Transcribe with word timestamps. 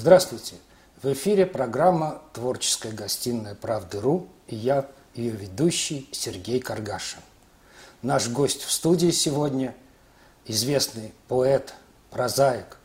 Здравствуйте! 0.00 0.54
В 1.02 1.12
эфире 1.12 1.44
программа 1.44 2.22
«Творческая 2.32 2.92
гостиная 2.92 3.56
Правды.ру» 3.56 4.28
и 4.46 4.54
я, 4.54 4.88
ее 5.12 5.32
ведущий 5.32 6.08
Сергей 6.12 6.60
Каргашин. 6.60 7.18
Наш 8.02 8.28
гость 8.28 8.62
в 8.62 8.70
студии 8.70 9.10
сегодня– 9.10 9.74
известный 10.46 11.12
поэт, 11.26 11.74
прозаик, 12.10 12.76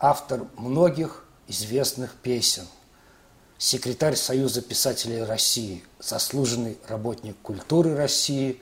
автор 0.00 0.48
многих 0.56 1.24
известных 1.46 2.14
песен, 2.14 2.66
секретарь 3.56 4.16
Союза 4.16 4.60
писателей 4.60 5.22
России, 5.22 5.84
заслуженный 6.00 6.78
работник 6.88 7.36
культуры 7.42 7.94
России, 7.94 8.60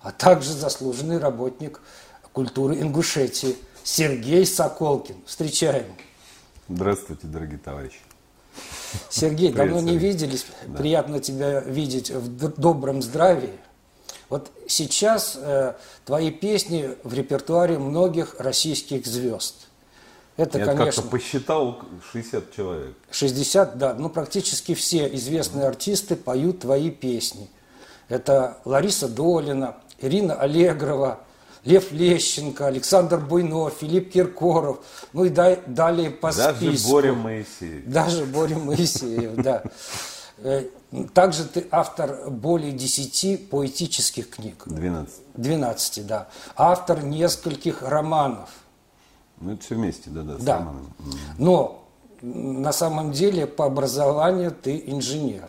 а 0.00 0.10
также 0.10 0.54
заслуженный 0.54 1.18
работник 1.18 1.82
культуры 2.32 2.80
Ингушетии 2.80 3.58
Сергей 3.82 4.46
Соколкин. 4.46 5.16
Встречаем! 5.26 5.94
Здравствуйте, 6.68 7.26
дорогие 7.26 7.58
товарищи. 7.58 7.98
Сергей, 9.10 9.52
Привет, 9.52 9.72
давно 9.72 9.80
не 9.82 9.98
виделись. 9.98 10.46
Да. 10.66 10.78
Приятно 10.78 11.20
тебя 11.20 11.60
видеть 11.60 12.10
в 12.10 12.48
добром 12.58 13.02
здравии. 13.02 13.58
Вот 14.30 14.50
сейчас 14.66 15.36
э, 15.38 15.74
твои 16.06 16.30
песни 16.30 16.90
в 17.02 17.12
репертуаре 17.12 17.78
многих 17.78 18.36
российских 18.38 19.06
звезд. 19.06 19.68
Это, 20.36 20.58
Я 20.58 20.66
конечно, 20.66 21.02
как-то 21.02 21.02
посчитал 21.02 21.82
60 22.12 22.54
человек. 22.54 22.96
60, 23.10 23.76
да. 23.78 23.94
Ну, 23.94 24.08
практически 24.08 24.74
все 24.74 25.12
известные 25.14 25.66
артисты 25.66 26.16
поют 26.16 26.60
твои 26.60 26.90
песни. 26.90 27.50
Это 28.08 28.58
Лариса 28.64 29.08
Долина, 29.08 29.76
Ирина 30.00 30.34
Аллегрова, 30.34 31.20
Лев 31.64 31.92
Лещенко, 31.92 32.66
Александр 32.66 33.18
Буйно, 33.18 33.70
Филипп 33.70 34.12
Киркоров, 34.12 34.78
ну 35.12 35.24
и 35.24 35.30
дай, 35.30 35.60
далее 35.66 36.10
по 36.10 36.32
Даже 36.32 36.56
списку. 36.56 36.72
Даже 36.72 36.92
Боря 36.92 37.12
Моисеев. 37.14 37.86
Даже 37.86 38.24
Боря 38.26 38.58
Моисеев, 38.58 39.34
да. 39.36 39.62
Э, 40.38 40.64
также 41.14 41.44
ты 41.44 41.66
автор 41.70 42.28
более 42.28 42.72
10 42.72 43.48
поэтических 43.48 44.28
книг. 44.30 44.64
12. 44.66 45.14
12, 45.34 46.06
да. 46.06 46.28
Автор 46.56 47.02
нескольких 47.02 47.82
романов. 47.82 48.50
Ну, 49.40 49.52
это 49.52 49.62
все 49.62 49.74
вместе, 49.74 50.10
да, 50.10 50.22
да, 50.22 50.36
да. 50.38 50.72
Но 51.38 51.84
на 52.22 52.72
самом 52.72 53.12
деле 53.12 53.46
по 53.46 53.66
образованию 53.66 54.50
ты 54.50 54.82
инженер. 54.86 55.48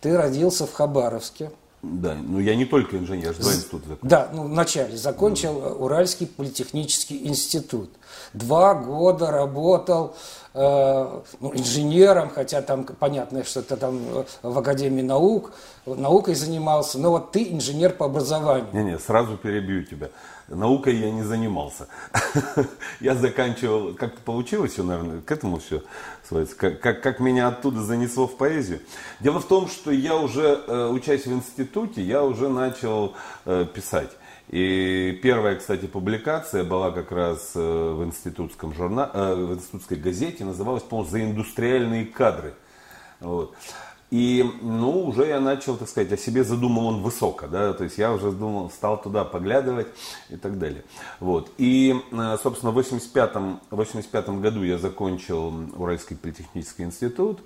Ты 0.00 0.16
родился 0.16 0.66
в 0.66 0.72
Хабаровске. 0.72 1.50
Да, 1.86 2.16
ну 2.20 2.40
я 2.40 2.56
не 2.56 2.64
только 2.64 2.98
инженер, 2.98 3.26
я 3.26 3.32
же 3.32 3.40
два 3.40 3.52
института 3.52 3.88
закончил. 3.88 4.08
Да, 4.08 4.30
ну 4.32 4.42
вначале 4.44 4.96
закончил 4.96 5.52
mm. 5.52 5.74
Уральский 5.76 6.26
политехнический 6.26 7.26
институт. 7.26 7.90
Два 8.32 8.74
года 8.74 9.30
работал 9.30 10.16
э, 10.56 11.20
ну, 11.40 11.54
инженером, 11.54 12.30
хотя 12.30 12.62
там 12.62 12.84
понятно, 12.84 13.44
что 13.44 13.62
ты 13.62 13.76
там 13.76 14.00
в 14.42 14.58
Академии 14.58 15.02
наук, 15.02 15.52
наукой 15.84 16.34
занимался, 16.34 16.98
но 16.98 17.10
вот 17.10 17.32
ты 17.32 17.52
инженер 17.52 17.92
по 17.92 18.06
образованию. 18.06 18.68
Не-не, 18.72 18.98
сразу 18.98 19.36
перебью 19.36 19.84
тебя 19.84 20.08
наукой 20.48 20.96
я 20.96 21.10
не 21.10 21.22
занимался. 21.22 21.88
я 23.00 23.14
заканчивал, 23.14 23.94
как-то 23.94 24.20
получилось 24.22 24.72
все, 24.72 24.82
наверное, 24.82 25.20
к 25.20 25.30
этому 25.30 25.58
все 25.58 25.82
сводится, 26.26 26.56
как, 26.56 26.80
как, 26.80 27.02
как 27.02 27.20
меня 27.20 27.48
оттуда 27.48 27.82
занесло 27.82 28.26
в 28.26 28.36
поэзию. 28.36 28.80
Дело 29.20 29.40
в 29.40 29.46
том, 29.46 29.68
что 29.68 29.90
я 29.90 30.16
уже, 30.16 30.60
э, 30.66 30.88
учась 30.88 31.26
в 31.26 31.32
институте, 31.32 32.02
я 32.02 32.22
уже 32.22 32.48
начал 32.48 33.14
э, 33.44 33.66
писать. 33.72 34.10
И 34.48 35.18
первая, 35.22 35.56
кстати, 35.56 35.86
публикация 35.86 36.62
была 36.62 36.92
как 36.92 37.10
раз 37.10 37.52
э, 37.54 37.60
в 37.60 38.04
институтском 38.04 38.72
журнале, 38.74 39.10
в 39.12 39.54
институтской 39.54 39.96
газете, 39.96 40.44
называлась, 40.44 40.82
по-моему, 40.84 41.10
«За 41.10 41.22
индустриальные 41.22 42.06
кадры». 42.06 42.54
Вот. 43.20 43.54
И, 44.10 44.48
ну, 44.62 45.04
уже 45.06 45.26
я 45.26 45.40
начал, 45.40 45.76
так 45.76 45.88
сказать, 45.88 46.12
о 46.12 46.16
себе 46.16 46.44
задумал 46.44 46.86
он 46.86 47.02
высоко, 47.02 47.48
да, 47.48 47.72
то 47.72 47.82
есть 47.82 47.98
я 47.98 48.12
уже 48.12 48.30
думал, 48.30 48.70
стал 48.70 49.02
туда 49.02 49.24
поглядывать 49.24 49.88
и 50.30 50.36
так 50.36 50.58
далее. 50.60 50.84
Вот. 51.18 51.50
И, 51.58 51.96
э, 52.12 52.36
собственно, 52.40 52.70
в 52.70 52.74
85 52.74 53.60
85 53.70 54.28
году 54.40 54.62
я 54.62 54.78
закончил 54.78 55.52
Уральский 55.76 56.16
политехнический 56.16 56.84
институт. 56.84 57.40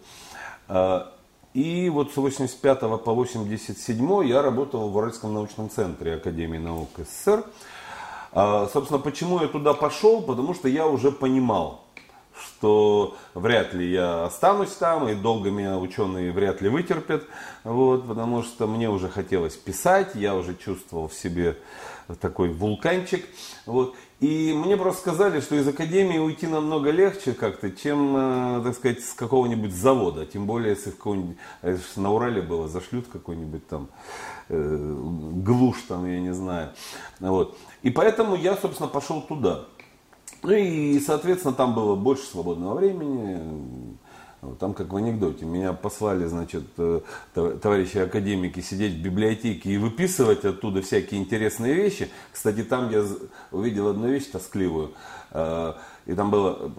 И 1.53 1.89
вот 1.89 2.13
с 2.13 2.17
85 2.17 2.81
по 3.03 3.13
87 3.13 4.27
я 4.27 4.41
работал 4.41 4.89
в 4.89 4.97
Уральском 4.97 5.35
научном 5.35 5.69
центре 5.69 6.15
Академии 6.15 6.59
наук 6.59 6.91
СССР. 6.97 7.45
Э, 8.33 8.69
собственно, 8.73 9.01
почему 9.01 9.41
я 9.41 9.49
туда 9.49 9.75
пошел? 9.75 10.23
Потому 10.23 10.55
что 10.55 10.69
я 10.69 10.87
уже 10.87 11.11
понимал, 11.11 11.85
что 12.41 13.17
вряд 13.35 13.75
ли 13.75 13.91
я 13.91 14.27
останусь 14.27 14.71
там, 14.71 15.09
и 15.09 15.15
долго 15.15 15.51
меня 15.51 15.77
ученые 15.79 16.31
вряд 16.31 16.61
ли 16.61 16.69
вытерпят, 16.69 17.25
вот, 17.65 18.07
потому 18.07 18.45
что 18.45 18.69
мне 18.69 18.89
уже 18.89 19.09
хотелось 19.09 19.57
писать, 19.57 20.15
я 20.15 20.37
уже 20.37 20.55
чувствовал 20.55 21.09
в 21.09 21.15
себе 21.15 21.59
такой 22.21 22.51
вулканчик. 22.51 23.27
Вот. 23.67 23.95
И 24.21 24.53
мне 24.53 24.77
просто 24.77 25.01
сказали, 25.01 25.41
что 25.41 25.57
из 25.57 25.67
академии 25.67 26.19
уйти 26.19 26.47
намного 26.47 26.91
легче 26.91 27.33
как-то, 27.33 27.71
чем, 27.71 28.15
э, 28.17 28.63
так 28.63 28.75
сказать, 28.75 29.03
с 29.03 29.15
какого-нибудь 29.15 29.73
завода. 29.73 30.27
Тем 30.27 30.45
более, 30.45 30.75
если 30.75 30.91
какого-нибудь, 30.91 31.39
на 31.97 32.13
Урале 32.13 32.43
было, 32.43 32.69
зашлют 32.69 33.07
какой-нибудь 33.09 33.67
там 33.67 33.89
э, 34.51 34.95
глушь 35.37 35.83
там, 35.89 36.05
я 36.05 36.21
не 36.21 36.35
знаю. 36.35 36.71
Вот. 37.19 37.57
И 37.83 37.89
поэтому 37.89 38.37
я, 38.37 38.57
собственно, 38.57 38.91
пошел 38.91 39.23
туда. 39.23 39.65
Ну 40.43 40.53
и, 40.53 41.01
соответственно, 41.01 41.55
там 41.55 41.75
было 41.75 41.95
больше 41.95 42.25
свободного 42.25 42.75
времени. 42.75 43.97
Там, 44.59 44.73
как 44.73 44.91
в 44.91 44.97
анекдоте, 44.97 45.45
меня 45.45 45.75
послали, 45.75 46.25
значит, 46.25 46.65
э, 46.79 47.01
товарищи 47.35 47.99
академики 47.99 48.61
сидеть 48.61 48.95
в 48.95 49.03
библиотеке 49.03 49.71
и 49.71 49.77
выписывать 49.77 50.47
оттуда 50.47 50.81
всякие 50.81 51.21
интересные 51.21 51.75
вещи. 51.75 52.09
Кстати, 52.33 52.65
там 52.65 52.91
я 52.91 53.05
увидел 53.51 53.89
одну 53.89 54.09
вещь 54.09 54.27
тоскливую. 54.27 54.93
Э, 55.33 55.75
и 56.07 56.15
там 56.15 56.31
было, 56.31 56.73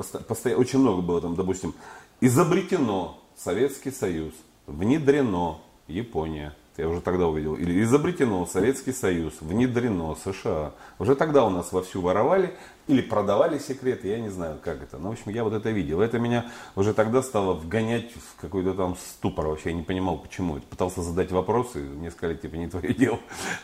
очень 0.57 0.79
много 0.79 1.03
было 1.03 1.21
там, 1.21 1.35
допустим, 1.35 1.75
изобретено 2.19 3.19
Советский 3.37 3.91
Союз, 3.91 4.33
внедрено 4.65 5.59
Япония, 5.87 6.55
я 6.77 6.87
уже 6.87 7.01
тогда 7.01 7.27
увидел, 7.27 7.55
или 7.55 7.83
изобретено 7.83 8.45
Советский 8.45 8.93
Союз, 8.93 9.33
внедрено 9.41 10.15
США. 10.15 10.71
Уже 10.99 11.15
тогда 11.15 11.45
у 11.45 11.49
нас 11.49 11.71
вовсю 11.71 12.01
воровали 12.01 12.55
или 12.87 13.01
продавали 13.01 13.57
секреты, 13.59 14.07
я 14.07 14.19
не 14.19 14.29
знаю, 14.29 14.57
как 14.63 14.81
это. 14.81 14.97
Но, 14.97 15.09
в 15.09 15.11
общем, 15.13 15.31
я 15.31 15.43
вот 15.43 15.53
это 15.53 15.69
видел. 15.69 16.01
Это 16.01 16.19
меня 16.19 16.45
уже 16.75 16.93
тогда 16.93 17.21
стало 17.21 17.53
вгонять 17.53 18.11
в 18.13 18.41
какой-то 18.41 18.73
там 18.73 18.95
ступор. 18.95 19.47
Вообще 19.47 19.69
я 19.69 19.75
не 19.75 19.83
понимал, 19.83 20.17
почему. 20.17 20.59
Пытался 20.59 21.01
задать 21.01 21.31
вопросы, 21.31 21.79
мне 21.79 22.09
сказали, 22.11 22.37
типа, 22.37 22.55
не 22.55 22.67
твое 22.67 22.93
дело. 22.93 23.19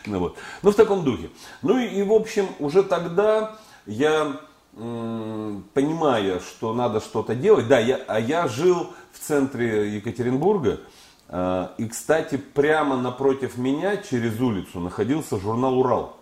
Ну, 0.06 0.18
вот. 0.18 0.36
ну 0.62 0.70
в 0.70 0.74
таком 0.74 1.04
духе. 1.04 1.30
Ну 1.62 1.78
и, 1.78 1.86
и 1.86 2.02
в 2.02 2.12
общем, 2.12 2.46
уже 2.58 2.82
тогда 2.82 3.56
я 3.86 4.40
понимая, 4.78 6.38
что 6.38 6.72
надо 6.72 7.00
что-то 7.00 7.34
делать, 7.34 7.66
да, 7.66 7.80
я, 7.80 7.96
а 8.06 8.20
я 8.20 8.46
жил 8.46 8.92
в 9.12 9.18
центре 9.18 9.96
Екатеринбурга, 9.96 10.80
и, 11.30 11.88
кстати, 11.88 12.36
прямо 12.36 12.96
напротив 12.96 13.58
меня, 13.58 13.96
через 13.98 14.40
улицу, 14.40 14.80
находился 14.80 15.38
журнал 15.38 15.78
«Урал». 15.78 16.18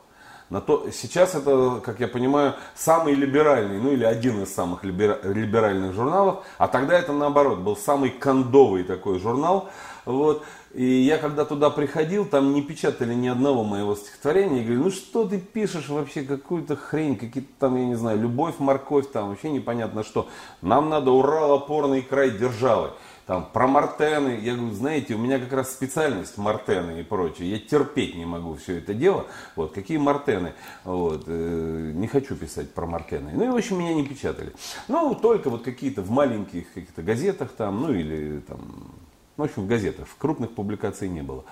На 0.48 0.60
то, 0.60 0.90
сейчас 0.92 1.34
это, 1.34 1.80
как 1.84 1.98
я 1.98 2.06
понимаю, 2.06 2.54
самый 2.76 3.14
либеральный, 3.14 3.80
ну 3.80 3.90
или 3.90 4.04
один 4.04 4.44
из 4.44 4.54
самых 4.54 4.84
либеральных 4.84 5.92
журналов, 5.92 6.44
а 6.56 6.68
тогда 6.68 6.96
это 6.96 7.12
наоборот, 7.12 7.58
был 7.58 7.76
самый 7.76 8.10
кондовый 8.10 8.84
такой 8.84 9.18
журнал. 9.18 9.68
Вот. 10.04 10.44
И 10.72 10.84
я 10.84 11.18
когда 11.18 11.44
туда 11.44 11.68
приходил, 11.68 12.26
там 12.26 12.52
не 12.52 12.62
печатали 12.62 13.12
ни 13.12 13.26
одного 13.26 13.64
моего 13.64 13.96
стихотворения. 13.96 14.60
И 14.60 14.64
говорю, 14.64 14.84
ну 14.84 14.90
что 14.90 15.24
ты 15.24 15.40
пишешь 15.40 15.88
вообще, 15.88 16.22
какую-то 16.22 16.76
хрень, 16.76 17.16
какие-то 17.16 17.50
там, 17.58 17.76
я 17.76 17.86
не 17.86 17.96
знаю, 17.96 18.20
любовь, 18.20 18.54
морковь, 18.58 19.10
там 19.10 19.30
вообще 19.30 19.50
непонятно 19.50 20.04
что. 20.04 20.28
Нам 20.62 20.90
надо 20.90 21.10
Урал, 21.10 21.54
опорный 21.54 22.02
край 22.02 22.30
державы 22.30 22.91
там, 23.26 23.50
про 23.52 23.66
Мартены. 23.66 24.38
Я 24.40 24.54
говорю, 24.54 24.72
знаете, 24.72 25.14
у 25.14 25.18
меня 25.18 25.38
как 25.38 25.52
раз 25.52 25.72
специальность 25.72 26.38
Мартены 26.38 27.00
и 27.00 27.02
прочее. 27.02 27.50
Я 27.50 27.58
терпеть 27.58 28.14
не 28.14 28.24
могу 28.24 28.54
все 28.54 28.78
это 28.78 28.94
дело. 28.94 29.26
Вот, 29.56 29.72
какие 29.72 29.98
Мартены? 29.98 30.54
Вот, 30.84 31.24
э, 31.26 31.92
не 31.94 32.06
хочу 32.06 32.36
писать 32.36 32.72
про 32.72 32.86
Мартены. 32.86 33.32
Ну 33.34 33.44
и, 33.44 33.48
в 33.48 33.56
общем, 33.56 33.80
меня 33.80 33.94
не 33.94 34.06
печатали. 34.06 34.52
Ну, 34.86 35.14
только 35.16 35.50
вот 35.50 35.64
какие-то 35.64 36.02
в 36.02 36.10
маленьких 36.10 36.72
каких-то 36.72 37.02
газетах 37.02 37.50
там, 37.50 37.80
ну 37.80 37.92
или 37.92 38.40
там, 38.40 38.94
в 39.36 39.42
общем, 39.42 39.62
в 39.62 39.66
газетах. 39.66 40.06
В 40.06 40.16
крупных 40.16 40.52
публикаций 40.52 41.08
не 41.08 41.22
было. 41.22 41.44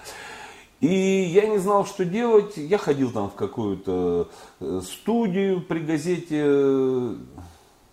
И 0.81 0.87
я 0.87 1.47
не 1.47 1.59
знал, 1.59 1.87
что 1.87 2.05
делать. 2.05 2.57
Я 2.57 2.79
ходил 2.79 3.11
там 3.11 3.31
в 3.31 3.35
какую-то 3.35 4.31
э, 4.61 4.81
студию 4.85 5.61
при 5.61 5.81
газете 5.81 6.43
э, 6.45 7.17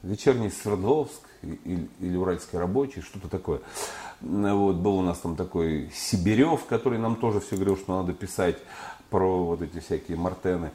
«Вечерний 0.04 0.52
Свердловск» 0.52 1.31
или, 1.42 1.88
или 2.00 2.16
уральский 2.16 2.58
рабочий, 2.58 3.02
что-то 3.02 3.30
такое. 3.30 3.62
Вот, 4.22 4.76
был 4.76 4.98
у 4.98 5.02
нас 5.02 5.20
там 5.20 5.36
такой 5.36 5.92
Сибирев, 5.94 6.66
который 6.66 7.00
нам 7.00 7.16
тоже 7.16 7.40
все 7.40 7.56
говорил, 7.56 7.78
что 7.78 8.02
надо 8.02 8.14
писать 8.14 8.58
про 9.10 9.44
вот 9.44 9.62
эти 9.62 9.80
всякие 9.80 10.18
мартены. 10.18 10.72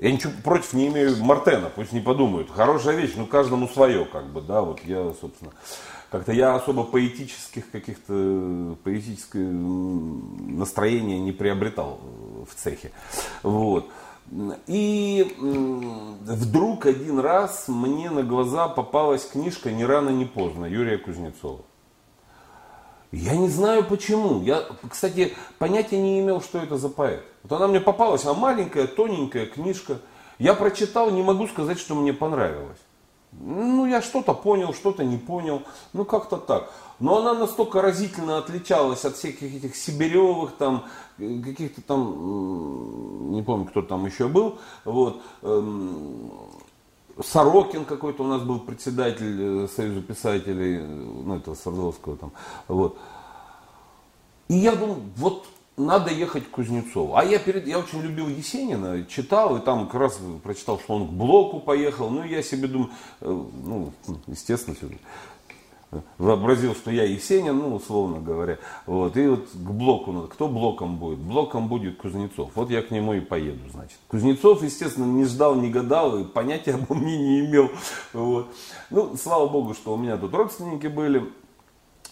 Я 0.00 0.12
ничего 0.12 0.32
против 0.42 0.72
не 0.72 0.88
имею 0.88 1.14
Мартена, 1.22 1.68
пусть 1.68 1.92
не 1.92 2.00
подумают. 2.00 2.50
Хорошая 2.50 2.96
вещь, 2.96 3.12
но 3.16 3.26
каждому 3.26 3.68
свое, 3.68 4.06
как 4.06 4.32
бы, 4.32 4.40
да, 4.40 4.62
вот 4.62 4.80
я, 4.86 5.12
собственно, 5.20 5.52
как-то 6.10 6.32
я 6.32 6.54
особо 6.54 6.84
поэтических 6.84 7.70
каких-то, 7.70 8.76
поэтическое 8.82 9.46
настроение 9.46 11.20
не 11.20 11.32
приобретал 11.32 12.00
в 12.50 12.54
цехе. 12.54 12.92
Вот. 13.42 13.90
И 14.66 15.36
вдруг 15.40 16.86
один 16.86 17.18
раз 17.18 17.66
мне 17.66 18.10
на 18.10 18.22
глаза 18.22 18.68
попалась 18.68 19.26
книжка 19.26 19.72
«Не 19.72 19.84
рано, 19.84 20.10
не 20.10 20.24
поздно» 20.24 20.66
Юрия 20.66 20.98
Кузнецова. 20.98 21.62
Я 23.10 23.34
не 23.34 23.48
знаю 23.48 23.84
почему. 23.84 24.40
Я, 24.42 24.62
кстати, 24.88 25.34
понятия 25.58 25.98
не 25.98 26.20
имел, 26.20 26.40
что 26.40 26.58
это 26.58 26.76
за 26.76 26.88
поэт. 26.88 27.24
Вот 27.42 27.52
она 27.56 27.66
мне 27.66 27.80
попалась, 27.80 28.24
она 28.24 28.34
маленькая, 28.34 28.86
тоненькая 28.86 29.46
книжка. 29.46 29.98
Я 30.38 30.54
прочитал, 30.54 31.10
не 31.10 31.22
могу 31.22 31.48
сказать, 31.48 31.80
что 31.80 31.96
мне 31.96 32.12
понравилось. 32.12 32.78
Ну, 33.32 33.84
я 33.86 34.00
что-то 34.00 34.32
понял, 34.32 34.72
что-то 34.74 35.04
не 35.04 35.16
понял. 35.16 35.62
Ну, 35.92 36.04
как-то 36.04 36.36
так. 36.36 36.70
Но 37.00 37.18
она 37.18 37.34
настолько 37.34 37.80
разительно 37.80 38.38
отличалась 38.38 39.04
от 39.04 39.16
всяких 39.16 39.54
этих 39.54 39.74
Сибиревых, 39.74 40.52
там, 40.58 40.84
каких-то 41.18 41.80
там, 41.82 43.32
не 43.32 43.42
помню, 43.42 43.66
кто 43.66 43.82
там 43.82 44.04
еще 44.06 44.28
был. 44.28 44.58
Вот. 44.84 45.22
Эм, 45.42 46.30
Сорокин 47.22 47.84
какой-то 47.84 48.22
у 48.24 48.26
нас 48.26 48.42
был 48.42 48.60
председатель 48.60 49.64
э, 49.64 49.68
Союза 49.74 50.02
писателей, 50.02 50.78
э, 50.78 50.84
ну, 50.84 51.36
этого 51.36 51.54
Свердловского 51.54 52.16
там. 52.16 52.32
Вот. 52.68 52.98
И 54.48 54.56
я 54.56 54.74
думал, 54.74 54.98
вот 55.16 55.46
надо 55.76 56.10
ехать 56.10 56.46
к 56.46 56.50
Кузнецову. 56.50 57.16
А 57.16 57.24
я, 57.24 57.38
перед, 57.38 57.66
я 57.66 57.78
очень 57.78 58.00
любил 58.00 58.28
Есенина, 58.28 59.04
читал, 59.06 59.56
и 59.56 59.60
там 59.60 59.86
как 59.86 60.00
раз 60.00 60.18
прочитал, 60.42 60.78
что 60.78 60.94
он 60.94 61.08
к 61.08 61.10
Блоку 61.10 61.60
поехал. 61.60 62.10
Ну, 62.10 62.24
я 62.24 62.42
себе 62.42 62.68
думаю, 62.68 62.90
э, 63.20 63.26
ну, 63.64 63.92
естественно, 64.26 64.76
вообразил, 66.18 66.74
что 66.74 66.90
я 66.90 67.04
Есенин, 67.04 67.58
ну, 67.58 67.74
условно 67.74 68.20
говоря. 68.20 68.58
Вот, 68.86 69.16
и 69.16 69.26
вот 69.26 69.48
к 69.48 69.70
Блоку 69.70 70.12
надо. 70.12 70.28
Кто 70.28 70.48
Блоком 70.48 70.96
будет? 70.96 71.18
Блоком 71.18 71.68
будет 71.68 71.98
Кузнецов. 71.98 72.52
Вот 72.54 72.70
я 72.70 72.82
к 72.82 72.90
нему 72.90 73.14
и 73.14 73.20
поеду, 73.20 73.68
значит. 73.72 73.98
Кузнецов, 74.08 74.62
естественно, 74.62 75.06
не 75.06 75.24
ждал, 75.24 75.56
не 75.56 75.68
гадал, 75.68 76.18
и 76.18 76.24
понятия 76.24 76.74
обо 76.74 76.94
мне 76.94 77.18
не 77.18 77.40
имел. 77.40 77.70
Вот. 78.12 78.48
Ну, 78.90 79.16
слава 79.16 79.48
богу, 79.48 79.74
что 79.74 79.94
у 79.94 79.96
меня 79.96 80.16
тут 80.16 80.32
родственники 80.34 80.86
были. 80.86 81.30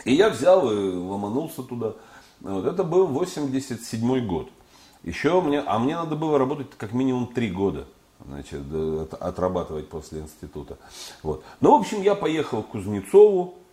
И 0.04 0.14
я 0.14 0.30
взял 0.30 0.70
и 0.70 0.94
ломанулся 0.94 1.62
туда. 1.62 1.94
Вот, 2.40 2.66
это 2.66 2.84
был 2.84 3.06
87 3.06 4.26
год. 4.26 4.48
Еще 5.04 5.40
мне, 5.40 5.60
а 5.60 5.78
мне 5.78 5.96
надо 5.96 6.16
было 6.16 6.38
работать 6.38 6.69
как 6.76 6.92
минимум 6.92 7.28
три 7.28 7.50
года 7.50 7.86
значит, 8.26 8.60
отрабатывать 9.20 9.88
после 9.88 10.20
института. 10.20 10.76
Вот. 11.22 11.44
Ну, 11.60 11.76
в 11.76 11.80
общем, 11.80 12.02
я 12.02 12.16
поехал 12.16 12.64
к 12.64 12.70
Кузнецову, 12.70 13.54
Э, 13.58 13.68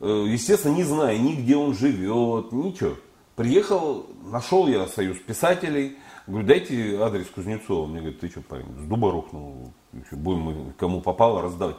естественно, 0.00 0.74
не 0.74 0.84
зная 0.84 1.18
ни 1.18 1.34
где 1.34 1.56
он 1.56 1.74
живет, 1.74 2.52
ничего. 2.52 2.94
Приехал, 3.36 4.06
нашел 4.24 4.66
я 4.68 4.86
союз 4.86 5.18
писателей, 5.18 5.96
говорю, 6.26 6.46
дайте 6.46 7.00
адрес 7.00 7.26
Кузнецова. 7.26 7.86
Мне 7.86 8.00
говорит, 8.00 8.20
ты 8.20 8.28
что, 8.28 8.40
парень, 8.42 8.66
с 8.78 8.84
дуба 8.84 9.10
рухнул, 9.10 9.72
будем 10.12 10.72
кому 10.78 11.00
попало 11.00 11.42
раздавать. 11.42 11.76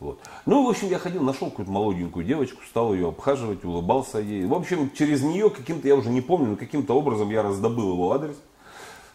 Вот. 0.00 0.18
Ну, 0.44 0.66
в 0.66 0.68
общем, 0.68 0.88
я 0.88 0.98
ходил, 0.98 1.22
нашел 1.22 1.48
какую-то 1.48 1.70
молоденькую 1.70 2.26
девочку, 2.26 2.60
стал 2.68 2.92
ее 2.92 3.08
обхаживать, 3.08 3.64
улыбался 3.64 4.18
ей. 4.18 4.44
В 4.44 4.54
общем, 4.54 4.90
через 4.90 5.22
нее 5.22 5.50
каким-то, 5.50 5.88
я 5.88 5.94
уже 5.94 6.10
не 6.10 6.20
помню, 6.20 6.50
но 6.50 6.56
каким-то 6.56 6.94
образом 6.94 7.30
я 7.30 7.42
раздобыл 7.42 7.92
его 7.92 8.12
адрес. 8.12 8.36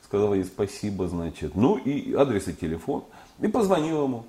Сказал 0.04 0.34
ей 0.34 0.44
спасибо, 0.44 1.08
значит. 1.08 1.56
Ну, 1.56 1.78
и 1.78 2.14
адрес 2.14 2.48
и 2.48 2.54
телефон. 2.54 3.04
И 3.40 3.48
позвонил 3.48 4.06
ему. 4.06 4.26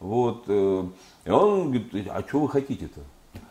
Вот. 0.00 0.44
Э, 0.46 0.84
и 1.26 1.30
он 1.30 1.72
говорит, 1.72 2.08
а 2.08 2.24
что 2.26 2.40
вы 2.40 2.48
хотите-то? 2.48 3.00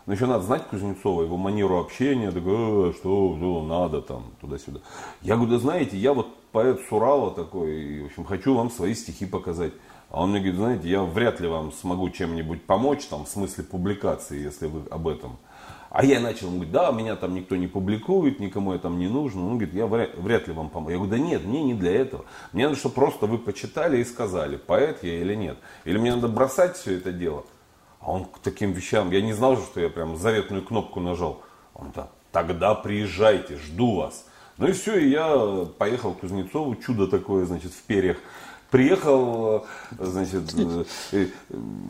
Но 0.07 0.13
еще 0.13 0.25
надо 0.25 0.43
знать 0.43 0.65
Кузнецова, 0.69 1.23
его 1.23 1.35
манеру 1.35 1.79
общения, 1.79 2.31
такой, 2.31 2.91
э, 2.91 2.93
что, 2.93 3.35
что 3.37 3.61
надо 3.61 4.01
там, 4.01 4.31
туда-сюда. 4.39 4.79
Я 5.21 5.35
говорю, 5.35 5.51
да 5.51 5.59
знаете, 5.59 5.97
я 5.97 6.13
вот 6.13 6.33
поэт 6.53 6.79
с 6.79 6.91
Урала 6.93 7.31
такой, 7.31 7.75
и, 7.75 8.01
в 8.03 8.05
общем, 8.05 8.23
хочу 8.23 8.55
вам 8.55 8.71
свои 8.71 8.95
стихи 8.95 9.25
показать. 9.25 9.73
А 10.09 10.23
он 10.23 10.31
мне 10.31 10.39
говорит, 10.39 10.59
знаете, 10.59 10.87
я 10.87 11.03
вряд 11.03 11.41
ли 11.41 11.49
вам 11.49 11.73
смогу 11.73 12.09
чем-нибудь 12.09 12.63
помочь, 12.63 13.05
там, 13.07 13.25
в 13.25 13.27
смысле 13.27 13.65
публикации, 13.65 14.41
если 14.41 14.67
вы 14.67 14.83
об 14.89 15.09
этом. 15.09 15.37
А 15.89 16.05
я 16.05 16.21
начал, 16.21 16.47
он 16.47 16.53
говорит, 16.53 16.71
да, 16.71 16.89
меня 16.91 17.17
там 17.17 17.35
никто 17.35 17.57
не 17.57 17.67
публикует, 17.67 18.39
никому 18.39 18.71
я 18.71 18.79
там 18.79 18.99
не 18.99 19.09
нужен. 19.09 19.41
Он 19.41 19.57
говорит, 19.57 19.73
я 19.73 19.87
вряд, 19.87 20.15
вряд 20.15 20.47
ли 20.47 20.53
вам 20.53 20.69
помогу. 20.69 20.91
Я 20.91 20.97
говорю, 20.97 21.11
да 21.11 21.19
нет, 21.19 21.43
мне 21.43 21.63
не 21.63 21.73
для 21.73 21.91
этого. 21.93 22.23
Мне 22.53 22.69
надо, 22.69 22.79
чтобы 22.79 22.95
просто 22.95 23.25
вы 23.25 23.37
почитали 23.37 23.97
и 23.97 24.05
сказали, 24.05 24.55
поэт 24.55 25.03
я 25.03 25.19
или 25.19 25.35
нет. 25.35 25.57
Или 25.83 25.97
мне 25.97 26.15
надо 26.15 26.29
бросать 26.29 26.77
все 26.77 26.95
это 26.95 27.11
дело. 27.11 27.43
А 27.99 28.11
он 28.11 28.25
к 28.25 28.39
таким 28.39 28.71
вещам, 28.71 29.11
я 29.11 29.21
не 29.21 29.33
знал, 29.33 29.57
что 29.57 29.79
я 29.79 29.89
прям 29.89 30.17
заветную 30.17 30.63
кнопку 30.63 30.99
нажал. 30.99 31.41
Он 31.73 31.91
да, 31.95 32.09
тогда 32.31 32.75
приезжайте, 32.75 33.57
жду 33.57 33.95
вас. 33.95 34.25
Ну 34.57 34.67
и 34.67 34.71
все, 34.71 34.97
и 34.97 35.09
я 35.09 35.67
поехал 35.77 36.13
к 36.13 36.21
Кузнецову, 36.21 36.75
чудо 36.75 37.07
такое, 37.07 37.45
значит, 37.45 37.71
в 37.73 37.81
перьях. 37.83 38.17
Приехал, 38.71 39.65
значит, 39.97 40.53
э, 40.57 40.83
э, 41.13 41.27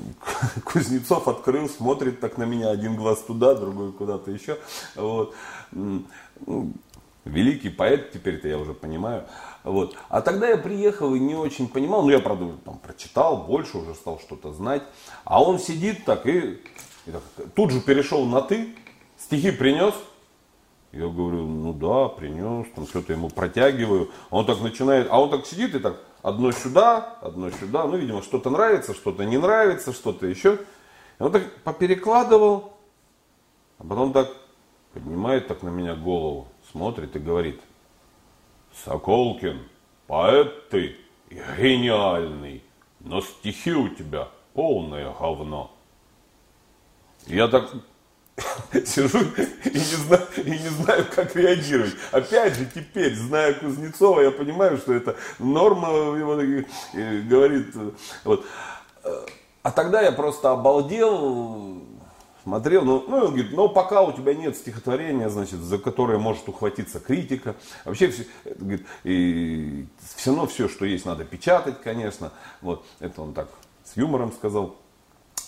Кузнецов 0.64 1.28
открыл, 1.28 1.68
смотрит 1.70 2.20
так 2.20 2.38
на 2.38 2.44
меня, 2.44 2.70
один 2.70 2.96
глаз 2.96 3.20
туда, 3.20 3.56
другой 3.56 3.92
куда-то 3.92 4.30
еще. 4.30 4.58
Вот. 4.96 5.34
Ну, 5.72 6.04
великий 7.26 7.70
поэт, 7.70 8.12
теперь-то 8.12 8.48
я 8.48 8.58
уже 8.58 8.74
понимаю. 8.74 9.26
Вот. 9.68 9.96
А 10.08 10.22
тогда 10.22 10.48
я 10.48 10.58
приехал 10.58 11.14
и 11.14 11.20
не 11.20 11.36
очень 11.36 11.68
понимал, 11.68 12.04
ну 12.04 12.10
я, 12.10 12.20
правда, 12.20 12.54
там, 12.64 12.78
прочитал 12.78 13.44
больше, 13.44 13.78
уже 13.78 13.96
стал 13.96 14.20
что-то 14.20 14.54
знать. 14.54 14.84
А 15.26 15.44
он 15.44 15.60
сидит 15.60 16.06
так 16.06 16.26
и, 16.26 16.62
и 17.06 17.12
так, 17.12 17.22
тут 17.54 17.72
же 17.72 17.82
перешел 17.82 18.26
на 18.26 18.42
«ты», 18.42 18.76
стихи 19.18 19.52
принес. 19.52 19.94
Я 20.94 21.08
говорю, 21.10 21.46
ну 21.46 21.74
да, 21.74 22.08
принес, 22.08 22.68
там 22.76 22.88
что-то 22.88 23.12
ему 23.12 23.30
протягиваю. 23.30 24.10
Он 24.30 24.46
так 24.46 24.62
начинает, 24.62 25.08
а 25.12 25.22
он 25.22 25.30
так 25.30 25.46
сидит 25.46 25.76
и 25.76 25.80
так, 25.80 26.02
одно 26.22 26.54
сюда, 26.54 27.18
одно 27.22 27.52
сюда. 27.52 27.86
Ну, 27.86 27.98
видимо, 27.98 28.24
что-то 28.24 28.50
нравится, 28.50 28.94
что-то 28.94 29.26
не 29.26 29.38
нравится, 29.38 29.92
что-то 29.92 30.28
еще. 30.28 30.60
И 31.20 31.24
он 31.24 31.34
так 31.34 31.44
поперекладывал, 31.64 32.72
а 33.80 33.84
потом 33.84 34.14
так 34.14 34.30
поднимает 34.94 35.50
так 35.50 35.62
на 35.62 35.70
меня 35.70 35.96
голову, 35.96 36.48
смотрит 36.72 37.18
и 37.18 37.20
говорит, 37.20 37.60
Соколкин, 38.84 39.68
поэт 40.08 40.70
ты 40.70 40.96
гениальный, 41.30 42.64
но 43.00 43.22
стихи 43.22 43.74
у 43.74 43.90
тебя 43.90 44.28
полное 44.54 45.14
говно. 45.14 45.72
Я 47.26 47.48
так 47.48 47.70
сижу 48.86 49.20
и 49.66 49.70
не, 49.72 49.80
знаю, 49.80 50.28
и 50.38 50.50
не 50.52 50.70
знаю, 50.70 51.06
как 51.14 51.36
реагировать. 51.36 51.96
Опять 52.12 52.56
же, 52.56 52.66
теперь, 52.74 53.16
зная 53.16 53.54
Кузнецова, 53.54 54.22
я 54.22 54.32
понимаю, 54.32 54.78
что 54.78 54.94
это 54.94 55.16
норма 55.40 55.90
его 56.18 56.36
говорит. 57.30 57.76
Вот. 58.24 58.46
А 59.64 59.72
тогда 59.72 60.02
я 60.02 60.12
просто 60.12 60.52
обалдел, 60.52 61.82
смотрел, 62.48 62.86
ну, 62.86 63.04
ну, 63.06 63.18
он 63.18 63.28
говорит, 63.34 63.52
ну, 63.52 63.68
пока 63.68 64.02
у 64.04 64.14
тебя 64.14 64.34
нет 64.34 64.56
стихотворения, 64.56 65.28
значит, 65.28 65.60
за 65.60 65.78
которое 65.78 66.18
может 66.18 66.48
ухватиться 66.48 67.02
критика. 67.02 67.56
Вообще, 67.84 68.10
все, 68.10 68.26
говорит, 68.46 68.88
и 69.04 69.86
все 70.16 70.30
равно 70.32 70.48
все, 70.48 70.70
что 70.70 70.86
есть, 70.86 71.06
надо 71.06 71.26
печатать, 71.26 71.82
конечно. 71.82 72.32
Вот, 72.62 72.86
это 73.02 73.22
он 73.22 73.34
так 73.34 73.50
с 73.84 73.98
юмором 73.98 74.32
сказал. 74.32 74.78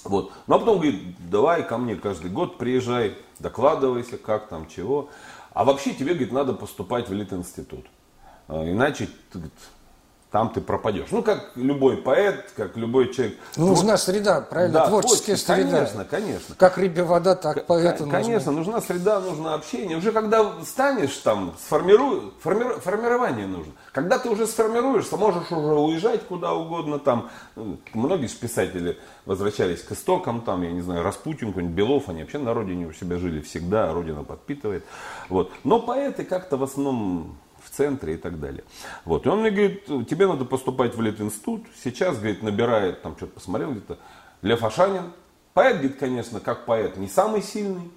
Вот. 0.04 0.34
Ну, 0.48 0.56
а 0.56 0.60
потом 0.60 0.80
говорит, 0.80 1.02
давай 1.30 1.66
ко 1.66 1.78
мне 1.78 1.96
каждый 1.96 2.32
год 2.32 2.58
приезжай, 2.58 3.16
докладывайся, 3.40 4.18
как 4.18 4.50
там, 4.50 4.68
чего. 4.68 5.10
А 5.54 5.64
вообще 5.64 5.94
тебе, 5.94 6.16
говорит, 6.16 6.34
надо 6.34 6.52
поступать 6.52 7.08
в 7.08 7.14
Литинститут. 7.14 7.86
А, 8.50 8.70
иначе, 8.70 9.08
говорит, 9.32 9.54
там 10.32 10.50
ты 10.52 10.62
пропадешь. 10.62 11.08
Ну, 11.10 11.24
как 11.24 11.52
любой 11.56 11.98
поэт, 11.98 12.52
как 12.56 12.78
любой 12.78 13.12
человек. 13.12 13.38
Ну, 13.58 13.68
нужна 13.68 13.98
среда, 13.98 14.42
правильно? 14.42 14.80
Да, 14.82 14.88
Творческая 14.88 15.36
среда. 15.36 15.72
Конечно, 15.72 16.06
конечно. 16.06 16.56
Как 16.56 16.78
рыбе 16.78 17.04
вода, 17.04 17.36
так 17.36 17.66
поэту 17.66 18.08
Конечно, 18.08 18.52
нужна. 18.52 18.74
нужна 18.74 18.82
среда, 18.82 19.20
нужно 19.20 19.56
общение. 19.56 19.98
Уже 19.98 20.12
когда 20.12 20.54
станешь 20.64 21.18
там, 21.18 21.56
сформируй, 21.66 22.32
форми, 22.42 22.80
формирование 22.80 23.48
нужно. 23.48 23.74
Когда 23.92 24.20
ты 24.20 24.30
уже 24.30 24.46
сформируешься, 24.46 25.18
можешь 25.18 25.52
уже 25.52 25.74
уезжать 25.74 26.28
куда 26.28 26.54
угодно 26.54 27.00
там. 27.00 27.30
Многие 27.94 28.28
писатели 28.28 29.00
возвращались 29.26 29.82
к 29.82 29.92
истокам, 29.94 30.42
там, 30.42 30.62
я 30.62 30.72
не 30.72 30.82
знаю, 30.82 31.04
Распутин, 31.04 31.48
какой-нибудь 31.50 31.76
Белов, 31.76 32.08
они 32.08 32.22
вообще 32.22 32.38
на 32.38 32.54
родине 32.54 32.86
у 32.86 32.94
себя 32.94 33.18
жили 33.18 33.42
всегда, 33.42 33.92
родина 33.92 34.24
подпитывает. 34.24 34.86
Вот. 35.30 35.52
Но 35.64 35.80
поэты 35.80 36.24
как-то 36.24 36.58
в 36.58 36.64
основном 36.64 37.38
центре 37.80 38.16
и 38.16 38.18
так 38.18 38.40
далее. 38.40 38.64
Вот. 39.06 39.26
И 39.26 39.30
он 39.30 39.40
мне 39.40 39.52
говорит, 39.52 39.86
тебе 39.86 40.28
надо 40.28 40.44
поступать 40.44 40.96
в 40.96 41.02
Литинститут. 41.02 41.66
Сейчас, 41.82 42.18
говорит, 42.18 42.44
набирает, 42.44 43.02
там 43.02 43.16
что-то 43.16 43.34
посмотрел 43.34 43.72
где-то, 43.72 43.98
Лев 44.42 44.64
Ашанин. 44.64 45.14
Поэт, 45.54 45.78
говорит, 45.78 45.98
конечно, 45.98 46.40
как 46.42 46.66
поэт, 46.66 46.98
не 46.98 47.08
самый 47.08 47.42
сильный. 47.42 47.90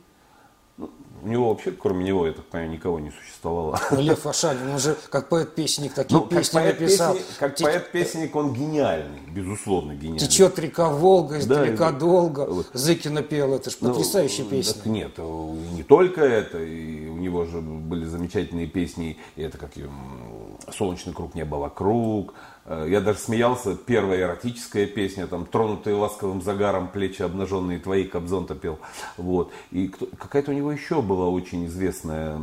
Ну, 0.77 0.91
У 1.23 1.29
него 1.29 1.51
вообще, 1.51 1.71
кроме 1.71 2.05
него, 2.05 2.27
я 2.27 2.33
так 2.33 2.45
понимаю, 2.47 2.73
никого 2.73 2.99
не 2.99 3.13
существовало. 3.13 3.79
Ну, 3.93 4.01
Лев 4.01 4.27
Ашанин, 4.27 4.71
он 4.73 4.79
же 4.81 4.97
как 5.09 5.29
поэт-песенник 5.29 5.95
такие 5.95 6.17
Ну, 6.19 6.25
как 6.25 6.31
песни 6.41 6.59
написал. 6.59 7.13
поэт-песенник, 7.13 7.39
как 7.39 7.55
Те- 7.55 7.65
поэт-песенник 7.65 8.35
он 8.35 8.53
гениальный, 8.53 9.21
безусловно 9.31 9.93
гениальный. 9.95 10.19
Течет 10.19 10.59
река 10.59 10.89
Волга, 10.89 11.35
Да, 11.35 11.39
издалека 11.41 11.91
и- 11.91 11.93
долго. 11.93 12.47
вот. 12.51 12.67
Зыкина 12.73 13.23
пел, 13.23 13.55
это 13.55 13.71
же 13.71 13.77
Ну, 13.83 13.91
потрясающая 13.91 14.43
так 14.43 14.51
песня. 14.51 14.89
нет, 14.91 15.13
э, 15.17 15.55
не 15.75 15.85
только 15.85 16.23
это, 16.23 16.59
и 16.59 17.07
у 17.09 17.17
него 17.19 17.45
же 17.45 17.61
были 17.61 18.05
замечательные 18.05 18.67
песни, 18.67 19.17
и 19.37 19.43
это 19.43 19.59
как 19.59 19.77
ее, 19.77 19.89
«Солнечный 20.77 21.13
круг 21.13 21.37
неба 21.37 21.55
вокруг». 21.55 22.35
Э, 22.65 22.87
Я 22.89 23.01
даже 23.01 23.19
смеялся, 23.19 23.75
первая 23.75 24.21
эротическая 24.21 24.87
песня, 24.87 25.27
там, 25.27 25.47
«Тронутые 25.47 25.97
ласковым 25.97 26.43
загаром, 26.43 26.89
плечи 26.89 27.23
обнаженные 27.23 27.79
твои», 27.79 28.05
Кобзон-то 28.05 28.55
пел. 28.55 28.79
Вот. 29.17 29.53
И 29.71 29.89
какая-то 29.89 30.51
у 30.51 30.55
него 30.55 30.73
еще 30.73 31.03
была 31.03 31.29
очень 31.29 31.67
известная 31.67 32.39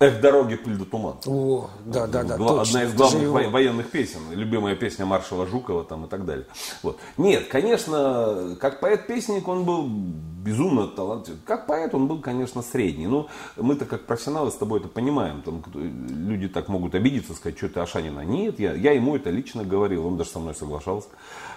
Эх, 0.00 0.20
дороги, 0.20 0.54
пыль 0.54 0.76
да 0.76 0.84
туман. 0.84 1.16
О, 1.26 1.70
да, 1.84 2.06
да, 2.06 2.22
да, 2.22 2.36
Гла- 2.36 2.58
точно. 2.58 2.62
Одна 2.80 2.82
из 2.84 2.94
главных 2.94 3.22
его. 3.22 3.32
во- 3.32 3.48
военных 3.48 3.90
песен, 3.90 4.20
любимая 4.30 4.76
песня 4.76 5.06
маршала 5.06 5.44
Жукова 5.44 5.82
там 5.82 6.04
и 6.04 6.08
так 6.08 6.24
далее. 6.24 6.46
Вот. 6.84 7.00
Нет, 7.16 7.48
конечно, 7.48 8.56
как 8.60 8.78
поэт-песенник 8.78 9.48
он 9.48 9.64
был 9.64 9.88
безумно 9.88 10.86
талантлив. 10.86 11.36
Как 11.44 11.66
поэт 11.66 11.94
он 11.96 12.06
был, 12.06 12.20
конечно, 12.20 12.62
средний. 12.62 13.08
Но 13.08 13.26
мы-то 13.56 13.86
как 13.86 14.06
профессионалы 14.06 14.52
с 14.52 14.54
тобой 14.54 14.78
это 14.78 14.86
понимаем. 14.88 15.42
Там, 15.42 15.64
люди 15.74 16.46
так 16.46 16.68
могут 16.68 16.94
обидеться, 16.94 17.34
сказать, 17.34 17.58
что 17.58 17.68
ты 17.68 17.80
Ашанина. 17.80 18.20
Нет, 18.20 18.60
я, 18.60 18.74
я 18.74 18.92
ему 18.92 19.16
это 19.16 19.30
лично 19.30 19.64
говорил, 19.64 20.06
он 20.06 20.16
даже 20.16 20.30
со 20.30 20.38
мной 20.38 20.54
соглашался. 20.54 21.08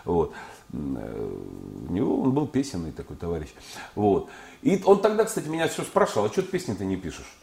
Вот. 0.04 0.34
Э, 0.74 1.38
У 1.90 1.94
него 1.94 2.24
он 2.24 2.32
был 2.32 2.48
песенный 2.48 2.92
такой 2.92 3.18
товарищ. 3.18 3.50
Вот. 3.94 4.30
И 4.64 4.82
он 4.84 5.00
тогда, 5.00 5.26
кстати, 5.26 5.48
меня 5.48 5.68
все 5.68 5.84
спрашивал, 5.84 6.26
а 6.26 6.30
что 6.30 6.42
ты 6.42 6.48
песни-то 6.48 6.84
не 6.86 6.96
пишешь? 6.98 7.38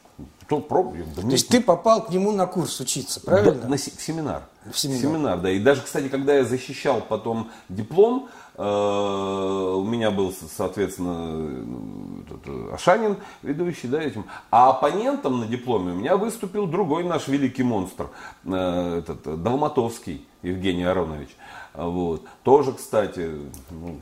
То 0.49 0.61
пробуй. 0.61 1.05
Да 1.15 1.23
То 1.23 1.29
есть 1.29 1.49
ты 1.49 1.61
попал 1.61 2.05
к 2.07 2.11
нему 2.11 2.33
на 2.33 2.47
курс 2.47 2.81
учиться, 2.81 3.21
правильно? 3.21 3.53
да, 3.53 3.69
на 3.69 3.77
в 3.77 3.81
семинар. 3.81 4.43
В 4.71 4.79
семинар. 4.79 5.39
да. 5.41 5.51
И 5.51 5.59
даже, 5.59 5.83
кстати, 5.83 6.09
когда 6.09 6.35
я 6.35 6.45
защищал 6.45 7.03
потом 7.03 7.51
диплом, 7.69 8.31
э, 8.57 8.63
у 8.63 9.85
меня 9.85 10.11
был, 10.11 10.35
соответственно, 10.57 12.25
этот, 12.27 12.41
э, 12.47 12.71
Ашанин, 12.73 13.19
ведущий, 13.43 13.89
да, 13.89 14.01
этим. 14.01 14.25
А 14.51 14.71
оппонентом 14.71 15.41
на 15.41 15.47
дипломе 15.47 15.93
у 15.93 15.97
меня 15.97 16.17
выступил 16.17 16.67
другой 16.67 17.05
наш 17.05 17.29
великий 17.29 17.63
монстр, 17.63 18.09
э, 18.45 18.99
этот, 19.01 19.27
э, 19.27 19.37
Долматовский 19.37 20.27
Евгений 20.43 20.85
Аронович. 20.85 21.37
Вот. 21.75 22.23
Тоже, 22.43 22.73
кстати, 22.73 23.31
ну, 23.71 24.01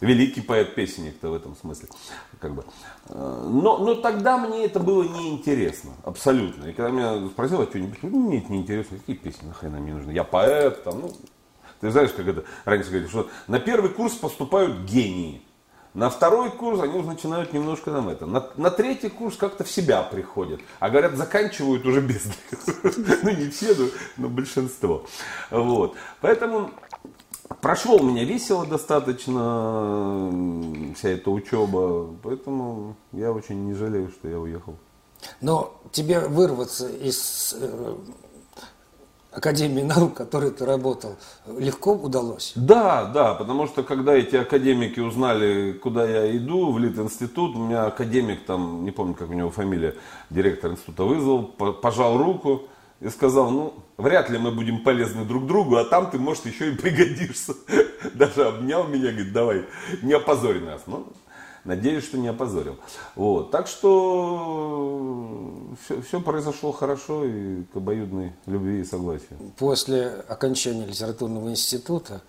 великий 0.00 0.40
поэт-песенник-то 0.40 1.30
в 1.30 1.34
этом 1.34 1.56
смысле. 1.56 1.88
Как 2.40 2.54
бы. 2.54 2.64
Э, 3.08 3.48
Но, 3.50 3.78
но 3.78 3.94
тогда 3.94 4.38
мне 4.38 4.64
это 4.64 4.80
было 4.80 5.02
неинтересно, 5.02 5.92
абсолютно. 6.04 6.66
И 6.66 6.72
когда 6.72 6.90
меня 6.90 7.28
спросил 7.28 7.60
о 7.60 7.66
чем-нибудь, 7.66 8.02
ну, 8.02 8.18
мне 8.20 8.38
это 8.38 8.52
неинтересно, 8.52 8.98
какие 8.98 9.16
песни 9.16 9.46
нахрена 9.46 9.78
мне 9.78 9.94
нужны? 9.94 10.10
Я 10.12 10.24
поэт, 10.24 10.84
там, 10.84 11.00
ну, 11.00 11.12
ты 11.80 11.90
знаешь, 11.90 12.12
как 12.12 12.26
это 12.26 12.44
раньше 12.64 12.88
говорили, 12.88 13.08
что 13.08 13.28
на 13.46 13.60
первый 13.60 13.90
курс 13.90 14.14
поступают 14.14 14.80
гении. 14.84 15.42
На 15.94 16.10
второй 16.10 16.50
курс 16.50 16.80
они 16.80 16.98
уже 16.98 17.06
начинают 17.06 17.52
немножко 17.52 17.92
нам 17.92 18.08
это. 18.08 18.26
На, 18.26 18.44
на 18.56 18.70
третий 18.70 19.08
курс 19.08 19.36
как-то 19.36 19.62
в 19.62 19.70
себя 19.70 20.02
приходят. 20.02 20.60
А 20.80 20.90
говорят, 20.90 21.14
заканчивают 21.14 21.86
уже 21.86 22.00
без. 22.00 22.24
Ну, 23.22 23.30
не 23.30 23.48
все, 23.48 23.76
но 24.16 24.28
большинство. 24.28 25.06
Вот. 25.50 25.94
Поэтому 26.20 26.70
прошло 27.60 27.96
у 27.96 28.02
меня 28.02 28.24
весело 28.24 28.66
достаточно 28.66 30.30
вся 30.96 31.10
эта 31.10 31.30
учеба. 31.30 32.08
Поэтому 32.22 32.96
я 33.12 33.32
очень 33.32 33.64
не 33.66 33.74
жалею, 33.74 34.10
что 34.10 34.28
я 34.28 34.38
уехал. 34.38 34.74
Но 35.40 35.74
тебе 35.90 36.20
вырваться 36.20 36.88
из 36.88 37.56
э, 37.58 37.96
Академии 39.32 39.82
наук, 39.82 40.12
в 40.12 40.14
которой 40.14 40.50
ты 40.50 40.64
работал, 40.64 41.16
легко 41.58 41.92
удалось? 41.92 42.52
Да, 42.54 43.06
да, 43.06 43.34
потому 43.34 43.66
что 43.66 43.82
когда 43.82 44.14
эти 44.14 44.36
академики 44.36 45.00
узнали, 45.00 45.72
куда 45.72 46.06
я 46.08 46.36
иду, 46.36 46.70
в 46.72 46.78
Литинститут, 46.78 47.56
у 47.56 47.58
меня 47.58 47.86
академик 47.86 48.44
там, 48.46 48.84
не 48.84 48.92
помню, 48.92 49.14
как 49.14 49.30
у 49.30 49.32
него 49.32 49.50
фамилия, 49.50 49.96
директор 50.30 50.70
института 50.70 51.04
вызвал, 51.04 51.44
по- 51.44 51.72
пожал 51.72 52.16
руку 52.16 52.62
и 53.00 53.08
сказал, 53.08 53.50
ну, 53.50 53.74
вряд 53.96 54.30
ли 54.30 54.38
мы 54.38 54.50
будем 54.50 54.82
полезны 54.82 55.24
друг 55.24 55.46
другу, 55.46 55.76
а 55.76 55.84
там 55.84 56.10
ты, 56.10 56.18
может, 56.18 56.46
еще 56.46 56.72
и 56.72 56.76
пригодишься. 56.76 57.54
Даже 58.14 58.46
обнял 58.46 58.84
меня, 58.84 59.10
говорит, 59.10 59.32
давай, 59.32 59.66
не 60.02 60.12
опозорь 60.12 60.60
нас. 60.60 60.82
Ну, 60.86 61.06
надеюсь, 61.64 62.04
что 62.04 62.18
не 62.18 62.28
опозорил. 62.28 62.78
Вот. 63.14 63.50
Так 63.50 63.66
что 63.66 65.74
все, 66.06 66.20
произошло 66.20 66.72
хорошо 66.72 67.24
и 67.24 67.62
к 67.64 67.76
обоюдной 67.76 68.32
любви 68.46 68.80
и 68.80 68.84
согласию. 68.84 69.38
После 69.58 70.06
окончания 70.28 70.86
литературного 70.86 71.50
института 71.50 72.22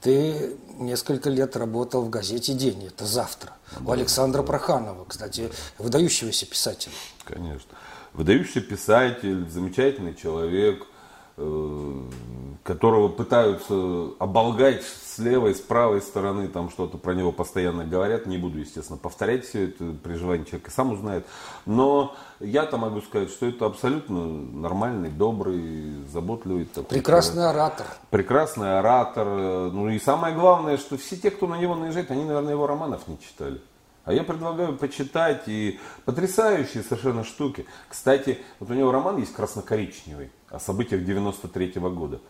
ты 0.00 0.56
несколько 0.78 1.30
лет 1.30 1.56
работал 1.56 2.02
в 2.02 2.10
газете 2.10 2.54
«День», 2.54 2.86
это 2.86 3.06
завтра. 3.06 3.52
У 3.84 3.92
Александра 3.92 4.42
Проханова, 4.42 5.04
кстати, 5.04 5.50
выдающегося 5.78 6.46
писателя. 6.46 6.94
Конечно. 7.24 7.70
Выдающийся 8.12 8.60
писатель, 8.60 9.48
замечательный 9.48 10.14
человек, 10.14 10.82
э, 10.82 10.91
которого 11.36 13.08
пытаются 13.08 14.10
оболгать 14.18 14.82
с 14.84 15.18
левой, 15.18 15.54
с 15.54 15.60
правой 15.60 16.00
стороны, 16.00 16.48
там 16.48 16.70
что-то 16.70 16.96
про 16.98 17.12
него 17.14 17.32
постоянно 17.32 17.84
говорят. 17.84 18.26
Не 18.26 18.38
буду, 18.38 18.58
естественно, 18.58 18.98
повторять 18.98 19.44
все 19.46 19.68
это, 19.68 19.92
при 20.02 20.14
желании 20.14 20.44
человек 20.44 20.68
и 20.68 20.70
сам 20.70 20.92
узнает. 20.92 21.26
Но 21.66 22.14
я-то 22.40 22.76
могу 22.78 23.00
сказать, 23.00 23.30
что 23.30 23.46
это 23.46 23.66
абсолютно 23.66 24.24
нормальный, 24.26 25.10
добрый, 25.10 26.04
заботливый 26.12 26.64
такой 26.66 26.88
Прекрасный 26.98 27.48
оратор. 27.48 27.86
прекрасный 28.10 28.78
оратор. 28.78 29.26
э, 29.28 29.70
Ну 29.72 29.88
и 29.88 29.98
самое 29.98 30.34
главное, 30.34 30.76
что 30.76 30.96
все 30.96 31.16
те, 31.16 31.30
кто 31.30 31.46
на 31.46 31.56
него 31.58 31.74
наезжает, 31.74 32.10
они, 32.10 32.24
наверное, 32.24 32.52
его 32.52 32.66
романов 32.66 33.08
не 33.08 33.18
читали. 33.18 33.60
А 34.04 34.12
я 34.12 34.24
предлагаю 34.24 34.76
почитать 34.76 35.44
и 35.46 35.78
потрясающие 36.04 36.82
совершенно 36.82 37.22
штуки. 37.22 37.66
Кстати, 37.88 38.38
вот 38.58 38.70
у 38.70 38.74
него 38.74 38.90
роман 38.90 39.18
есть 39.18 39.32
красно-коричневый 39.32 40.30
о 40.52 40.60
событиях 40.60 41.04
93 41.04 41.80
года. 41.80 42.20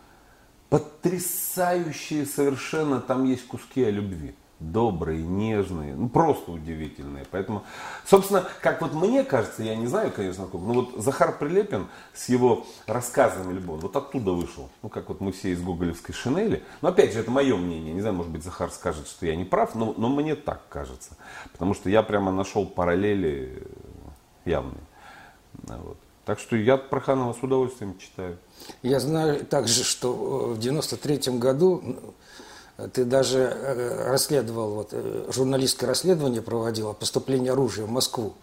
Потрясающие 0.69 2.25
совершенно, 2.25 2.99
там 2.99 3.25
есть 3.25 3.45
куски 3.47 3.83
о 3.83 3.91
любви. 3.91 4.33
Добрые, 4.59 5.21
нежные, 5.21 5.93
ну 5.93 6.07
просто 6.07 6.51
удивительные. 6.51 7.25
Поэтому, 7.29 7.63
собственно, 8.05 8.47
как 8.61 8.81
вот 8.81 8.93
мне 8.93 9.25
кажется, 9.25 9.61
я 9.61 9.75
не 9.75 9.87
знаю, 9.87 10.09
конечно, 10.09 10.45
как, 10.45 10.53
но 10.53 10.73
вот 10.73 11.03
Захар 11.03 11.37
Прилепин 11.37 11.87
с 12.13 12.29
его 12.29 12.65
рассказами 12.87 13.51
любовь, 13.51 13.81
вот 13.81 13.95
оттуда 13.97 14.31
вышел. 14.31 14.69
Ну, 14.81 14.87
как 14.87 15.09
вот 15.09 15.19
мы 15.19 15.33
все 15.33 15.51
из 15.51 15.61
гоголевской 15.61 16.15
шинели. 16.15 16.63
Но 16.81 16.89
опять 16.89 17.11
же, 17.11 17.19
это 17.19 17.29
мое 17.29 17.57
мнение. 17.57 17.93
Не 17.93 17.99
знаю, 17.99 18.15
может 18.15 18.31
быть, 18.31 18.43
Захар 18.43 18.71
скажет, 18.71 19.07
что 19.07 19.25
я 19.25 19.35
не 19.35 19.43
прав, 19.43 19.75
но, 19.75 19.93
но 19.97 20.07
мне 20.07 20.35
так 20.35 20.61
кажется. 20.69 21.17
Потому 21.51 21.73
что 21.73 21.89
я 21.89 22.01
прямо 22.01 22.31
нашел 22.31 22.65
параллели 22.65 23.67
явные. 24.45 24.81
Вот. 25.63 25.97
Так 26.25 26.39
что 26.39 26.55
я 26.55 26.77
Проханова 26.77 27.33
с 27.33 27.43
удовольствием 27.43 27.97
читаю. 27.97 28.37
Я 28.81 28.99
знаю 28.99 29.45
также, 29.45 29.83
что 29.83 30.51
э, 30.51 30.53
в 30.53 30.59
93 30.59 31.33
году 31.37 31.83
ты 32.93 33.03
даже 33.03 33.39
э, 33.39 34.09
расследовал, 34.09 34.71
вот, 34.75 34.89
э, 34.93 35.29
журналистское 35.33 35.87
расследование 35.89 36.41
проводил 36.41 36.89
о 36.89 36.93
поступлении 36.93 37.49
оружия 37.49 37.85
в 37.85 37.89
Москву. 37.91 38.33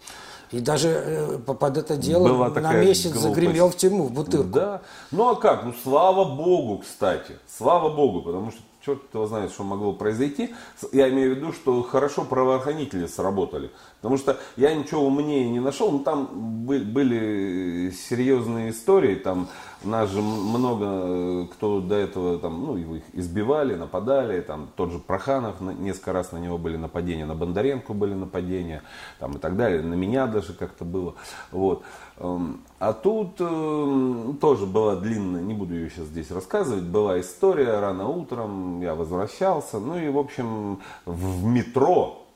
И 0.51 0.59
даже 0.59 1.39
по- 1.45 1.53
под 1.53 1.77
это 1.77 1.95
дело 1.97 2.27
Была 2.27 2.49
на 2.49 2.73
месяц 2.73 3.05
глупость. 3.13 3.23
загремел 3.23 3.69
в 3.69 3.77
тюрьму, 3.77 4.03
в 4.03 4.11
бутырку. 4.11 4.49
Да. 4.49 4.81
Ну 5.09 5.29
а 5.29 5.35
как? 5.35 5.63
Ну 5.63 5.73
слава 5.81 6.25
богу, 6.35 6.79
кстати. 6.79 7.39
Слава 7.57 7.89
богу, 7.89 8.21
потому 8.21 8.51
что 8.51 8.61
черт 8.85 9.01
его 9.13 9.25
знает, 9.27 9.51
что 9.51 9.63
могло 9.63 9.93
произойти. 9.93 10.53
Я 10.91 11.09
имею 11.09 11.33
в 11.33 11.37
виду, 11.37 11.53
что 11.53 11.81
хорошо 11.83 12.23
правоохранители 12.23 13.07
сработали. 13.07 13.71
Потому 14.01 14.17
что 14.17 14.39
я 14.57 14.73
ничего 14.73 15.05
умнее 15.05 15.49
не 15.49 15.59
нашел. 15.59 15.91
Ну 15.91 15.99
там 15.99 16.65
бы- 16.65 16.79
были 16.79 17.91
серьезные 17.91 18.71
истории. 18.71 19.15
Там 19.15 19.49
нас 19.83 20.09
же 20.09 20.21
много 20.21 20.85
э, 20.85 21.47
кто 21.51 21.81
до 21.81 21.95
этого 21.95 22.39
там, 22.39 22.65
ну, 22.65 22.75
его 22.75 22.95
их 22.95 23.03
избивали, 23.13 23.75
нападали. 23.75 24.41
Там 24.41 24.69
тот 24.75 24.91
же 24.91 24.99
Проханов, 24.99 25.61
несколько 25.61 26.13
раз 26.13 26.31
на 26.31 26.37
него 26.37 26.57
были 26.57 26.77
нападения, 26.77 27.25
на 27.25 27.35
Бондаренко 27.35 27.93
были 27.93 28.13
нападения, 28.13 28.81
там 29.19 29.33
и 29.33 29.37
так 29.37 29.55
далее. 29.55 29.81
На 29.81 29.93
меня 29.93 30.27
даже 30.27 30.53
как-то 30.53 30.85
было. 30.85 31.15
Вот. 31.51 31.83
Эм, 32.21 32.61
А 32.77 32.93
тут 32.93 33.39
эм, 33.39 34.37
тоже 34.39 34.67
была 34.67 34.95
длинная, 34.95 35.41
не 35.41 35.55
буду 35.55 35.73
ее 35.73 35.89
сейчас 35.89 36.05
здесь 36.05 36.29
рассказывать, 36.29 36.83
была 36.83 37.19
история 37.19 37.79
рано 37.79 38.07
утром, 38.07 38.79
я 38.81 38.93
возвращался, 38.93 39.79
ну 39.79 39.97
и 39.97 40.07
в 40.09 40.19
общем 40.19 40.79
в 41.05 41.43
метро 41.43 42.27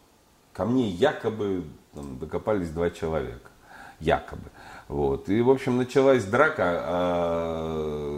ко 0.53 0.65
мне 0.65 0.89
якобы 0.89 1.65
там, 1.93 2.17
докопались 2.17 2.69
два 2.69 2.89
человека. 2.89 3.51
Якобы. 3.99 4.49
Вот. 4.87 5.29
И, 5.29 5.41
в 5.41 5.49
общем, 5.49 5.77
началась 5.77 6.25
драка, 6.25 6.63
а 6.83 8.17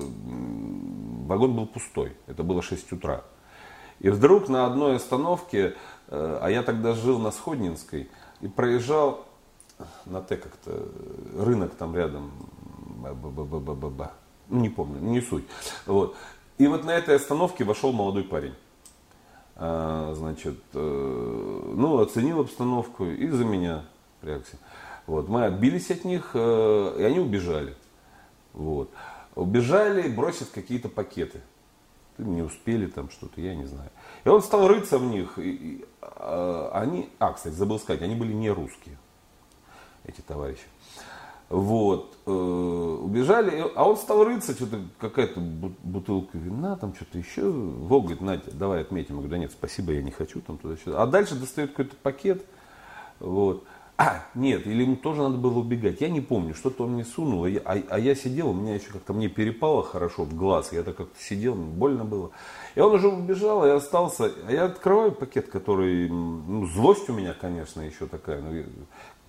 вагон 1.28 1.56
был 1.56 1.68
пустой. 1.68 2.14
Это 2.28 2.44
было 2.44 2.62
6 2.62 2.94
утра. 2.94 3.24
И 4.00 4.10
вдруг 4.10 4.48
на 4.48 4.66
одной 4.66 4.96
остановке, 4.96 5.76
э, 6.08 6.40
а 6.42 6.50
я 6.50 6.64
тогда 6.64 6.94
жил 6.94 7.20
на 7.20 7.32
Сходнинской, 7.32 8.10
и 8.42 8.48
проезжал 8.48 9.27
на 10.06 10.22
Т 10.22 10.38
как-то, 10.38 10.90
рынок 11.38 11.76
там 11.76 11.96
рядом, 11.96 12.32
ба-ба-ба-ба-ба-ба, 12.98 14.14
ну 14.50 14.60
не 14.60 14.70
помню, 14.70 15.00
не 15.00 15.22
суть. 15.22 15.46
Вот. 15.86 16.16
И 16.58 16.68
вот 16.68 16.84
на 16.84 16.92
этой 16.92 17.16
остановке 17.16 17.64
вошел 17.64 17.92
молодой 17.92 18.24
парень. 18.24 18.56
А, 19.56 20.14
значит, 20.16 20.60
э, 20.74 21.74
ну, 21.76 22.00
оценил 22.00 22.42
обстановку 22.42 23.06
и 23.06 23.28
за 23.28 23.44
меня 23.44 23.86
прягся. 24.22 24.58
Вот. 25.08 25.30
Мы 25.30 25.46
отбились 25.46 25.90
от 25.90 26.06
них, 26.06 26.32
э, 26.34 26.96
и 27.00 27.04
они 27.04 27.20
убежали. 27.20 27.76
Вот. 28.54 28.92
Убежали, 29.36 30.08
бросив 30.10 30.52
какие-то 30.52 30.90
пакеты. 30.90 31.42
Не 32.18 32.42
успели 32.42 32.88
там 32.88 33.10
что-то, 33.12 33.40
я 33.42 33.56
не 33.56 33.66
знаю. 33.66 33.90
И 34.26 34.30
он 34.30 34.42
стал 34.42 34.68
рыться 34.68 34.98
в 34.98 35.04
них. 35.04 35.38
И, 35.38 35.50
и, 35.52 35.86
а, 36.02 36.72
они, 36.74 37.10
а, 37.20 37.34
кстати, 37.34 37.54
забыл 37.54 37.80
сказать, 37.80 38.02
они 38.02 38.16
были 38.16 38.34
не 38.34 38.50
русские, 38.50 38.98
эти 40.08 40.22
товарищи. 40.22 40.64
Вот, 41.50 42.18
э, 42.26 42.30
убежали, 42.30 43.64
а 43.74 43.88
он 43.88 43.96
стал 43.96 44.26
рыться, 44.26 44.52
что-то 44.54 44.82
какая-то 45.00 45.40
бутылка 45.40 46.38
вина, 46.38 46.76
там 46.76 46.94
что-то 46.94 47.18
еще. 47.18 47.50
Вов 47.50 48.04
говорит, 48.04 48.22
Надя, 48.22 48.52
давай 48.52 48.82
отметим. 48.82 49.16
Я 49.16 49.16
говорю, 49.16 49.30
да 49.30 49.38
нет, 49.38 49.52
спасибо, 49.54 49.94
я 49.94 50.02
не 50.02 50.12
хочу 50.12 50.42
там 50.42 50.58
туда-сюда. 50.58 51.02
А 51.02 51.08
дальше 51.08 51.36
достает 51.36 51.70
какой-то 51.72 51.96
пакет, 52.04 52.44
вот. 53.20 53.64
А, 54.00 54.26
нет, 54.36 54.68
или 54.68 54.84
ему 54.84 54.96
тоже 54.96 55.24
надо 55.24 55.38
было 55.38 55.58
убегать. 55.60 56.02
Я 56.02 56.10
не 56.10 56.22
помню, 56.22 56.54
что-то 56.54 56.84
он 56.84 56.92
мне 56.92 57.06
сунул, 57.06 57.46
а 57.46 57.50
а, 57.66 57.82
а 57.90 57.98
я 57.98 58.14
сидел, 58.14 58.50
у 58.50 58.54
меня 58.54 58.76
еще 58.76 58.92
как-то 58.92 59.14
мне 59.14 59.28
перепало 59.28 59.84
хорошо 59.84 60.24
в 60.24 60.36
глаз, 60.36 60.72
я 60.72 60.84
так 60.84 60.98
как-то 60.98 61.20
сидел, 61.20 61.56
больно 61.56 62.04
было. 62.04 62.32
И 62.76 62.80
он 62.80 62.94
уже 62.94 63.08
убежал, 63.08 63.66
я 63.66 63.76
остался, 63.76 64.32
а 64.48 64.52
я 64.52 64.66
открываю 64.66 65.14
пакет, 65.14 65.48
который, 65.48 66.10
ну, 66.10 66.68
злость 66.68 67.10
у 67.10 67.14
меня, 67.14 67.34
конечно, 67.34 67.82
еще 67.82 68.06
такая, 68.06 68.42
ну, 68.42 68.66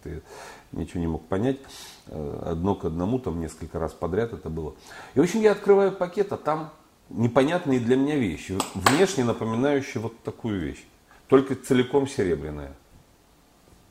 ты 0.02 0.22
ничего 0.72 1.00
не 1.00 1.06
мог 1.06 1.26
понять, 1.26 1.58
э, 2.06 2.42
одно 2.46 2.74
к 2.74 2.84
одному, 2.84 3.18
там 3.18 3.40
несколько 3.40 3.78
раз 3.78 3.92
подряд 3.92 4.32
это 4.32 4.48
было. 4.50 4.74
И, 5.14 5.20
в 5.20 5.22
общем, 5.22 5.40
я 5.40 5.52
открываю 5.52 5.92
пакет, 5.92 6.32
а 6.32 6.36
там 6.36 6.72
непонятные 7.10 7.80
для 7.80 7.96
меня 7.96 8.16
вещи, 8.16 8.58
внешне 8.74 9.24
напоминающие 9.24 10.00
вот 10.00 10.18
такую 10.22 10.60
вещь, 10.60 10.84
только 11.28 11.54
целиком 11.54 12.06
серебряная. 12.06 12.74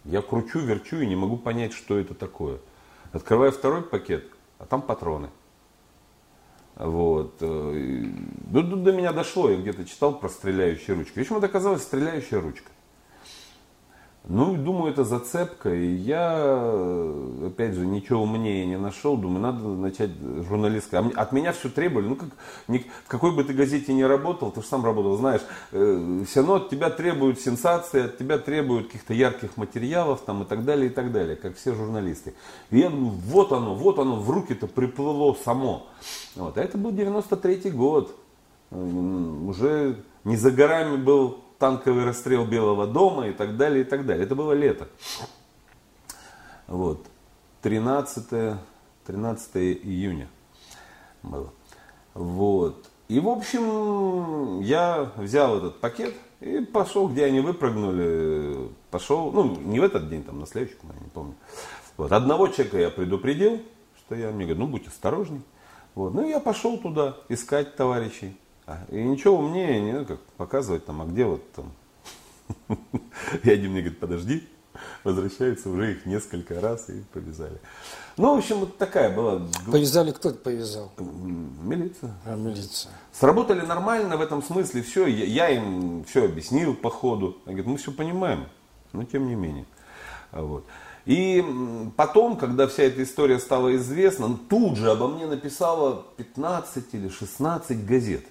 Я 0.05 0.21
кручу, 0.21 0.59
верчу 0.59 0.97
и 0.99 1.05
не 1.05 1.15
могу 1.15 1.37
понять, 1.37 1.73
что 1.73 1.97
это 1.97 2.13
такое. 2.13 2.59
Открываю 3.11 3.51
второй 3.51 3.81
пакет, 3.81 4.25
а 4.59 4.65
там 4.65 4.81
патроны. 4.81 5.29
Вот. 6.75 7.37
Э, 7.41 8.05
до, 8.51 8.61
до 8.61 8.91
меня 8.91 9.11
дошло, 9.11 9.49
я 9.49 9.57
где-то 9.57 9.85
читал 9.85 10.17
про 10.17 10.29
стреляющие 10.29 10.95
ручки. 10.95 11.17
В 11.17 11.21
общем, 11.21 11.37
это 11.37 11.47
оказалась 11.47 11.83
стреляющая 11.83 12.39
ручка. 12.39 12.69
Ну, 14.29 14.57
думаю, 14.57 14.91
это 14.91 15.05
зацепка, 15.05 15.73
и 15.73 15.87
я, 15.87 16.35
опять 17.45 17.73
же, 17.75 17.85
ничего 17.85 18.23
умнее 18.23 18.65
не 18.65 18.77
нашел, 18.77 19.15
думаю, 19.15 19.39
надо 19.39 19.65
начать 19.69 20.11
журналистское. 20.49 20.99
А 20.99 21.21
от 21.21 21.31
меня 21.31 21.53
все 21.53 21.69
требовали, 21.69 22.07
ну, 22.09 22.15
как, 22.17 22.29
в 22.67 23.07
какой 23.07 23.33
бы 23.33 23.45
ты 23.45 23.53
газете 23.53 23.93
ни 23.93 24.01
работал, 24.01 24.51
ты 24.51 24.61
же 24.61 24.67
сам 24.67 24.83
работал, 24.83 25.15
знаешь, 25.15 25.41
э, 25.71 26.23
все 26.27 26.41
равно 26.41 26.55
от 26.55 26.69
тебя 26.69 26.89
требуют 26.89 27.39
сенсации, 27.39 28.05
от 28.05 28.17
тебя 28.17 28.37
требуют 28.37 28.87
каких-то 28.87 29.13
ярких 29.13 29.55
материалов 29.55 30.19
там 30.25 30.43
и 30.43 30.45
так 30.45 30.65
далее, 30.65 30.87
и 30.87 30.93
так 30.93 31.13
далее, 31.13 31.37
как 31.37 31.55
все 31.55 31.73
журналисты. 31.73 32.33
И 32.69 32.79
я 32.79 32.89
думаю, 32.89 33.11
вот 33.11 33.53
оно, 33.53 33.75
вот 33.75 33.97
оно, 33.97 34.17
в 34.17 34.29
руки-то 34.29 34.67
приплыло 34.67 35.37
само. 35.45 35.87
Вот. 36.35 36.57
А 36.57 36.61
это 36.61 36.77
был 36.77 36.91
93-й 36.91 37.71
год, 37.71 38.13
уже 38.71 40.03
не 40.25 40.35
за 40.35 40.51
горами 40.51 40.97
был 40.97 41.46
танковый 41.59 42.05
расстрел 42.05 42.45
Белого 42.45 42.87
дома 42.87 43.27
и 43.27 43.33
так 43.33 43.57
далее, 43.57 43.81
и 43.81 43.83
так 43.83 44.05
далее. 44.05 44.25
Это 44.25 44.35
было 44.35 44.53
лето. 44.53 44.87
Вот. 46.67 47.05
13, 47.61 48.57
13 49.05 49.55
июня 49.55 50.27
было. 51.23 51.51
Вот. 52.13 52.89
И, 53.07 53.19
в 53.19 53.29
общем, 53.29 54.59
я 54.61 55.11
взял 55.15 55.57
этот 55.57 55.79
пакет 55.79 56.13
и 56.41 56.59
пошел, 56.59 57.07
где 57.07 57.25
они 57.25 57.39
выпрыгнули, 57.39 58.69
пошел, 58.91 59.31
ну, 59.31 59.55
не 59.55 59.79
в 59.79 59.83
этот 59.83 60.09
день, 60.09 60.23
там, 60.23 60.39
на 60.39 60.45
следующий, 60.45 60.77
я 60.83 60.99
не 60.99 61.09
помню. 61.09 61.35
Вот. 61.95 62.11
Одного 62.11 62.47
человека 62.47 62.77
я 62.79 62.89
предупредил, 62.89 63.61
что 63.97 64.15
я, 64.15 64.31
мне 64.31 64.45
говорю, 64.45 64.61
ну, 64.61 64.67
будь 64.67 64.87
осторожней. 64.87 65.41
Вот. 65.95 66.13
Ну, 66.13 66.27
я 66.27 66.39
пошел 66.39 66.77
туда 66.77 67.17
искать 67.29 67.75
товарищей. 67.75 68.37
А, 68.67 68.85
и 68.89 69.01
ничего 69.01 69.37
умнее, 69.37 69.79
не 69.79 70.05
как 70.05 70.19
показывать 70.37 70.85
там, 70.85 71.01
а 71.01 71.05
где 71.05 71.23
вот 71.23 71.41
там. 71.53 71.71
И 73.43 73.49
один 73.49 73.71
мне 73.71 73.79
говорит, 73.81 73.99
подожди, 73.99 74.47
возвращаются 75.05 75.69
уже 75.69 75.93
их 75.93 76.05
несколько 76.05 76.59
раз 76.59 76.89
и 76.89 77.01
повязали. 77.13 77.59
Ну, 78.17 78.35
в 78.35 78.39
общем, 78.39 78.59
вот 78.59 78.77
такая 78.77 79.15
была. 79.15 79.41
Повязали 79.71 80.11
кто 80.11 80.31
то 80.31 80.37
повязал? 80.37 80.91
Милиция. 80.97 82.13
А, 82.25 82.35
милиция. 82.35 82.91
Сработали 83.13 83.61
нормально 83.61 84.17
в 84.17 84.21
этом 84.21 84.43
смысле, 84.43 84.81
все, 84.81 85.07
я, 85.07 85.25
я 85.25 85.49
им 85.49 86.03
все 86.03 86.25
объяснил 86.25 86.75
по 86.75 86.89
ходу. 86.89 87.37
Они 87.45 87.55
говорят, 87.55 87.67
мы 87.67 87.77
все 87.77 87.93
понимаем, 87.93 88.47
но 88.91 89.05
тем 89.05 89.27
не 89.27 89.35
менее. 89.35 89.65
Вот. 90.33 90.65
И 91.05 91.41
потом, 91.95 92.35
когда 92.35 92.67
вся 92.67 92.83
эта 92.83 93.01
история 93.01 93.39
стала 93.39 93.73
известна, 93.77 94.37
тут 94.49 94.75
же 94.75 94.91
обо 94.91 95.07
мне 95.07 95.25
написало 95.25 96.05
15 96.17 96.93
или 96.95 97.07
16 97.07 97.85
газет. 97.85 98.25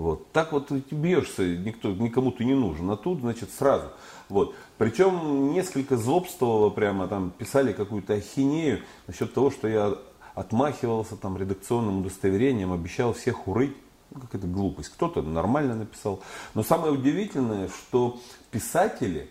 Вот. 0.00 0.32
Так 0.32 0.52
вот 0.52 0.68
ты 0.68 0.82
бьешься, 0.92 1.42
никто, 1.58 1.90
никому 1.90 2.32
ты 2.32 2.46
не 2.46 2.54
нужен. 2.54 2.90
А 2.90 2.96
тут, 2.96 3.20
значит, 3.20 3.50
сразу. 3.52 3.88
Вот. 4.30 4.54
Причем 4.78 5.52
несколько 5.52 5.98
злобствовало 5.98 6.70
прямо, 6.70 7.06
там 7.06 7.30
писали 7.30 7.74
какую-то 7.74 8.14
ахинею 8.14 8.80
насчет 9.06 9.34
того, 9.34 9.50
что 9.50 9.68
я 9.68 9.94
отмахивался 10.34 11.16
там 11.16 11.36
редакционным 11.36 11.98
удостоверением, 11.98 12.72
обещал 12.72 13.12
всех 13.12 13.46
урыть. 13.46 13.76
Ну, 14.10 14.22
какая-то 14.22 14.46
глупость. 14.46 14.88
Кто-то 14.88 15.20
нормально 15.20 15.74
написал. 15.74 16.20
Но 16.54 16.62
самое 16.62 16.94
удивительное, 16.94 17.68
что 17.68 18.18
писатели, 18.50 19.28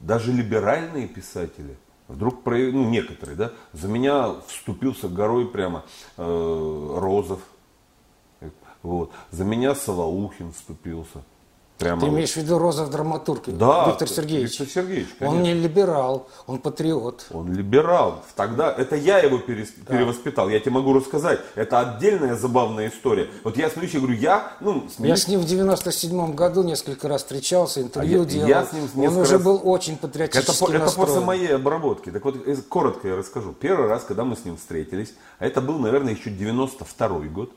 даже 0.00 0.32
либеральные 0.32 1.08
писатели, 1.08 1.78
вдруг, 2.08 2.44
ну, 2.44 2.90
некоторые, 2.90 3.36
да, 3.36 3.52
за 3.72 3.88
меня 3.88 4.34
вступился 4.48 5.08
горой 5.08 5.48
прямо 5.48 5.86
э, 6.18 6.96
Розов, 6.98 7.40
вот. 8.82 9.10
За 9.30 9.44
меня 9.44 9.74
Солоухин 9.74 10.52
вступился. 10.52 11.22
Прямо 11.78 12.00
Ты 12.00 12.08
имеешь 12.08 12.32
в 12.32 12.36
виду 12.36 12.58
Розов 12.58 12.90
драматург 12.90 13.44
да, 13.46 13.86
Виктор 13.86 14.08
Сергеевич? 14.08 14.58
Виктор 14.58 14.66
Сергеевич, 14.66 15.08
конечно. 15.16 15.36
Он 15.38 15.42
не 15.44 15.54
либерал, 15.54 16.28
он 16.48 16.58
патриот. 16.58 17.26
Он 17.30 17.52
либерал. 17.52 18.24
Тогда 18.34 18.74
это 18.76 18.96
я 18.96 19.18
его 19.18 19.38
перес, 19.38 19.68
да. 19.86 19.94
перевоспитал. 19.94 20.48
Я 20.48 20.58
тебе 20.58 20.72
могу 20.72 20.92
рассказать. 20.92 21.38
Это 21.54 21.78
отдельная 21.78 22.34
забавная 22.34 22.88
история. 22.88 23.28
Вот 23.44 23.56
я 23.56 23.70
смотрю, 23.70 23.90
я 23.92 24.00
говорю, 24.00 24.16
я... 24.16 24.52
Ну, 24.58 24.88
с... 24.88 24.98
Я 24.98 25.14
с 25.14 25.28
ним 25.28 25.38
в 25.38 25.44
97 25.44 26.34
году 26.34 26.64
несколько 26.64 27.06
раз 27.06 27.22
встречался, 27.22 27.80
интервью 27.80 28.22
а 28.22 28.24
делал. 28.24 28.48
Я 28.48 28.64
с 28.64 28.72
ним 28.72 28.88
он 28.96 29.16
уже 29.16 29.34
раз... 29.34 29.42
был 29.44 29.60
очень 29.62 29.96
патриотически 29.98 30.64
это, 30.64 30.74
это 30.74 30.90
после 30.90 31.20
моей 31.20 31.54
обработки. 31.54 32.10
Так 32.10 32.24
вот, 32.24 32.44
коротко 32.68 33.06
я 33.06 33.14
расскажу. 33.14 33.52
Первый 33.52 33.86
раз, 33.86 34.02
когда 34.02 34.24
мы 34.24 34.34
с 34.34 34.44
ним 34.44 34.56
встретились, 34.56 35.14
а 35.38 35.46
это 35.46 35.60
был, 35.60 35.78
наверное, 35.78 36.14
еще 36.14 36.30
92 36.30 37.08
год, 37.28 37.52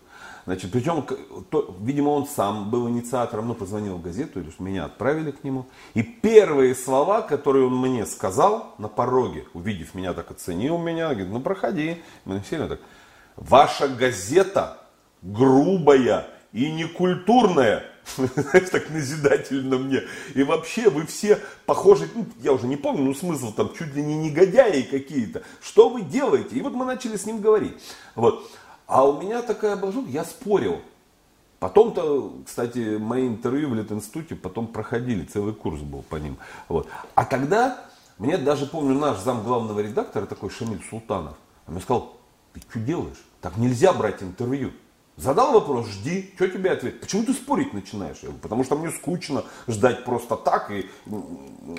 Значит, 0.45 0.71
причем, 0.71 1.06
то, 1.49 1.75
видимо, 1.82 2.10
он 2.10 2.25
сам 2.25 2.71
был 2.71 2.89
инициатором, 2.89 3.47
ну, 3.47 3.54
позвонил 3.54 3.97
в 3.97 4.01
газету, 4.01 4.39
или 4.39 4.51
меня 4.60 4.86
отправили 4.86 5.32
к 5.32 5.43
нему. 5.43 5.67
И 5.93 6.01
первые 6.01 6.73
слова, 6.75 7.21
которые 7.21 7.67
он 7.67 7.77
мне 7.77 8.06
сказал 8.06 8.73
на 8.77 8.88
пороге, 8.88 9.45
увидев 9.54 9.93
меня, 9.93 10.13
так 10.13 10.32
оценил 10.32 10.77
меня, 10.77 11.10
говорит, 11.10 11.32
ну, 11.32 11.39
проходи. 11.41 12.01
Мы 12.25 12.41
сели 12.49 12.67
так. 12.67 12.80
Ваша 13.36 13.88
газета 13.88 14.80
грубая 15.21 16.27
и 16.51 16.71
некультурная. 16.71 17.86
Знаешь, 18.17 18.69
так 18.69 18.89
назидательно 18.89 19.77
мне. 19.77 20.01
И 20.34 20.43
вообще 20.43 20.89
вы 20.89 21.06
все 21.06 21.39
похожи, 21.65 22.10
ну, 22.15 22.25
я 22.39 22.51
уже 22.51 22.67
не 22.67 22.77
помню, 22.77 23.04
ну 23.04 23.13
смысл 23.13 23.54
там 23.54 23.71
чуть 23.77 23.93
ли 23.93 24.01
не 24.01 24.15
негодяи 24.17 24.82
какие-то. 24.82 25.43
Что 25.62 25.89
вы 25.89 26.01
делаете? 26.01 26.56
И 26.56 26.62
вот 26.62 26.73
мы 26.73 26.84
начали 26.86 27.15
с 27.15 27.25
ним 27.25 27.41
говорить. 27.41 27.73
Вот. 28.15 28.49
А 28.91 29.06
у 29.06 29.21
меня 29.21 29.41
такая 29.41 29.77
была 29.77 29.93
я 30.10 30.25
спорил. 30.25 30.82
Потом-то, 31.60 32.34
кстати, 32.45 32.97
мои 32.97 33.25
интервью 33.25 33.69
в 33.69 33.73
Литинституте 33.73 34.36
потом 34.36 34.67
проходили, 34.67 35.23
целый 35.23 35.54
курс 35.54 35.80
был 35.80 36.01
по 36.01 36.17
ним. 36.17 36.36
Вот. 36.67 36.89
А 37.15 37.23
тогда, 37.23 37.86
мне 38.17 38.38
даже 38.38 38.65
помню, 38.65 38.99
наш 38.99 39.19
зам 39.19 39.43
главного 39.43 39.80
редактора, 39.80 40.25
такой 40.25 40.49
Шамиль 40.49 40.84
Султанов, 40.89 41.38
он 41.67 41.75
мне 41.75 41.82
сказал, 41.82 42.17
ты 42.51 42.60
что 42.69 42.80
делаешь? 42.80 43.23
Так 43.39 43.56
нельзя 43.56 43.93
брать 43.93 44.21
интервью. 44.23 44.71
Задал 45.15 45.54
вопрос, 45.54 45.88
жди, 45.88 46.34
что 46.36 46.49
тебе 46.49 46.71
ответить? 46.71 46.99
Почему 46.99 47.23
ты 47.23 47.34
спорить 47.34 47.73
начинаешь? 47.73 48.17
Я 48.17 48.30
говорю, 48.30 48.41
потому 48.41 48.63
что 48.65 48.75
мне 48.75 48.91
скучно 48.91 49.45
ждать 49.69 50.04
просто 50.04 50.36
так. 50.36 50.69
И, 50.69 50.89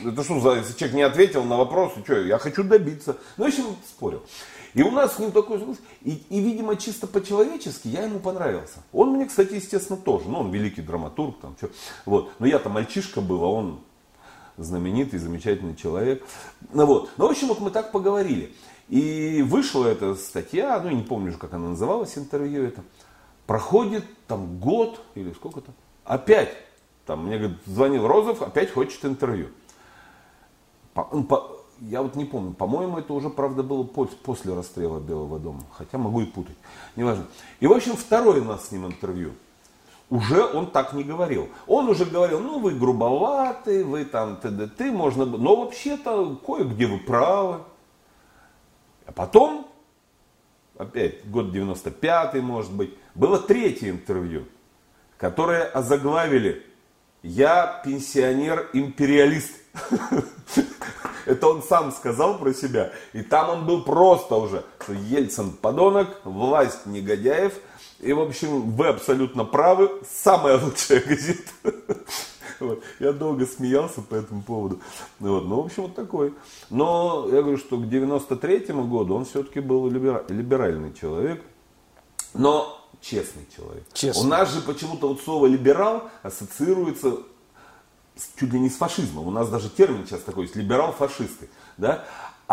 это 0.07 0.25
что 0.25 0.41
за, 0.41 0.55
если 0.55 0.79
человек 0.79 0.97
не 0.97 1.03
ответил 1.03 1.45
на 1.45 1.59
вопрос, 1.59 1.93
и 1.99 2.05
что, 2.05 2.21
я 2.21 2.39
хочу 2.39 2.65
добиться. 2.65 3.19
Ну, 3.37 3.45
в 3.45 3.49
общем, 3.49 3.65
спорил. 3.87 4.23
И 4.75 4.83
у 4.83 4.91
нас 4.91 5.17
с 5.17 5.19
ним 5.19 5.33
такой 5.33 5.61
и, 6.03 6.23
и, 6.31 6.41
видимо, 6.41 6.77
чисто 6.77 7.07
по-человечески 7.07 7.89
я 7.89 8.05
ему 8.05 8.21
понравился. 8.21 8.83
Он 8.93 9.11
мне, 9.11 9.27
кстати, 9.27 9.55
естественно, 9.55 9.99
тоже. 9.99 10.29
Ну, 10.29 10.41
он 10.41 10.51
великий 10.51 10.81
драматург, 10.81 11.39
там, 11.41 11.55
что. 11.59 11.71
Вот. 12.07 12.31
Но 12.39 12.47
я-то 12.47 12.69
мальчишка 12.69 13.21
был, 13.21 13.45
а 13.45 13.49
он 13.49 13.81
знаменитый, 14.57 15.19
замечательный 15.19 15.77
человек. 15.77 16.25
Ну, 16.73 16.87
вот. 16.87 17.11
Ну, 17.17 17.29
в 17.29 17.31
общем, 17.31 17.49
вот 17.49 17.61
мы 17.61 17.71
так 17.71 17.93
поговорили. 17.93 18.55
И 18.89 19.43
вышла 19.43 19.87
эта 19.87 20.15
статья, 20.15 20.81
ну, 20.83 20.91
я 20.91 20.95
не 20.95 21.03
помню 21.03 21.37
как 21.39 21.53
она 21.55 21.71
называлась, 21.71 22.17
интервью 22.17 22.65
это. 22.65 22.83
Проходит 23.47 24.05
там 24.27 24.59
год 24.59 25.01
или 25.15 25.33
сколько-то. 25.33 25.73
Опять, 26.05 26.55
там 27.07 27.27
мне 27.27 27.39
говорит, 27.39 27.59
звонил 27.67 28.07
Розов, 28.07 28.43
опять 28.43 28.73
хочет 28.73 29.05
интервью. 29.05 29.49
По, 30.95 31.05
по, 31.05 31.62
я 31.89 32.03
вот 32.03 32.15
не 32.15 32.25
помню, 32.25 32.53
по-моему, 32.53 32.99
это 32.99 33.13
уже, 33.13 33.29
правда, 33.29 33.63
было 33.63 33.83
после 33.83 34.55
расстрела 34.55 35.01
Белого 35.01 35.39
дома, 35.39 35.63
хотя 35.73 35.99
могу 35.99 36.21
и 36.21 36.27
путать, 36.27 36.57
неважно. 36.97 37.27
И, 37.61 37.67
в 37.67 37.73
общем, 37.73 37.97
второе 37.97 38.41
у 38.41 38.45
нас 38.45 38.69
с 38.69 38.73
ним 38.73 38.87
интервью. 38.87 39.33
Уже 40.09 40.45
он 40.45 40.71
так 40.71 40.93
не 40.93 41.03
говорил. 41.05 41.49
Он 41.67 41.89
уже 41.89 42.05
говорил, 42.05 42.41
ну 42.41 42.59
вы 42.59 42.73
грубоваты, 42.73 43.83
вы 43.85 44.05
там 44.05 44.37
ТДТ, 44.37 44.93
можно, 44.93 45.25
но 45.25 45.57
вообще-то 45.57 46.37
кое-где 46.47 46.87
вы 46.87 46.99
правы. 46.99 47.63
А 49.07 49.13
потом, 49.13 49.67
опять 50.77 51.29
год 51.29 51.51
95 51.51 52.35
может 52.43 52.73
быть, 52.73 52.91
было 53.15 53.39
третье 53.39 53.91
интервью, 53.91 54.45
которое 55.17 55.65
озаглавили 55.65 56.65
«Я 57.23 57.83
пенсионер-империалист». 57.85 59.53
Это 61.27 61.49
он 61.49 61.63
сам 61.63 61.93
сказал 61.93 62.39
про 62.39 62.53
себя. 62.53 62.93
И 63.13 63.23
там 63.23 63.51
он 63.51 63.67
был 63.67 63.83
просто 63.83 64.37
уже, 64.37 64.65
что 64.83 64.93
Ельцин 64.93 65.53
подонок, 65.53 66.21
власть 66.25 66.87
негодяев. 66.87 67.53
И, 68.01 68.13
в 68.13 68.21
общем, 68.21 68.73
вы 68.73 68.89
абсолютно 68.89 69.45
правы. 69.45 69.91
Самая 70.11 70.59
лучшая 70.59 71.01
газета. 71.07 71.51
Вот. 72.59 72.83
Я 73.01 73.13
долго 73.13 73.47
смеялся 73.47 74.03
по 74.03 74.15
этому 74.15 74.43
поводу. 74.43 74.81
Вот. 75.21 75.45
Ну, 75.45 75.63
в 75.63 75.67
общем, 75.67 75.85
вот 75.85 75.95
такой. 75.95 76.35
Но 76.71 77.29
я 77.31 77.43
говорю, 77.43 77.59
что 77.59 77.77
к 77.77 77.89
93 77.89 78.67
году 78.75 79.15
он 79.17 79.25
все-таки 79.25 79.61
был 79.61 79.89
либера- 79.89 80.25
либеральный 80.29 80.93
человек. 80.95 81.43
Но 82.35 82.79
честный 83.01 83.47
человек. 83.55 83.85
Честный. 83.93 84.25
У 84.25 84.27
нас 84.29 84.53
же 84.53 84.61
почему-то 84.63 85.09
вот 85.09 85.21
слово 85.21 85.47
либерал 85.47 86.09
ассоциируется 86.23 87.19
чуть 88.39 88.53
ли 88.53 88.61
не 88.61 88.71
с 88.71 88.77
фашизмом. 88.77 89.27
У 89.27 89.31
нас 89.31 89.49
даже 89.49 89.69
термин 89.69 90.07
сейчас 90.07 90.21
такой 90.21 90.45
есть, 90.45 90.57
либерал-фашисты. 90.57 91.49
Да? 91.77 92.05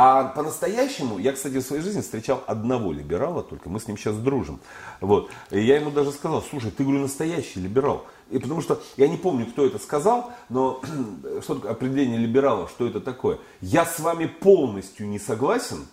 А 0.01 0.25
по-настоящему, 0.25 1.19
я, 1.19 1.33
кстати, 1.33 1.55
в 1.57 1.61
своей 1.61 1.81
жизни 1.81 2.01
встречал 2.01 2.43
одного 2.47 2.93
либерала, 2.93 3.43
только 3.43 3.69
мы 3.69 3.79
с 3.79 3.87
ним 3.87 3.97
сейчас 3.97 4.15
дружим. 4.15 4.61
Вот. 5.01 5.29
И 5.51 5.59
я 5.59 5.75
ему 5.75 5.91
даже 5.91 6.11
сказал, 6.11 6.41
слушай, 6.41 6.71
ты, 6.71 6.83
говорю, 6.83 7.01
настоящий 7.01 7.59
либерал. 7.59 8.05
И 8.29 8.39
потому 8.39 8.61
что, 8.61 8.81
я 8.95 9.07
не 9.07 9.17
помню, 9.17 9.45
кто 9.47 9.65
это 9.65 9.77
сказал, 9.79 10.31
но 10.47 10.81
что 11.41 11.55
такое 11.55 11.71
определение 11.71 12.17
либерала, 12.17 12.69
что 12.69 12.87
это 12.87 13.01
такое? 13.01 13.39
Я 13.59 13.85
с 13.85 13.99
вами 13.99 14.27
полностью 14.27 15.07
не 15.09 15.19
согласен, 15.19 15.87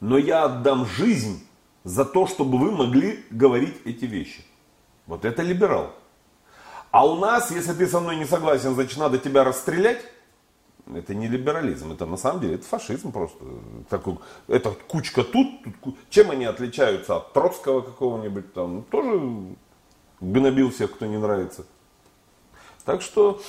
но 0.00 0.18
я 0.18 0.44
отдам 0.44 0.86
жизнь 0.86 1.44
за 1.84 2.04
то, 2.04 2.26
чтобы 2.26 2.58
вы 2.58 2.70
могли 2.70 3.24
говорить 3.30 3.74
эти 3.84 4.04
вещи. 4.04 4.44
Вот 5.06 5.24
это 5.24 5.42
либерал. 5.42 5.94
А 6.90 7.06
у 7.06 7.16
нас, 7.16 7.50
если 7.50 7.72
ты 7.72 7.86
со 7.86 8.00
мной 8.00 8.16
не 8.16 8.24
согласен, 8.24 8.74
значит 8.74 8.98
надо 8.98 9.18
тебя 9.18 9.44
расстрелять. 9.44 10.04
Это 10.94 11.14
не 11.14 11.28
либерализм, 11.28 11.92
это 11.92 12.06
на 12.06 12.16
самом 12.16 12.40
деле 12.40 12.54
это 12.54 12.64
фашизм 12.64 13.12
просто. 13.12 13.44
Такой, 13.90 14.16
это 14.46 14.70
кучка 14.70 15.22
тут, 15.22 15.46
тут, 15.82 15.98
чем 16.08 16.30
они 16.30 16.46
отличаются 16.46 17.16
от 17.16 17.34
Троцкого 17.34 17.82
какого-нибудь 17.82 18.54
там, 18.54 18.76
ну, 18.76 18.82
тоже 18.82 19.56
гнобил 20.20 20.70
всех, 20.70 20.94
кто 20.94 21.04
не 21.04 21.18
нравится. 21.18 21.66
Так 22.86 23.02
что, 23.02 23.42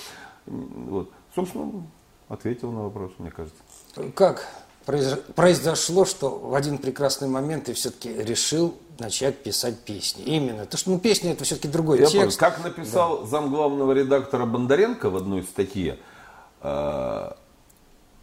вот, 0.45 1.11
собственно, 1.33 1.87
ответил 2.27 2.73
на 2.73 2.83
вопрос, 2.83 3.13
мне 3.19 3.31
кажется. 3.31 3.61
Как 4.15 4.45
произошло, 5.35 6.05
что 6.05 6.29
в 6.29 6.55
один 6.55 6.77
прекрасный 6.77 7.27
момент 7.27 7.65
ты 7.65 7.73
все-таки 7.73 8.13
решил 8.13 8.75
начать 8.99 9.43
писать 9.43 9.79
песни. 9.79 10.23
Именно. 10.23 10.65
То, 10.65 10.77
что 10.77 10.91
ну, 10.91 10.99
песни 10.99 11.31
это 11.31 11.43
все-таки 11.43 11.67
другой 11.67 11.99
Я 11.99 12.05
текст. 12.07 12.39
Понял. 12.39 12.53
Как 12.53 12.63
написал 12.63 13.19
да. 13.21 13.27
замглавного 13.27 13.91
редактора 13.91 14.45
Бондаренко 14.45 15.09
в 15.09 15.15
одной 15.15 15.43
статье, 15.43 15.97
э, 16.61 17.31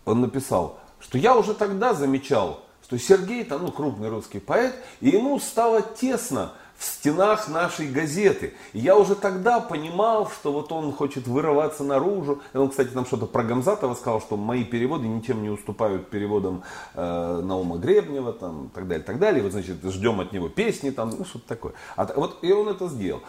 он 0.05 0.21
написал, 0.21 0.79
что 1.01 1.19
я 1.19 1.37
уже 1.37 1.55
тогда 1.55 1.95
замечал, 1.95 2.61
что 2.85 2.99
Сергей, 2.99 3.45
там, 3.45 3.63
ну, 3.63 3.73
крупный 3.73 4.09
русский 4.09 4.39
поэт, 4.39 4.75
и 5.01 5.11
ему 5.11 5.39
стало 5.41 5.83
тесно 5.83 6.53
в 6.77 6.85
стенах 6.85 7.49
нашей 7.49 7.89
газеты. 7.89 8.55
И 8.73 8.81
я 8.81 8.97
уже 8.97 9.15
тогда 9.15 9.61
понимал, 9.61 10.29
что 10.31 10.53
вот 10.53 10.73
он 10.73 10.93
хочет 10.93 11.27
вырываться 11.27 11.85
наружу. 11.85 12.43
И 12.53 12.57
он, 12.59 12.69
кстати, 12.69 12.89
там 12.89 13.07
что-то 13.07 13.27
про 13.27 13.43
Гамзатова 13.43 13.95
сказал, 13.95 14.21
что 14.21 14.37
мои 14.37 14.65
переводы 14.65 15.07
ничем 15.09 15.43
не 15.43 15.51
уступают 15.51 16.11
переводам 16.11 16.63
э, 16.95 17.41
Наума 17.43 17.77
Гребнева, 17.79 18.33
там, 18.33 18.71
так 18.75 18.87
далее, 18.89 19.05
так 19.05 19.19
далее. 19.19 19.43
Вот, 19.43 19.53
значит, 19.53 19.83
ждем 19.83 20.21
от 20.21 20.33
него 20.33 20.49
песни, 20.49 20.91
там, 20.91 21.15
ну, 21.19 21.25
что-то 21.25 21.49
такое. 21.49 21.73
А, 21.97 22.07
вот, 22.15 22.39
и 22.43 22.53
он 22.53 22.69
это 22.69 22.89
сделал. 22.89 23.23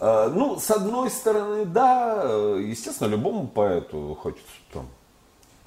Э, 0.00 0.30
ну, 0.34 0.58
с 0.58 0.70
одной 0.70 1.10
стороны, 1.10 1.66
да, 1.66 2.22
э, 2.24 2.62
естественно, 2.64 3.08
любому 3.08 3.46
поэту 3.46 4.18
хочется 4.20 4.48
там 4.72 4.88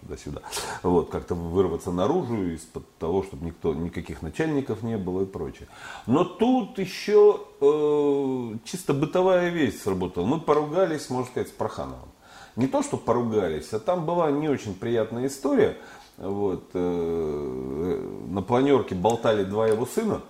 туда-сюда. 0.08 0.41
Вот, 0.84 1.10
как-то 1.10 1.36
вырваться 1.36 1.91
наружу 1.91 2.52
из-под 2.54 2.84
того, 2.98 3.24
чтобы 3.24 3.46
никто, 3.46 3.74
никаких 3.74 4.22
начальников 4.22 4.82
не 4.84 4.98
было 4.98 5.24
и 5.24 5.26
прочее. 5.26 5.67
Но 6.06 6.24
тут 6.24 6.80
еще 6.80 7.41
э, 7.62 8.58
чисто 8.63 8.93
бытовая 8.93 9.50
вещь 9.50 9.82
сработала. 9.82 10.26
Мы 10.26 10.39
поругались, 10.39 11.10
можно 11.10 11.28
сказать, 11.28 11.50
с 11.50 11.52
Прохановым. 11.52 12.10
Не 12.56 12.67
то, 12.67 12.82
что 12.82 12.98
поругались, 12.98 13.72
а 13.74 13.80
там 13.80 14.06
была 14.06 14.32
не 14.32 14.50
очень 14.50 14.74
приятная 14.74 15.28
история. 15.28 15.78
Вот, 16.17 16.72
э, 16.74 18.10
на 18.30 18.41
планерке 18.41 18.96
болтали 18.96 19.43
два 19.43 19.67
его 19.67 19.86
сына. 19.86 20.22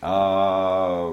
А 0.00 1.10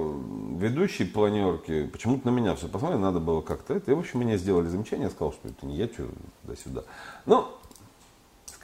ведущий 0.58 1.04
планерки 1.04 1.86
почему-то 1.86 2.28
на 2.28 2.30
меня 2.30 2.54
все 2.54 2.68
посмотрели, 2.68 3.00
надо 3.00 3.18
было 3.18 3.40
как-то 3.40 3.74
это. 3.74 3.90
И, 3.90 3.94
в 3.94 3.98
общем, 3.98 4.20
мне 4.20 4.38
сделали 4.38 4.68
замечание, 4.68 5.06
я 5.06 5.10
сказал, 5.10 5.32
что 5.32 5.48
это 5.48 5.66
не 5.66 5.76
я, 5.76 5.86
что 5.86 6.08
туда-сюда. 6.42 6.84
Ну, 7.26 7.48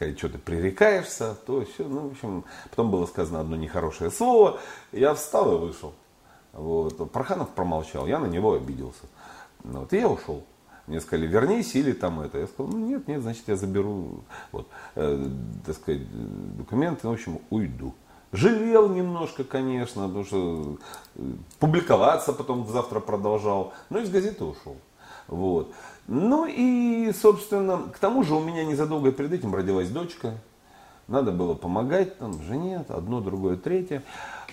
сказать, 0.02 0.18
что 0.18 0.28
ты 0.28 0.38
пререкаешься, 0.38 1.36
то 1.46 1.64
все. 1.64 1.86
Ну, 1.86 2.08
в 2.08 2.12
общем, 2.12 2.44
потом 2.70 2.90
было 2.90 3.06
сказано 3.06 3.40
одно 3.40 3.56
нехорошее 3.56 4.10
слово. 4.10 4.58
Я 4.90 5.14
встал 5.14 5.54
и 5.54 5.58
вышел. 5.58 5.92
Вот. 6.52 7.10
Проханов 7.12 7.50
промолчал, 7.50 8.06
я 8.06 8.18
на 8.18 8.26
него 8.26 8.54
обиделся. 8.54 9.06
Вот, 9.62 9.92
и 9.92 9.98
я 9.98 10.08
ушел. 10.08 10.44
Мне 10.86 11.00
сказали, 11.00 11.26
вернись 11.26 11.74
или 11.76 11.92
там 11.92 12.20
это. 12.20 12.38
Я 12.38 12.46
сказал, 12.46 12.72
ну 12.72 12.78
нет, 12.78 13.06
нет, 13.06 13.22
значит 13.22 13.44
я 13.46 13.56
заберу 13.56 14.24
вот, 14.50 14.66
э, 14.96 15.28
так 15.64 15.76
сказать, 15.76 16.02
документы, 16.56 17.06
в 17.06 17.12
общем, 17.12 17.38
уйду. 17.50 17.94
Жалел 18.32 18.88
немножко, 18.88 19.44
конечно, 19.44 20.08
потому 20.08 20.24
что 20.24 20.78
э, 21.14 21.22
публиковаться 21.60 22.32
потом 22.32 22.66
завтра 22.66 22.98
продолжал, 22.98 23.72
но 23.90 24.00
из 24.00 24.10
газеты 24.10 24.44
ушел. 24.44 24.76
Вот. 25.32 25.72
Ну 26.08 26.46
и, 26.46 27.10
собственно, 27.12 27.78
к 27.92 27.98
тому 27.98 28.22
же 28.22 28.34
у 28.34 28.40
меня 28.40 28.64
незадолго 28.66 29.12
перед 29.12 29.32
этим 29.32 29.54
родилась 29.54 29.88
дочка. 29.88 30.34
Надо 31.08 31.32
было 31.32 31.54
помогать 31.54 32.18
там 32.18 32.42
жене, 32.42 32.84
одно, 32.88 33.20
другое, 33.20 33.56
третье. 33.56 34.02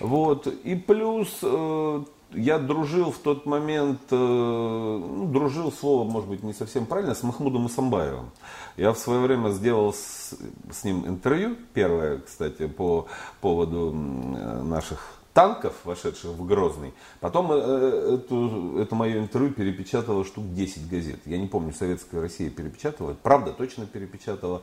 Вот. 0.00 0.46
И 0.46 0.74
плюс 0.74 1.38
э, 1.42 2.02
я 2.32 2.58
дружил 2.58 3.12
в 3.12 3.18
тот 3.18 3.44
момент, 3.44 4.00
э, 4.10 4.16
ну, 4.16 5.26
дружил 5.26 5.70
слово, 5.70 6.08
может 6.08 6.30
быть, 6.30 6.42
не 6.42 6.54
совсем 6.54 6.86
правильно, 6.86 7.14
с 7.14 7.22
Махмудом 7.22 7.66
Исамбаевым. 7.66 8.30
Я 8.78 8.94
в 8.94 8.98
свое 8.98 9.20
время 9.20 9.50
сделал 9.50 9.92
с, 9.92 10.34
с 10.72 10.84
ним 10.84 11.06
интервью, 11.06 11.56
первое, 11.74 12.18
кстати, 12.18 12.66
по 12.66 13.06
поводу 13.42 13.92
наших 13.92 15.19
танков, 15.32 15.74
вошедших 15.84 16.30
в 16.30 16.46
Грозный. 16.46 16.92
Потом 17.20 17.52
э, 17.52 18.14
эту, 18.14 18.78
это 18.78 18.94
мое 18.94 19.18
интервью 19.18 19.52
перепечатало 19.52 20.24
штук 20.24 20.52
10 20.54 20.88
газет. 20.90 21.20
Я 21.24 21.38
не 21.38 21.46
помню, 21.46 21.72
Советская 21.72 22.20
Россия 22.20 22.50
перепечатала. 22.50 23.16
Правда, 23.22 23.52
точно 23.52 23.86
перепечатала. 23.86 24.62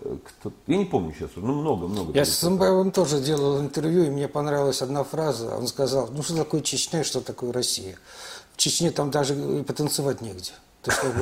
Э, 0.00 0.16
кто, 0.24 0.52
я 0.66 0.76
не 0.76 0.84
помню 0.84 1.14
сейчас, 1.16 1.30
ну 1.36 1.54
много-много. 1.54 2.12
Я 2.12 2.24
с 2.24 2.30
Самбаевым 2.30 2.90
тоже 2.90 3.20
делал 3.20 3.60
интервью, 3.60 4.04
и 4.04 4.10
мне 4.10 4.28
понравилась 4.28 4.82
одна 4.82 5.04
фраза. 5.04 5.56
Он 5.56 5.66
сказал, 5.66 6.08
ну 6.12 6.22
что 6.22 6.36
такое 6.36 6.62
Чечня, 6.62 7.04
что 7.04 7.20
такое 7.20 7.52
Россия? 7.52 7.96
В 8.54 8.56
Чечне 8.56 8.90
там 8.90 9.10
даже 9.10 9.34
и 9.34 9.62
потанцевать 9.62 10.20
негде. 10.20 10.52
Ты 10.82 10.92
что, 10.92 11.12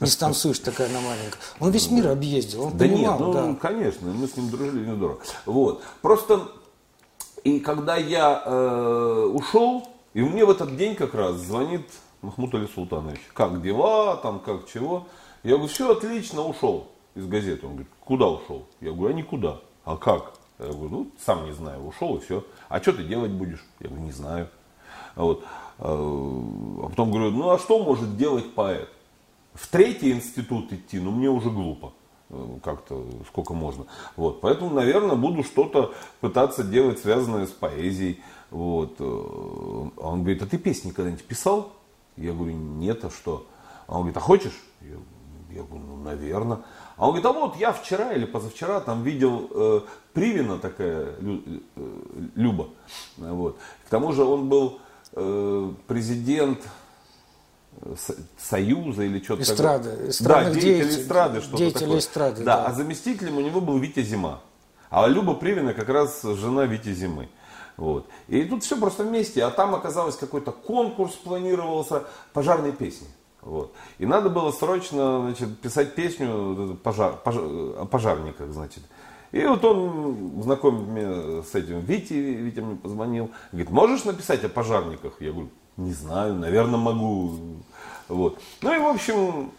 не 0.00 0.06
станцуешь 0.06 0.58
такая 0.58 0.88
на 0.88 1.00
маленькая. 1.00 1.38
Он 1.60 1.70
весь 1.70 1.90
мир 1.90 2.08
объездил, 2.08 2.64
он 2.64 2.76
да 2.76 2.86
понимал. 2.86 3.18
Нет, 3.18 3.20
ну, 3.20 3.32
да. 3.32 3.54
конечно, 3.60 4.10
мы 4.10 4.26
с 4.26 4.36
ним 4.36 4.50
дружили, 4.50 4.86
не 4.86 4.94
здорово. 4.94 5.18
Вот. 5.44 5.82
Просто 6.00 6.48
и 7.44 7.60
когда 7.60 7.96
я 7.96 8.42
э, 8.44 9.30
ушел, 9.32 9.86
И 10.14 10.20
мне 10.20 10.44
в 10.44 10.50
этот 10.50 10.76
день 10.76 10.94
как 10.94 11.14
раз 11.14 11.36
звонит 11.36 11.88
Махмуд 12.20 12.54
Али 12.54 12.66
Султанович. 12.66 13.20
Как 13.32 13.62
дела, 13.62 14.16
там, 14.16 14.40
как 14.40 14.70
чего. 14.70 15.06
Я 15.42 15.52
говорю, 15.52 15.68
все 15.68 15.90
отлично, 15.90 16.42
ушел 16.42 16.88
из 17.14 17.26
газеты. 17.26 17.66
Он 17.66 17.72
говорит, 17.72 17.92
куда 18.04 18.28
ушел? 18.28 18.66
Я 18.80 18.92
говорю, 18.92 19.14
а 19.14 19.16
никуда. 19.16 19.60
А 19.84 19.96
как? 19.96 20.34
Я 20.58 20.66
говорю, 20.66 20.88
ну, 20.90 21.10
сам 21.24 21.46
не 21.46 21.52
знаю, 21.52 21.84
ушел 21.86 22.16
и 22.16 22.20
все. 22.20 22.44
А 22.68 22.80
что 22.80 22.92
ты 22.92 23.04
делать 23.04 23.30
будешь? 23.30 23.64
Я 23.80 23.88
говорю, 23.88 24.04
не 24.04 24.12
знаю. 24.12 24.48
Вот. 25.16 25.44
А 25.78 26.86
потом 26.88 27.10
говорю, 27.10 27.30
ну 27.30 27.50
а 27.50 27.58
что 27.58 27.82
может 27.82 28.16
делать 28.16 28.54
поэт? 28.54 28.88
В 29.54 29.66
третий 29.68 30.12
институт 30.12 30.72
идти, 30.72 31.00
ну 31.00 31.10
мне 31.10 31.28
уже 31.28 31.50
глупо. 31.50 31.92
Э, 32.32 32.58
как-то 32.64 33.04
сколько 33.28 33.52
можно. 33.52 33.86
Вот. 34.16 34.40
Поэтому, 34.40 34.70
наверное, 34.70 35.16
буду 35.16 35.44
что-то 35.44 35.92
пытаться 36.20 36.64
делать, 36.64 36.98
связанное 36.98 37.46
с 37.46 37.50
поэзией. 37.50 38.22
Вот. 38.50 38.96
Э, 38.98 39.04
он 39.04 40.22
говорит, 40.22 40.42
а 40.42 40.46
ты 40.46 40.56
песни 40.56 40.92
когда-нибудь 40.92 41.24
писал? 41.24 41.72
Я 42.16 42.32
говорю, 42.32 42.54
нет, 42.54 43.04
а 43.04 43.10
что? 43.10 43.46
А 43.86 43.96
он 43.96 44.00
говорит, 44.00 44.16
а 44.16 44.20
хочешь? 44.20 44.58
Я, 44.80 44.96
я 45.50 45.62
говорю, 45.62 45.84
ну, 45.86 45.96
наверное. 45.98 46.60
А 46.96 47.06
он 47.06 47.08
говорит, 47.10 47.26
а 47.26 47.32
вот 47.32 47.56
я 47.56 47.72
вчера 47.72 48.12
или 48.12 48.24
позавчера 48.24 48.80
там 48.80 49.02
видел 49.02 49.48
э, 49.50 49.80
Привина 50.14 50.58
такая, 50.58 51.14
Лю, 51.20 51.42
э, 51.76 52.00
Люба. 52.34 52.68
Вот. 53.18 53.58
К 53.86 53.90
тому 53.90 54.12
же 54.12 54.24
он 54.24 54.48
был 54.48 54.78
э, 55.12 55.72
президент 55.86 56.60
Союза 58.38 59.02
или 59.02 59.22
что-то 59.22 59.42
Эстрады, 59.42 59.90
такое. 59.90 60.12
Да, 60.20 60.50
деятель 60.50 60.60
деятель, 60.60 61.02
эстрады, 61.02 61.40
что-то 61.40 61.56
деятель 61.56 61.80
такое. 61.80 61.98
эстрады, 61.98 62.44
да, 62.44 62.56
да. 62.56 62.66
а 62.66 62.72
заместителем 62.72 63.38
у 63.38 63.40
него 63.40 63.60
был 63.60 63.78
Витя 63.78 64.02
Зима. 64.02 64.40
А 64.90 65.08
Люба 65.08 65.34
Привина 65.34 65.72
как 65.72 65.88
раз 65.88 66.22
жена 66.22 66.66
Вити 66.66 66.92
Зимы. 66.92 67.28
Вот. 67.78 68.06
И 68.28 68.44
тут 68.44 68.62
все 68.62 68.76
просто 68.78 69.04
вместе. 69.04 69.42
А 69.42 69.50
там 69.50 69.74
оказалось 69.74 70.16
какой-то 70.16 70.52
конкурс 70.52 71.14
планировался 71.14 72.04
пожарной 72.34 72.72
песни. 72.72 73.08
Вот. 73.40 73.74
И 73.98 74.06
надо 74.06 74.28
было 74.28 74.52
срочно 74.52 75.22
значит, 75.22 75.58
писать 75.60 75.94
песню 75.94 76.78
пожар, 76.82 77.16
пожар, 77.24 77.42
о 77.42 77.86
пожарниках. 77.90 78.52
Значит. 78.52 78.82
И 79.32 79.42
вот 79.46 79.64
он 79.64 80.42
знакомит 80.42 80.86
меня 80.88 81.42
с 81.42 81.54
этим 81.54 81.80
Вити, 81.80 82.12
Витя 82.12 82.60
мне 82.60 82.76
позвонил. 82.76 83.30
Говорит, 83.50 83.70
можешь 83.70 84.04
написать 84.04 84.44
о 84.44 84.50
пожарниках? 84.50 85.14
Я 85.20 85.32
говорю, 85.32 85.48
не 85.76 85.92
знаю, 85.92 86.34
наверное, 86.34 86.78
могу. 86.78 87.38
Вот. 88.08 88.38
Ну 88.60 88.74
и, 88.74 88.78
в 88.78 88.86
общем, 88.86 89.52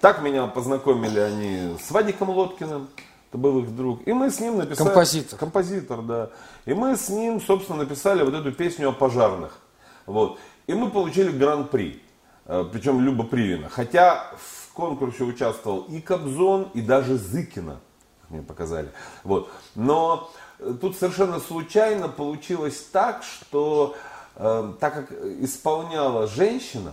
так 0.00 0.22
меня 0.22 0.46
познакомили 0.46 1.20
они 1.20 1.76
с 1.78 1.90
Вадиком 1.90 2.30
Лоткиным. 2.30 2.88
Это 3.28 3.38
был 3.38 3.60
их 3.60 3.74
друг. 3.74 4.06
И 4.06 4.12
мы 4.12 4.30
с 4.30 4.40
ним 4.40 4.58
написали... 4.58 4.88
Композитор. 4.88 5.38
Композитор, 5.38 6.02
да. 6.02 6.30
И 6.66 6.74
мы 6.74 6.96
с 6.96 7.08
ним, 7.08 7.40
собственно, 7.40 7.78
написали 7.78 8.22
вот 8.22 8.34
эту 8.34 8.52
песню 8.52 8.90
о 8.90 8.92
пожарных. 8.92 9.58
Вот. 10.04 10.38
И 10.66 10.74
мы 10.74 10.90
получили 10.90 11.30
гран-при. 11.30 12.02
Э, 12.44 12.64
Причем 12.70 13.00
Люба 13.00 13.24
Привина. 13.24 13.68
Хотя 13.70 14.32
в 14.36 14.72
конкурсе 14.74 15.24
участвовал 15.24 15.82
и 15.82 16.00
Кобзон, 16.00 16.68
и 16.74 16.82
даже 16.82 17.16
Зыкина. 17.16 17.80
Мне 18.28 18.42
показали. 18.42 18.90
Вот. 19.24 19.50
Но 19.74 20.30
э, 20.58 20.74
тут 20.80 20.96
совершенно 20.96 21.40
случайно 21.40 22.08
получилось 22.08 22.86
так, 22.92 23.22
что 23.22 23.94
э, 24.36 24.72
так 24.80 24.94
как 24.94 25.12
исполняла 25.40 26.26
женщина, 26.26 26.92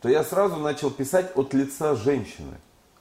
то 0.00 0.08
я 0.08 0.24
сразу 0.24 0.56
начал 0.56 0.90
писать 0.90 1.32
от 1.36 1.54
лица 1.54 1.94
женщины 1.94 2.56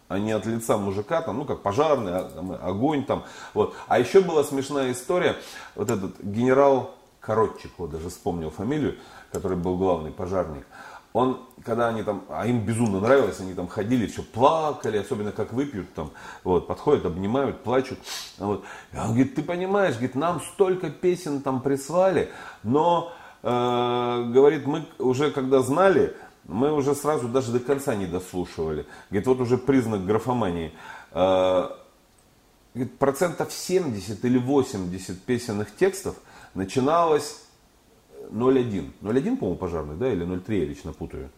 а 0.09 0.17
не 0.17 0.31
от 0.31 0.45
лица 0.47 0.75
мужика, 0.77 1.21
там, 1.21 1.37
ну 1.37 1.45
как 1.45 1.61
пожарный, 1.61 2.11
а, 2.15 2.59
огонь 2.63 3.05
там. 3.05 3.25
Вот. 3.53 3.75
А 3.87 3.99
еще 3.99 4.21
была 4.21 4.43
смешная 4.43 4.91
история, 4.91 5.35
вот 5.75 5.89
этот 5.89 6.19
генерал 6.21 6.95
Коротчик, 7.21 7.71
вот 7.77 7.91
даже 7.91 8.09
вспомнил 8.09 8.49
фамилию, 8.49 8.95
который 9.31 9.55
был 9.55 9.77
главный 9.77 10.11
пожарник. 10.11 10.65
Он, 11.13 11.41
когда 11.63 11.87
они 11.87 12.03
там, 12.03 12.23
а 12.29 12.47
им 12.47 12.65
безумно 12.65 12.99
нравилось, 12.99 13.39
они 13.39 13.53
там 13.53 13.67
ходили, 13.67 14.07
все 14.07 14.23
плакали, 14.23 14.97
особенно 14.97 15.31
как 15.31 15.53
выпьют 15.53 15.93
там, 15.93 16.11
вот, 16.43 16.67
подходят, 16.67 17.05
обнимают, 17.05 17.63
плачут. 17.63 17.99
Вот. 18.37 18.63
И 18.93 18.97
он 18.97 19.07
говорит, 19.07 19.35
ты 19.35 19.43
понимаешь, 19.43 19.95
говорит, 19.95 20.15
нам 20.15 20.41
столько 20.41 20.89
песен 20.89 21.41
там 21.41 21.61
прислали, 21.61 22.31
но, 22.63 23.11
говорит, 23.41 24.65
мы 24.65 24.85
уже 24.97 25.31
когда 25.31 25.61
знали, 25.61 26.15
мы 26.49 26.73
уже 26.73 26.95
сразу 26.95 27.27
даже 27.27 27.51
до 27.51 27.59
конца 27.59 27.95
не 27.95 28.05
дослушивали. 28.05 28.85
Говорит, 29.09 29.27
вот 29.27 29.39
уже 29.39 29.57
признак 29.57 30.05
графомании. 30.05 30.73
А, 31.11 31.77
говорит, 32.73 32.97
процентов 32.97 33.53
70 33.53 34.23
или 34.25 34.37
80 34.37 35.21
песенных 35.21 35.75
текстов 35.75 36.15
начиналось 36.55 37.43
0,1. 38.31 38.91
0,1, 39.01 39.37
по-моему, 39.37 39.55
пожарный, 39.55 39.95
да, 39.95 40.11
или 40.11 40.25
0,3, 40.25 40.59
я 40.59 40.65
лично 40.65 40.93
путаю. 40.93 41.29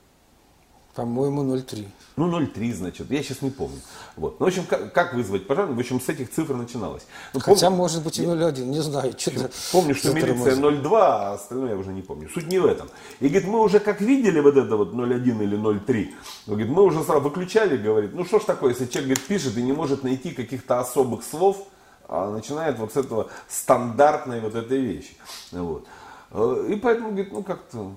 По-моему, 0.96 1.44
0,3. 1.56 1.88
Ну, 2.18 2.30
0,3, 2.30 2.74
значит, 2.74 3.10
я 3.10 3.24
сейчас 3.24 3.42
не 3.42 3.50
помню. 3.50 3.80
Вот. 4.18 4.40
Ну, 4.40 4.46
в 4.46 4.50
общем, 4.50 4.66
как, 4.66 4.94
как 4.94 5.14
вызвать 5.14 5.48
пожар? 5.48 5.68
В 5.68 5.80
общем, 5.80 6.02
с 6.02 6.10
этих 6.10 6.30
цифр 6.30 6.54
начиналось. 6.54 7.04
Ну, 7.34 7.40
Хотя, 7.40 7.68
помню, 7.68 7.78
может 7.78 8.04
быть, 8.04 8.20
и 8.20 8.24
0,1, 8.24 8.66
не 8.66 8.82
знаю. 8.82 9.14
Что 9.18 9.50
помню, 9.72 9.96
что 9.96 10.14
милиция 10.14 10.56
0,2, 10.56 10.90
а 10.94 11.34
остальное 11.34 11.72
я 11.72 11.78
уже 11.78 11.94
не 11.94 12.02
помню. 12.02 12.30
Суть 12.30 12.48
не 12.48 12.60
в 12.60 12.66
этом. 12.66 12.90
И, 13.22 13.30
говорит, 13.30 13.48
мы 13.48 13.62
уже 13.62 13.80
как 13.80 14.02
видели 14.02 14.42
вот 14.42 14.58
это 14.58 14.76
вот 14.76 14.94
0,1 14.94 15.44
или 15.44 15.58
0,3, 15.58 16.10
говорит, 16.48 16.70
мы 16.70 16.84
уже 16.84 17.04
сразу 17.04 17.22
выключали, 17.22 17.78
говорит, 17.78 18.14
ну, 18.14 18.26
что 18.26 18.40
ж 18.40 18.44
такое, 18.44 18.72
если 18.72 18.86
человек 18.86 19.12
говорит, 19.12 19.28
пишет 19.28 19.58
и 19.58 19.64
не 19.64 19.72
может 19.72 20.04
найти 20.04 20.32
каких-то 20.32 20.82
особых 20.82 21.24
слов, 21.24 21.68
а 22.10 22.30
начинает 22.30 22.78
вот 22.78 22.92
с 22.92 22.98
этого 22.98 23.30
стандартной 23.48 24.42
вот 24.42 24.56
этой 24.56 24.82
вещи. 24.82 25.16
Вот. 25.52 25.88
Э, 26.32 26.68
и 26.70 26.76
поэтому, 26.76 27.12
говорит, 27.12 27.32
ну, 27.32 27.44
как-то 27.44 27.94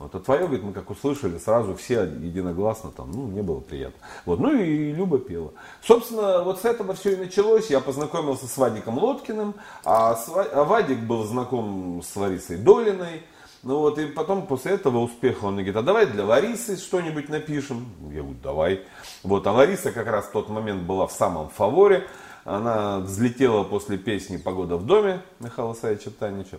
вот, 0.00 0.14
а 0.14 0.18
твое, 0.18 0.46
говорит, 0.46 0.62
мы 0.62 0.72
как 0.72 0.88
услышали, 0.88 1.36
сразу 1.36 1.76
все 1.76 2.04
единогласно 2.04 2.90
там, 2.90 3.12
ну, 3.12 3.26
мне 3.26 3.42
было 3.42 3.60
приятно. 3.60 4.00
Вот, 4.24 4.40
ну 4.40 4.50
и 4.58 4.92
Люба 4.92 5.18
пела. 5.18 5.52
Собственно, 5.82 6.42
вот 6.42 6.58
с 6.58 6.64
этого 6.64 6.94
все 6.94 7.12
и 7.12 7.16
началось. 7.16 7.68
Я 7.68 7.80
познакомился 7.80 8.48
с 8.48 8.56
Вадиком 8.56 8.96
Лоткиным, 8.98 9.54
а, 9.84 10.18
а 10.54 10.64
Вадик 10.64 11.00
был 11.00 11.24
знаком 11.24 12.02
с 12.02 12.16
Ларисой 12.16 12.56
Долиной. 12.56 13.24
Ну 13.62 13.80
вот, 13.80 13.98
и 13.98 14.06
потом 14.06 14.46
после 14.46 14.72
этого 14.72 15.00
успеха 15.00 15.44
он 15.44 15.56
говорит, 15.56 15.76
а 15.76 15.82
давай 15.82 16.06
для 16.06 16.24
Ларисы 16.24 16.78
что-нибудь 16.78 17.28
напишем. 17.28 17.86
Я 18.10 18.22
говорю, 18.22 18.36
давай. 18.42 18.80
Вот, 19.22 19.46
а 19.46 19.52
Лариса 19.52 19.92
как 19.92 20.06
раз 20.06 20.28
в 20.28 20.32
тот 20.32 20.48
момент 20.48 20.82
была 20.84 21.06
в 21.08 21.12
самом 21.12 21.50
фаворе. 21.50 22.06
Она 22.44 23.00
взлетела 23.00 23.64
после 23.64 23.98
песни 23.98 24.38
«Погода 24.38 24.78
в 24.78 24.86
доме» 24.86 25.20
Михаила 25.40 25.74
Саевича 25.74 26.10
Танича. 26.10 26.56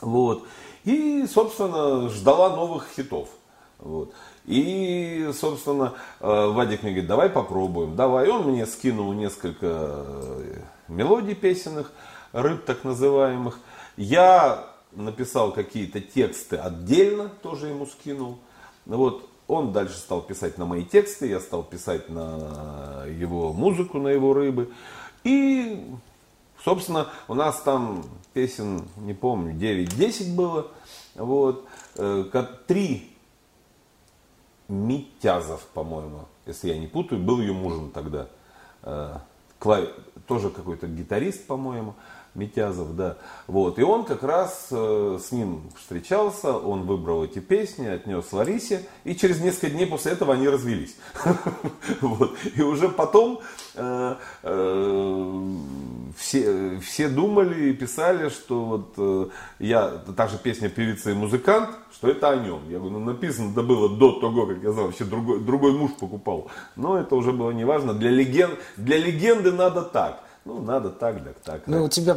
Вот. 0.00 0.46
И, 0.84 1.26
собственно, 1.26 2.08
ждала 2.08 2.50
новых 2.50 2.88
хитов. 2.94 3.28
Вот. 3.78 4.12
И, 4.44 5.30
собственно, 5.38 5.94
э, 6.20 6.46
Вадик 6.50 6.82
мне 6.82 6.92
говорит, 6.92 7.08
давай 7.08 7.28
попробуем, 7.28 7.96
давай. 7.96 8.28
Он 8.28 8.50
мне 8.50 8.66
скинул 8.66 9.12
несколько 9.12 9.66
э, 9.66 10.60
мелодий 10.88 11.34
песенных, 11.34 11.92
рыб 12.32 12.64
так 12.64 12.84
называемых. 12.84 13.60
Я 13.96 14.66
написал 14.92 15.52
какие-то 15.52 16.00
тексты 16.00 16.56
отдельно, 16.56 17.28
тоже 17.42 17.68
ему 17.68 17.86
скинул. 17.86 18.38
Вот. 18.86 19.28
Он 19.46 19.72
дальше 19.72 19.96
стал 19.96 20.22
писать 20.22 20.58
на 20.58 20.66
мои 20.66 20.84
тексты, 20.84 21.26
я 21.26 21.40
стал 21.40 21.62
писать 21.62 22.10
на 22.10 23.04
его 23.06 23.52
музыку, 23.52 23.98
на 23.98 24.08
его 24.08 24.34
рыбы. 24.34 24.70
И 25.24 25.86
Собственно, 26.64 27.08
у 27.28 27.34
нас 27.34 27.60
там 27.60 28.04
песен, 28.38 28.84
не 28.98 29.14
помню, 29.14 29.52
9-10 29.52 30.36
было. 30.36 30.68
Вот. 31.16 31.66
Э, 31.96 32.24
три 32.68 33.10
Митязов, 34.68 35.66
по-моему, 35.74 36.26
если 36.46 36.68
я 36.68 36.78
не 36.78 36.86
путаю, 36.86 37.20
был 37.20 37.40
ее 37.40 37.52
мужем 37.52 37.90
тогда. 37.90 38.28
Э, 38.84 39.16
тоже 40.28 40.50
какой-то 40.50 40.86
гитарист, 40.86 41.48
по-моему. 41.48 41.96
Митязов, 42.34 42.94
да. 42.94 43.16
Вот. 43.48 43.80
И 43.80 43.82
он 43.82 44.04
как 44.04 44.22
раз 44.22 44.68
э, 44.70 45.18
с 45.20 45.32
ним 45.32 45.62
встречался, 45.76 46.52
он 46.52 46.82
выбрал 46.82 47.24
эти 47.24 47.40
песни, 47.40 47.88
отнес 47.88 48.32
Ларисе, 48.32 48.86
и 49.02 49.16
через 49.16 49.40
несколько 49.40 49.70
дней 49.70 49.86
после 49.86 50.12
этого 50.12 50.34
они 50.34 50.48
развелись. 50.48 50.94
И 52.54 52.62
уже 52.62 52.88
потом 52.88 53.40
все, 56.16 56.78
все 56.80 57.08
думали 57.08 57.70
и 57.70 57.72
писали, 57.72 58.28
что 58.28 58.64
вот 58.64 58.94
э, 58.96 59.26
я, 59.58 59.88
та 60.16 60.28
же 60.28 60.38
песня 60.38 60.68
«Певица 60.68 61.10
и 61.10 61.14
музыкант», 61.14 61.70
что 61.92 62.08
это 62.08 62.30
о 62.30 62.36
нем. 62.36 62.60
Я 62.68 62.78
говорю, 62.78 62.98
ну 62.98 63.04
написано 63.04 63.52
да 63.54 63.62
было 63.62 63.88
до 63.88 64.12
того, 64.20 64.46
как 64.46 64.62
я 64.62 64.72
знал, 64.72 64.86
вообще 64.86 65.04
другой, 65.04 65.40
другой 65.40 65.72
муж 65.72 65.92
покупал. 65.98 66.50
Но 66.76 66.98
это 66.98 67.14
уже 67.16 67.32
было 67.32 67.50
неважно. 67.50 67.94
Для, 67.94 68.10
легенд, 68.10 68.58
для 68.76 68.98
легенды 68.98 69.52
надо 69.52 69.82
так. 69.82 70.24
Ну, 70.44 70.62
надо 70.62 70.88
так, 70.88 71.22
так, 71.22 71.36
так. 71.44 71.62
Ну, 71.66 71.84
у 71.84 71.88
тебя 71.88 72.16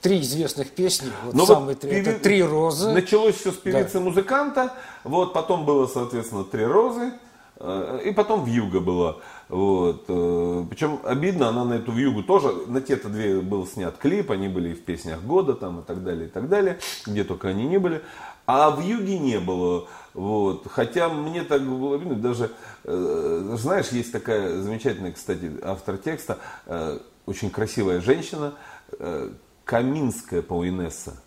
три 0.00 0.20
известных 0.20 0.70
песни, 0.70 1.12
вот 1.24 1.34
ну, 1.34 1.46
самые 1.46 1.74
вот 1.74 1.80
три, 1.80 1.90
певи... 1.90 2.10
это 2.10 2.20
«Три 2.20 2.42
розы». 2.42 2.92
Началось 2.92 3.36
все 3.36 3.52
с 3.52 3.56
певицы-музыканта, 3.56 4.72
вот, 5.04 5.32
потом 5.32 5.64
было, 5.64 5.86
соответственно, 5.86 6.42
«Три 6.42 6.64
розы», 6.64 7.12
и 7.60 8.12
потом 8.12 8.44
«Вьюга» 8.44 8.80
была. 8.80 9.16
Вот. 9.48 10.04
Э, 10.08 10.64
Причем 10.70 11.00
обидно, 11.02 11.48
она 11.48 11.64
на 11.64 11.74
эту 11.74 11.90
«Вьюгу» 11.90 12.22
тоже, 12.22 12.52
на 12.68 12.80
те-то 12.80 13.08
две 13.08 13.40
был 13.40 13.66
снят 13.66 13.96
клип, 13.96 14.30
они 14.30 14.48
были 14.48 14.70
и 14.70 14.74
в 14.74 14.84
песнях 14.84 15.22
года 15.22 15.54
там, 15.54 15.80
и 15.80 15.82
так 15.82 16.04
далее, 16.04 16.26
и 16.26 16.30
так 16.30 16.48
далее, 16.48 16.78
где 17.06 17.24
только 17.24 17.48
они 17.48 17.66
не 17.66 17.78
были. 17.78 18.02
А 18.46 18.70
в 18.70 18.80
юге 18.80 19.18
не 19.18 19.40
было. 19.40 19.88
Вот. 20.14 20.68
Хотя 20.70 21.08
мне 21.08 21.42
так 21.42 21.62
было 21.62 21.96
видно, 21.96 22.14
даже, 22.14 22.50
э, 22.84 23.54
знаешь, 23.58 23.88
есть 23.88 24.12
такая 24.12 24.60
замечательная, 24.62 25.12
кстати, 25.12 25.50
автор 25.62 25.98
текста, 25.98 26.38
э, 26.66 26.98
очень 27.26 27.50
красивая 27.50 28.00
женщина, 28.00 28.54
э, 28.98 29.30
Каминская, 29.64 30.42
по 30.42 30.66
Инесса. 30.66 31.20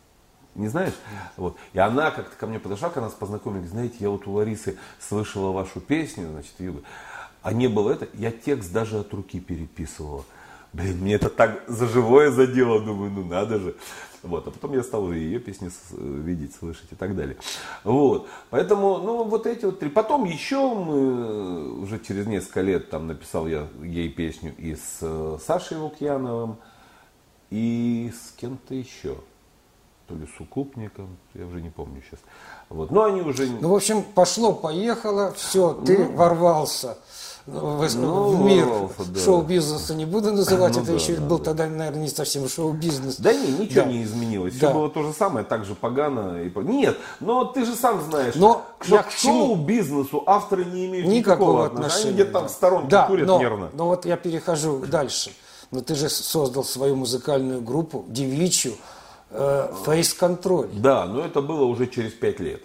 Не 0.55 0.67
знаешь? 0.67 0.93
Вот. 1.37 1.57
И 1.73 1.79
она 1.79 2.11
как-то 2.11 2.35
ко 2.35 2.47
мне 2.47 2.59
подошла, 2.59 2.89
когда 2.89 3.07
нас 3.07 3.13
познакомились, 3.13 3.69
знаете, 3.69 3.95
я 3.99 4.09
вот 4.09 4.27
у 4.27 4.33
Ларисы 4.33 4.77
слышала 4.99 5.51
вашу 5.51 5.79
песню, 5.79 6.29
значит, 6.29 6.53
Юга. 6.59 6.81
А 7.41 7.53
не 7.53 7.67
было 7.67 7.91
это, 7.91 8.07
я 8.13 8.31
текст 8.31 8.71
даже 8.71 8.99
от 8.99 9.13
руки 9.13 9.39
переписывала. 9.39 10.25
Блин, 10.73 10.99
мне 10.99 11.15
это 11.15 11.29
так 11.29 11.63
за 11.67 11.87
живое 11.87 12.31
задело, 12.31 12.79
думаю, 12.81 13.11
ну 13.11 13.25
надо 13.25 13.59
же. 13.59 13.75
Вот, 14.23 14.47
а 14.47 14.51
потом 14.51 14.73
я 14.73 14.83
стал 14.83 15.05
уже 15.05 15.17
ее 15.17 15.39
песни 15.39 15.71
видеть, 15.91 16.53
слышать 16.53 16.91
и 16.91 16.95
так 16.95 17.15
далее. 17.15 17.37
Вот, 17.83 18.27
поэтому, 18.51 18.99
ну, 18.99 19.23
вот 19.23 19.47
эти 19.47 19.65
вот 19.65 19.79
три. 19.79 19.89
Потом 19.89 20.25
еще 20.25 20.73
мы, 20.75 21.81
уже 21.81 21.97
через 21.99 22.27
несколько 22.27 22.61
лет, 22.61 22.89
там 22.91 23.07
написал 23.07 23.47
я 23.47 23.67
ей 23.81 24.09
песню 24.09 24.53
и 24.57 24.75
с 24.75 24.99
э, 25.01 25.37
Сашей 25.43 25.77
Лукьяновым, 25.77 26.57
и 27.49 28.13
с 28.15 28.31
кем-то 28.33 28.75
еще. 28.75 29.17
То 30.11 30.17
ли 30.17 30.27
с 30.27 30.41
укупником, 30.41 31.17
я 31.33 31.45
уже 31.45 31.61
не 31.61 31.69
помню 31.69 32.01
сейчас. 32.01 32.19
Вот, 32.69 32.91
но 32.91 33.05
они 33.05 33.21
уже... 33.21 33.47
Ну, 33.47 33.69
в 33.69 33.75
общем, 33.75 34.03
пошло-поехало, 34.03 35.31
все, 35.31 35.73
ты 35.85 35.99
ну, 35.99 36.15
ворвался 36.17 36.97
в, 37.45 37.95
ну, 37.95 38.31
в 38.31 38.41
мир 38.41 38.67
да. 38.99 39.19
шоу-бизнеса 39.19 39.95
не 39.95 40.05
буду 40.05 40.33
называть, 40.33 40.75
ну, 40.75 40.81
это 40.81 40.91
да, 40.91 40.97
еще 40.97 41.15
да, 41.15 41.25
был 41.25 41.37
да. 41.37 41.45
тогда, 41.45 41.67
наверное, 41.67 42.01
не 42.01 42.09
совсем 42.09 42.47
шоу-бизнес. 42.49 43.17
Да 43.17 43.33
не, 43.33 43.51
ничего 43.53 43.83
да. 43.83 43.89
не 43.89 44.03
изменилось, 44.03 44.53
да. 44.55 44.67
все 44.67 44.73
было 44.73 44.89
то 44.89 45.03
же 45.03 45.13
самое, 45.13 45.45
так 45.45 45.63
же 45.63 45.75
погано. 45.75 46.43
И... 46.43 46.51
Нет, 46.63 46.97
но 47.21 47.45
ты 47.45 47.65
же 47.65 47.73
сам 47.75 48.01
знаешь, 48.01 48.35
но 48.35 48.65
что 48.81 49.03
к 49.03 49.11
шоу-бизнесу 49.11 50.23
авторы 50.25 50.65
не 50.65 50.87
имеют 50.87 51.07
никакого, 51.07 51.63
никакого 51.63 51.65
отношения. 51.65 52.03
Они 52.03 52.13
где-то 52.15 52.31
там 52.33 52.47
в 52.47 52.51
сторонке 52.51 52.89
да, 52.89 53.07
курят 53.07 53.27
но, 53.27 53.39
нервно. 53.39 53.69
Но 53.73 53.87
вот 53.87 54.05
я 54.05 54.17
перехожу 54.17 54.79
дальше. 54.79 55.31
Но 55.71 55.79
ты 55.79 55.95
же 55.95 56.09
создал 56.09 56.65
свою 56.65 56.97
музыкальную 56.97 57.61
группу, 57.61 58.03
девичью, 58.09 58.73
э, 59.31 59.71
Control. 60.19 60.69
Да, 60.73 61.05
но 61.05 61.25
это 61.25 61.41
было 61.41 61.65
уже 61.65 61.87
через 61.87 62.11
пять 62.11 62.39
лет 62.39 62.61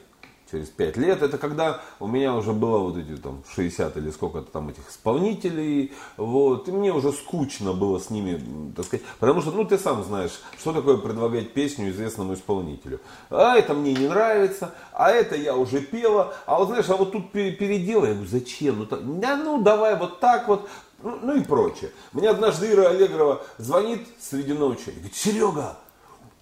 через 0.51 0.69
5 0.69 0.97
лет. 0.97 1.23
Это 1.23 1.39
когда 1.39 1.81
у 1.99 2.07
меня 2.07 2.35
уже 2.35 2.53
было 2.53 2.79
вот 2.79 2.97
эти 2.97 3.17
там 3.17 3.43
60 3.55 3.97
или 3.97 4.11
сколько-то 4.11 4.51
там 4.51 4.69
этих 4.69 4.89
исполнителей. 4.91 5.93
Вот, 6.17 6.69
и 6.69 6.73
мне 6.73 6.93
уже 6.93 7.13
скучно 7.13 7.73
было 7.73 7.99
с 7.99 8.11
ними, 8.11 8.73
так 8.75 8.87
сказать. 8.87 9.05
Потому 9.19 9.43
что, 9.43 9.51
ну, 9.51 9.65
ты 9.65 9.79
сам 9.79 10.05
знаешь, 10.05 10.41
что 10.59 10.73
такое 10.73 10.97
предлагать 10.99 11.53
песню 11.53 11.91
известному 11.91 12.35
исполнителю. 12.35 13.01
А 13.31 13.57
это 13.57 13.75
мне 13.75 13.95
не 13.95 14.09
нравится, 14.09 14.75
а 14.93 15.11
это 15.11 15.37
я 15.37 15.57
уже 15.57 15.81
пела. 15.81 16.35
А 16.47 16.59
вот 16.59 16.69
знаешь, 16.69 16.89
а 16.89 16.97
вот 16.97 17.13
тут 17.13 17.33
переделай. 17.33 18.09
Я 18.09 18.15
говорю, 18.15 18.31
зачем? 18.31 18.79
Ну, 18.81 18.87
так, 18.87 19.21
да, 19.21 19.37
ну 19.37 19.63
давай 19.63 19.97
вот 19.97 20.21
так 20.21 20.49
вот. 20.49 20.69
Ну, 21.03 21.19
ну 21.23 21.37
и 21.37 21.41
прочее. 21.43 21.91
Мне 22.13 22.31
однажды 22.31 22.71
Ира 22.73 22.89
Аллегрова 22.89 23.43
звонит 23.59 24.07
среди 24.19 24.55
ночи 24.55 24.91
говорит, 24.91 25.15
Серега, 25.15 25.77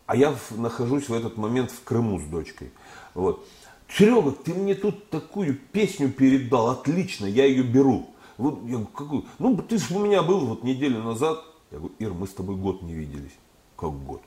а 0.06 0.16
я 0.16 0.34
нахожусь 0.50 1.08
в 1.08 1.14
этот 1.14 1.36
момент 1.36 1.70
в 1.70 1.82
Крыму 1.84 2.18
с 2.18 2.24
дочкой. 2.24 2.70
Вот. 3.14 3.46
Серега, 3.88 4.32
ты 4.32 4.54
мне 4.54 4.74
тут 4.74 5.08
такую 5.10 5.56
песню 5.72 6.10
передал, 6.10 6.70
отлично, 6.70 7.26
я 7.26 7.44
ее 7.44 7.62
беру. 7.62 8.10
Вот, 8.36 8.62
я 8.64 8.72
говорю, 8.72 8.86
какую? 8.86 9.24
Ну, 9.38 9.56
ты 9.56 9.78
же 9.78 9.94
у 9.94 10.04
меня 10.04 10.22
был 10.22 10.46
вот 10.46 10.64
неделю 10.64 11.02
назад. 11.02 11.44
Я 11.70 11.78
говорю, 11.78 11.94
Ир, 11.98 12.12
мы 12.12 12.26
с 12.26 12.32
тобой 12.32 12.56
год 12.56 12.82
не 12.82 12.94
виделись. 12.94 13.34
Как 13.76 13.92
год? 13.92 14.22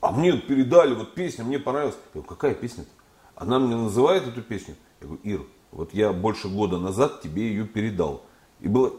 А 0.00 0.12
мне 0.12 0.32
передали 0.38 0.94
вот 0.94 1.14
песню, 1.14 1.44
мне 1.44 1.58
понравилась. 1.58 1.96
Я 2.14 2.20
говорю, 2.20 2.28
какая 2.28 2.54
песня-то? 2.54 2.90
Она 3.34 3.58
мне 3.58 3.76
называет 3.76 4.26
эту 4.26 4.42
песню. 4.42 4.76
Я 5.00 5.06
говорю, 5.06 5.22
Ир, 5.24 5.42
вот 5.72 5.94
я 5.94 6.12
больше 6.12 6.48
года 6.48 6.78
назад 6.78 7.22
тебе 7.22 7.48
ее 7.48 7.66
передал. 7.66 8.22
И 8.60 8.68
было 8.68 8.92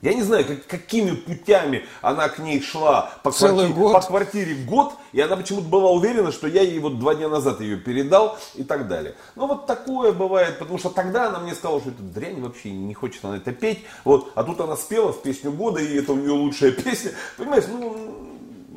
я 0.00 0.14
не 0.14 0.22
знаю, 0.22 0.44
как, 0.44 0.66
какими 0.66 1.12
путями 1.12 1.84
она 2.02 2.28
к 2.28 2.38
ней 2.38 2.62
шла 2.62 3.10
по, 3.24 3.32
квартире, 3.32 3.68
год. 3.72 3.92
по 3.92 4.00
квартире 4.00 4.54
год, 4.54 4.94
и 5.12 5.20
она 5.20 5.36
почему-то 5.36 5.66
была 5.66 5.90
уверена, 5.90 6.30
что 6.30 6.46
я 6.46 6.62
ей 6.62 6.78
вот 6.78 7.00
два 7.00 7.16
дня 7.16 7.28
назад 7.28 7.60
ее 7.60 7.76
передал 7.76 8.38
и 8.54 8.62
так 8.62 8.86
далее. 8.86 9.16
Ну 9.34 9.48
вот 9.48 9.66
такое 9.66 10.12
бывает, 10.12 10.58
потому 10.60 10.78
что 10.78 10.90
тогда 10.90 11.28
она 11.28 11.40
мне 11.40 11.54
сказала, 11.54 11.80
что 11.80 11.90
это 11.90 12.02
дрянь 12.02 12.40
вообще, 12.40 12.70
не 12.70 12.94
хочет 12.94 13.24
она 13.24 13.38
это 13.38 13.52
петь. 13.52 13.84
Вот, 14.04 14.30
а 14.36 14.44
тут 14.44 14.60
она 14.60 14.76
спела 14.76 15.12
в 15.12 15.20
песню 15.20 15.50
года, 15.50 15.80
и 15.80 15.98
это 15.98 16.12
у 16.12 16.16
нее 16.16 16.30
лучшая 16.32 16.70
песня. 16.72 17.10
Понимаешь, 17.36 17.64
ну 17.68 18.17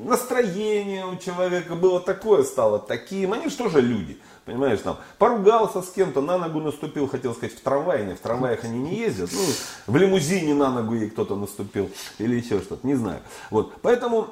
настроение 0.03 1.05
у 1.05 1.15
человека 1.17 1.75
было 1.75 1.99
такое, 1.99 2.43
стало 2.43 2.79
таким. 2.79 3.33
Они 3.33 3.49
же 3.49 3.57
тоже 3.57 3.81
люди. 3.81 4.19
Понимаешь, 4.45 4.79
там, 4.79 4.97
поругался 5.19 5.81
с 5.81 5.91
кем-то, 5.91 6.21
на 6.21 6.37
ногу 6.37 6.59
наступил, 6.59 7.07
хотел 7.07 7.35
сказать, 7.35 7.55
в 7.55 7.61
травае, 7.61 8.05
не, 8.05 8.15
в 8.15 8.19
трамваях 8.19 8.63
они 8.63 8.79
не 8.79 8.95
ездят, 8.95 9.29
ну, 9.31 9.41
в 9.85 9.95
лимузине 9.95 10.55
на 10.55 10.71
ногу 10.71 10.95
ей 10.95 11.11
кто-то 11.11 11.35
наступил, 11.35 11.91
или 12.17 12.35
еще 12.35 12.59
что-то, 12.59 12.85
не 12.85 12.95
знаю. 12.95 13.21
Вот, 13.51 13.75
поэтому, 13.83 14.29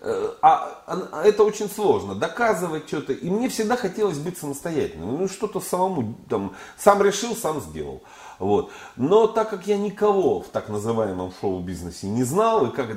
э, 0.00 0.28
а, 0.42 0.82
а 0.86 1.22
это 1.22 1.44
очень 1.44 1.70
сложно, 1.70 2.16
доказывать 2.16 2.88
что-то, 2.88 3.12
и 3.12 3.30
мне 3.30 3.48
всегда 3.48 3.76
хотелось 3.76 4.18
быть 4.18 4.38
самостоятельным, 4.38 5.20
ну, 5.20 5.28
что-то 5.28 5.60
самому, 5.60 6.18
там, 6.28 6.56
сам 6.76 7.00
решил, 7.00 7.36
сам 7.36 7.60
сделал. 7.60 8.02
Вот. 8.38 8.70
Но 8.96 9.26
так 9.26 9.50
как 9.50 9.66
я 9.66 9.76
никого 9.76 10.40
в 10.40 10.48
так 10.48 10.68
называемом 10.68 11.32
шоу-бизнесе 11.40 12.08
не 12.08 12.24
знал, 12.24 12.66
и, 12.66 12.70
как 12.70 12.88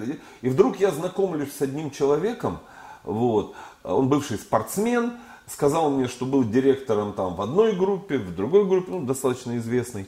и 0.42 0.50
вдруг 0.50 0.80
я 0.80 0.92
знакомлюсь 0.92 1.54
с 1.54 1.62
одним 1.62 1.92
человеком, 1.92 2.60
вот, 3.04 3.54
он 3.84 4.10
бывший 4.10 4.38
спортсмен, 4.38 5.14
сказал 5.48 5.90
мне, 5.90 6.08
что 6.08 6.26
был 6.26 6.44
директором 6.44 7.14
там 7.14 7.36
в 7.36 7.42
одной 7.42 7.74
группе, 7.74 8.18
в 8.18 8.36
другой 8.36 8.66
группе, 8.66 8.92
ну, 8.92 9.06
достаточно 9.06 9.58
известной. 9.58 10.08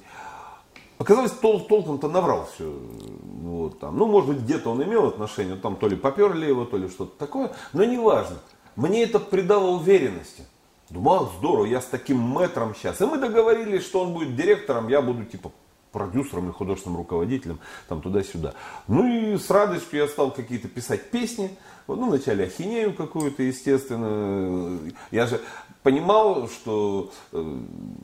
Оказалось, 0.98 1.32
тол 1.32 1.62
толком-то 1.62 2.10
наврал 2.10 2.50
все. 2.54 2.78
Вот, 3.42 3.80
там. 3.80 3.98
Ну, 3.98 4.06
может 4.06 4.30
быть, 4.30 4.40
где-то 4.40 4.72
он 4.72 4.84
имел 4.84 5.08
отношение, 5.08 5.56
там 5.56 5.78
то 5.78 5.88
ли 5.88 5.96
поперли 5.96 6.46
его, 6.46 6.66
то 6.66 6.76
ли 6.76 6.90
что-то 6.90 7.18
такое, 7.18 7.54
но 7.72 7.86
неважно. 7.86 8.38
Мне 8.76 9.04
это 9.04 9.20
придало 9.20 9.70
уверенности. 9.70 10.44
Думал, 10.90 11.32
здорово, 11.38 11.66
я 11.66 11.82
с 11.82 11.86
таким 11.86 12.18
мэтром 12.18 12.74
сейчас. 12.76 13.00
И 13.00 13.06
мы 13.06 13.18
договорились, 13.18 13.84
что 13.84 14.02
он 14.02 14.14
будет 14.14 14.36
директором, 14.36 14.88
я 14.88 15.02
буду 15.02 15.24
типа 15.24 15.52
продюсером 15.92 16.46
или 16.46 16.52
художественным 16.52 16.98
руководителем, 16.98 17.60
там 17.88 18.02
туда-сюда. 18.02 18.54
Ну 18.88 19.08
и 19.08 19.38
с 19.38 19.50
радостью 19.50 20.00
я 20.00 20.08
стал 20.08 20.32
какие-то 20.32 20.68
писать 20.68 21.10
песни, 21.12 21.52
ну, 21.88 22.08
вначале 22.08 22.46
ахинею 22.46 22.94
какую-то, 22.94 23.42
естественно. 23.42 24.80
Я 25.12 25.26
же 25.26 25.42
понимал, 25.82 26.48
что 26.48 27.12
э, 27.32 27.60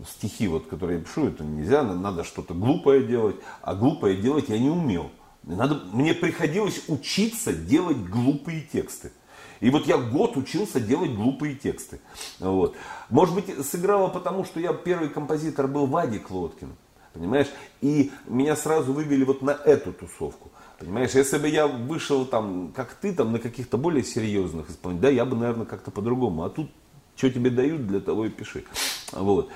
стихи, 0.09 0.47
вот, 0.47 0.67
которые 0.67 0.99
я 0.99 1.05
пишу, 1.05 1.27
это 1.27 1.43
нельзя, 1.43 1.83
надо 1.83 2.23
что-то 2.23 2.53
глупое 2.53 3.03
делать, 3.03 3.35
а 3.61 3.75
глупое 3.75 4.15
делать 4.17 4.49
я 4.49 4.57
не 4.57 4.69
умел. 4.69 5.11
Надо, 5.43 5.75
мне 5.93 6.15
приходилось 6.15 6.85
учиться 6.87 7.53
делать 7.53 7.97
глупые 7.97 8.61
тексты. 8.61 9.11
И 9.65 9.71
вот 9.71 9.87
я 9.87 9.97
год 9.97 10.37
учился 10.37 10.79
делать 10.79 11.15
глупые 11.15 11.55
тексты. 11.55 11.99
Вот. 12.39 12.75
Может 13.09 13.33
быть, 13.33 13.65
сыграло 13.65 14.09
потому, 14.09 14.45
что 14.45 14.59
я 14.59 14.73
первый 14.73 15.09
композитор 15.09 15.67
был 15.67 15.87
Вадик 15.87 16.29
Лоткин. 16.29 16.75
Понимаешь? 17.13 17.47
И 17.81 18.11
меня 18.27 18.55
сразу 18.55 18.93
вывели 18.93 19.23
вот 19.23 19.41
на 19.41 19.49
эту 19.49 19.91
тусовку. 19.91 20.51
Понимаешь, 20.77 21.15
если 21.15 21.39
бы 21.39 21.47
я 21.47 21.65
вышел 21.65 22.27
там, 22.27 22.73
как 22.75 22.93
ты, 22.93 23.11
там, 23.11 23.31
на 23.31 23.39
каких-то 23.39 23.79
более 23.79 24.03
серьезных 24.03 24.69
исполнителей, 24.69 25.01
да, 25.01 25.09
я 25.09 25.25
бы, 25.25 25.35
наверное, 25.35 25.65
как-то 25.65 25.89
по-другому. 25.89 26.43
А 26.43 26.51
тут, 26.51 26.69
что 27.15 27.31
тебе 27.31 27.49
дают, 27.49 27.87
для 27.87 28.01
того 28.01 28.27
и 28.27 28.29
пиши. 28.29 28.65
Вот. 29.13 29.49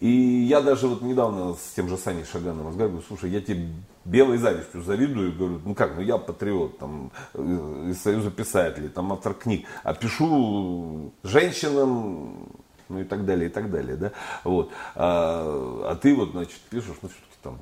И 0.00 0.08
я 0.08 0.60
даже 0.60 0.88
вот 0.88 1.00
недавно 1.00 1.54
с 1.54 1.74
тем 1.74 1.88
же 1.88 1.96
Саней 1.96 2.24
Шаганом 2.24 2.68
разговариваю, 2.68 3.02
слушай, 3.06 3.30
я 3.30 3.40
тебе 3.40 3.68
белой 4.04 4.36
завистью 4.36 4.82
завидую, 4.82 5.34
говорю, 5.34 5.60
ну 5.64 5.74
как, 5.74 5.96
ну 5.96 6.02
я 6.02 6.18
патриот, 6.18 6.78
там, 6.78 7.10
э, 7.34 7.88
из 7.90 8.02
Союза 8.02 8.30
писателей, 8.30 8.88
там, 8.88 9.12
автор 9.12 9.32
книг, 9.32 9.66
а 9.82 9.94
пишу 9.94 11.12
женщинам, 11.22 12.48
ну 12.88 13.00
и 13.00 13.04
так 13.04 13.24
далее, 13.24 13.48
и 13.48 13.52
так 13.52 13.70
далее, 13.70 13.96
да, 13.96 14.12
вот, 14.44 14.70
а, 14.94 15.90
а 15.90 15.96
ты 15.96 16.14
вот, 16.14 16.32
значит, 16.32 16.60
пишешь, 16.70 16.96
ну 17.00 17.08
все-таки 17.08 17.36
там, 17.42 17.58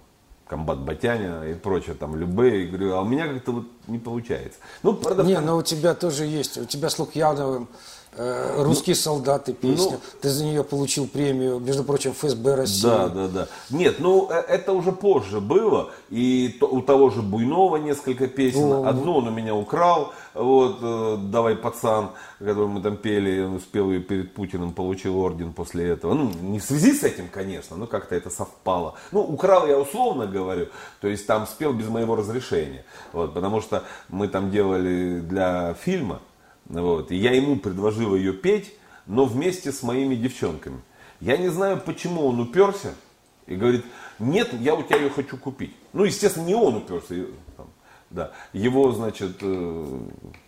комбат 0.46 0.80
Батяня 0.80 1.44
и 1.44 1.54
прочее, 1.54 1.94
там, 1.94 2.16
любые, 2.16 2.66
говорю, 2.66 2.94
а 2.94 3.02
у 3.02 3.04
меня 3.04 3.28
как-то 3.28 3.52
вот 3.52 3.66
не 3.86 3.98
получается. 3.98 4.58
Ну, 4.82 4.94
правда, 4.94 5.22
не, 5.22 5.38
но 5.40 5.56
у 5.56 5.62
тебя 5.62 5.94
тоже 5.94 6.24
есть, 6.26 6.58
у 6.58 6.64
тебя 6.64 6.90
с 6.90 6.98
Лукьяновым, 6.98 7.68
Э, 8.16 8.62
русские 8.62 8.94
солдаты 8.94 9.52
песня. 9.52 9.92
Ну, 9.92 10.00
Ты 10.20 10.28
за 10.28 10.44
нее 10.44 10.62
получил 10.62 11.08
премию, 11.08 11.58
между 11.58 11.82
прочим, 11.82 12.12
ФСБ 12.12 12.54
России. 12.54 12.82
Да, 12.82 13.08
да, 13.08 13.28
да. 13.28 13.48
Нет, 13.70 13.96
ну 13.98 14.28
э, 14.30 14.34
это 14.34 14.72
уже 14.72 14.92
позже 14.92 15.40
было. 15.40 15.90
И 16.10 16.56
у 16.60 16.80
того 16.80 17.10
же 17.10 17.22
Буйнова 17.22 17.76
несколько 17.76 18.28
песен. 18.28 18.72
О, 18.72 18.88
Одну 18.88 19.16
он 19.16 19.28
у 19.28 19.30
меня 19.30 19.54
украл. 19.54 20.12
Вот, 20.32 20.78
э, 20.80 21.16
давай, 21.22 21.56
пацан, 21.56 22.10
которую 22.38 22.68
мы 22.68 22.82
там 22.82 22.96
пели, 22.96 23.42
он 23.42 23.56
успел 23.56 23.90
ее 23.90 24.00
перед 24.00 24.32
Путиным, 24.32 24.72
получил 24.72 25.18
орден 25.18 25.52
после 25.52 25.88
этого. 25.88 26.14
Ну, 26.14 26.30
не 26.40 26.60
в 26.60 26.64
связи 26.64 26.92
с 26.92 27.02
этим, 27.02 27.28
конечно, 27.28 27.76
но 27.76 27.86
как-то 27.86 28.14
это 28.14 28.30
совпало. 28.30 28.94
Ну, 29.10 29.22
украл 29.22 29.66
я 29.66 29.78
условно 29.78 30.26
говорю, 30.26 30.68
то 31.00 31.08
есть 31.08 31.26
там 31.26 31.46
спел 31.46 31.72
без 31.72 31.88
моего 31.88 32.14
разрешения. 32.14 32.84
Вот, 33.12 33.34
потому 33.34 33.60
что 33.60 33.82
мы 34.08 34.28
там 34.28 34.50
делали 34.52 35.20
для 35.20 35.74
фильма 35.74 36.20
вот. 36.66 37.10
И 37.10 37.16
я 37.16 37.32
ему 37.32 37.56
предложил 37.56 38.14
ее 38.14 38.32
петь, 38.32 38.74
но 39.06 39.24
вместе 39.24 39.72
с 39.72 39.82
моими 39.82 40.14
девчонками. 40.14 40.80
Я 41.20 41.36
не 41.36 41.48
знаю, 41.48 41.80
почему 41.84 42.26
он 42.26 42.40
уперся 42.40 42.94
и 43.46 43.56
говорит, 43.56 43.84
нет, 44.18 44.52
я 44.54 44.74
у 44.74 44.82
тебя 44.82 44.96
ее 44.96 45.10
хочу 45.10 45.36
купить. 45.36 45.74
Ну, 45.92 46.04
естественно, 46.04 46.44
не 46.44 46.54
он 46.54 46.76
уперся, 46.76 47.14
да, 48.10 48.32
его, 48.52 48.92
значит, 48.92 49.38
э, 49.40 49.98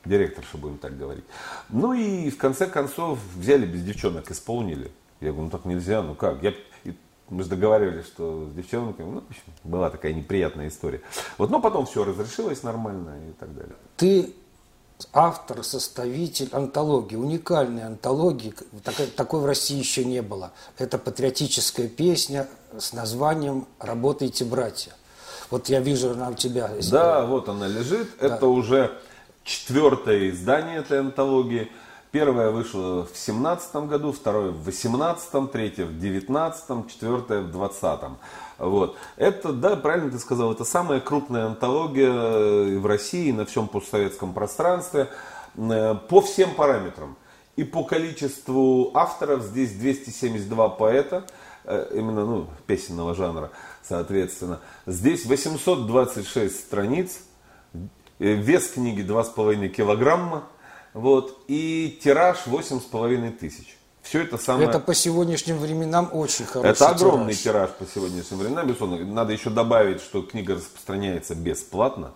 директорша, 0.05 0.57
будем 0.57 0.79
так 0.79 0.97
говорить. 0.97 1.25
Ну 1.69 1.93
и 1.93 2.31
в 2.31 2.39
конце 2.39 2.67
концов 2.67 3.19
взяли 3.35 3.67
без 3.67 3.83
девчонок, 3.83 4.31
исполнили. 4.31 4.93
Я 5.21 5.33
говорю, 5.33 5.47
ну 5.47 5.51
так 5.51 5.65
нельзя, 5.65 6.03
ну 6.03 6.15
как? 6.15 6.43
Я, 6.43 6.55
мы 7.29 7.43
же 7.43 7.49
договаривались, 7.49 8.07
что 8.07 8.49
с 8.49 8.55
девчонками, 8.55 9.11
ну, 9.11 9.21
в 9.21 9.29
общем, 9.29 9.43
была 9.65 9.91
такая 9.91 10.13
неприятная 10.13 10.69
история. 10.69 11.01
Вот, 11.39 11.51
но 11.51 11.61
потом 11.61 11.87
все 11.87 12.05
разрешилось 12.05 12.63
нормально 12.63 13.17
и 13.29 13.33
так 13.33 13.53
далее. 13.55 13.75
Ты 13.97 14.33
автор, 15.13 15.63
составитель 15.63 16.49
антологии, 16.53 17.17
уникальной 17.17 17.85
антологии, 17.85 18.55
такой, 18.83 19.07
такой 19.07 19.41
в 19.41 19.47
России 19.47 19.79
еще 19.79 20.05
не 20.05 20.23
было. 20.23 20.53
Это 20.79 20.99
патриотическая 20.99 21.89
песня 21.89 22.49
с 22.79 22.93
названием 22.93 23.67
«Работайте, 23.79 24.45
братья». 24.45 24.93
Вот 25.51 25.69
я 25.69 25.81
вижу, 25.81 26.11
она 26.11 26.31
у 26.31 26.35
тебя. 26.35 26.71
Да, 26.91 27.25
вот 27.25 27.49
она 27.49 27.69
лежит. 27.69 28.09
Да. 28.21 28.27
Это 28.27 28.47
уже 28.47 28.99
четвертое 29.45 30.31
издание 30.31 30.79
этой 30.79 31.01
антологии. 31.01 31.71
Первое 32.11 32.51
вышло 32.51 33.07
в 33.07 33.17
17 33.17 33.77
году, 33.89 34.13
второе 34.13 34.51
в 34.51 34.65
18, 34.65 35.53
третье 35.53 35.85
в 35.85 35.99
19, 35.99 36.89
четвертое 36.91 37.43
в 37.43 37.51
20. 37.53 38.01
Вот. 38.59 38.97
Это, 39.17 39.53
да, 39.53 39.77
правильно 39.77 40.11
ты 40.11 40.19
сказал, 40.19 40.53
это 40.53 40.65
самая 40.65 41.01
крупная 41.01 41.47
антология 41.47 42.11
э, 42.11 42.79
в 42.79 42.87
России 42.87 43.31
на 43.31 43.45
всем 43.45 43.69
постсоветском 43.69 44.33
пространстве 44.33 45.09
э, 45.57 45.95
по 46.09 46.21
всем 46.23 46.55
параметрам. 46.55 47.17
И 47.57 47.65
по 47.65 47.85
количеству 47.85 48.91
авторов 48.95 49.43
здесь 49.43 49.73
272 49.73 50.69
поэта, 50.71 51.27
э, 51.65 51.91
именно 51.95 52.25
ну, 52.25 52.47
песенного 52.67 53.15
жанра, 53.15 53.51
соответственно. 53.83 54.61
Здесь 54.87 55.27
826 55.27 56.59
страниц, 56.59 57.21
вес 58.19 58.69
книги 58.69 59.03
2,5 59.03 59.69
килограмма, 59.69 60.45
вот, 60.95 61.45
и 61.47 61.99
тираж 62.03 62.39
8,5 62.47 63.33
тысяч. 63.33 63.76
Все 64.07 64.23
это 64.23 64.39
самое... 64.39 64.69
Это 64.69 64.79
по 64.79 64.95
сегодняшним 64.95 65.59
временам 65.59 66.11
очень 66.13 66.45
хороший 66.45 66.71
Это 66.71 66.89
огромный 66.91 67.35
тираж, 67.35 67.71
тираж 67.71 67.71
по 67.71 67.87
сегодняшним 67.93 68.39
временам. 68.39 68.67
Безусловно, 68.69 69.05
надо 69.05 69.33
еще 69.33 69.51
добавить, 69.51 70.01
что 70.01 70.23
книга 70.23 70.55
распространяется 70.55 71.35
бесплатно. 71.35 72.13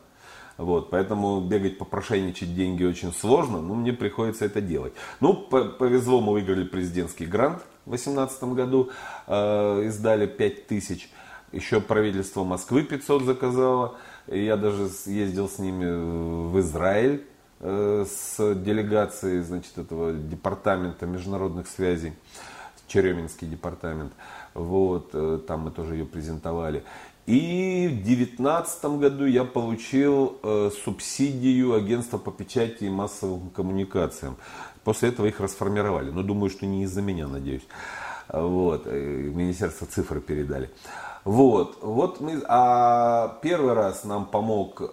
Вот, 0.57 0.91
поэтому 0.91 1.41
бегать 1.41 1.79
попрошайничать 1.79 2.55
деньги 2.55 2.85
очень 2.85 3.13
сложно, 3.13 3.61
но 3.61 3.75
мне 3.75 3.93
приходится 3.93 4.45
это 4.45 4.61
делать. 4.61 4.93
Ну, 5.19 5.35
повезло, 5.35 6.21
мы 6.21 6.35
выиграли 6.35 6.65
президентский 6.65 7.27
грант 7.27 7.63
в 7.87 7.91
2018 7.91 8.45
году, 8.55 8.91
э, 9.27 9.85
издали 9.87 10.27
5 10.27 10.69
тысяч. 10.69 11.11
Еще 11.51 11.81
правительство 11.81 12.45
Москвы 12.45 12.85
500 12.85 13.25
заказало. 13.25 13.97
Я 14.29 14.57
даже 14.57 14.89
ездил 15.07 15.49
с 15.49 15.59
ними 15.59 16.51
в 16.51 16.61
Израиль 16.61 17.27
с 17.61 18.55
делегацией 18.55 19.43
значит, 19.43 19.77
этого 19.77 20.13
департамента 20.13 21.07
международных 21.07 21.69
связей, 21.69 22.15
Череминский 22.91 23.47
департамент. 23.47 24.13
Вот, 24.55 25.11
э, 25.13 25.39
там 25.47 25.61
мы 25.61 25.71
тоже 25.71 25.95
ее 25.95 26.05
презентовали. 26.05 26.83
И 27.27 27.87
в 27.87 28.03
2019 28.05 28.85
году 28.99 29.27
я 29.27 29.45
получил 29.45 30.39
э, 30.43 30.71
субсидию 30.85 31.75
агентства 31.75 32.19
по 32.19 32.33
печати 32.33 32.85
и 32.85 32.91
массовым 32.91 33.51
коммуникациям. 33.51 34.37
После 34.83 35.11
этого 35.11 35.27
их 35.27 35.39
расформировали. 35.39 36.11
Но 36.11 36.23
думаю, 36.23 36.51
что 36.51 36.67
не 36.67 36.83
из-за 36.85 37.03
меня, 37.03 37.29
надеюсь. 37.29 37.67
Вот, 38.29 38.87
Министерство 38.87 39.87
цифры 39.87 40.21
передали. 40.21 40.71
Вот, 41.25 41.79
вот 41.83 42.21
мы, 42.21 42.43
а 42.49 43.39
первый 43.43 43.75
раз 43.75 44.05
нам 44.05 44.25
помог, 44.25 44.81
э, 44.81 44.87
э, 44.87 44.91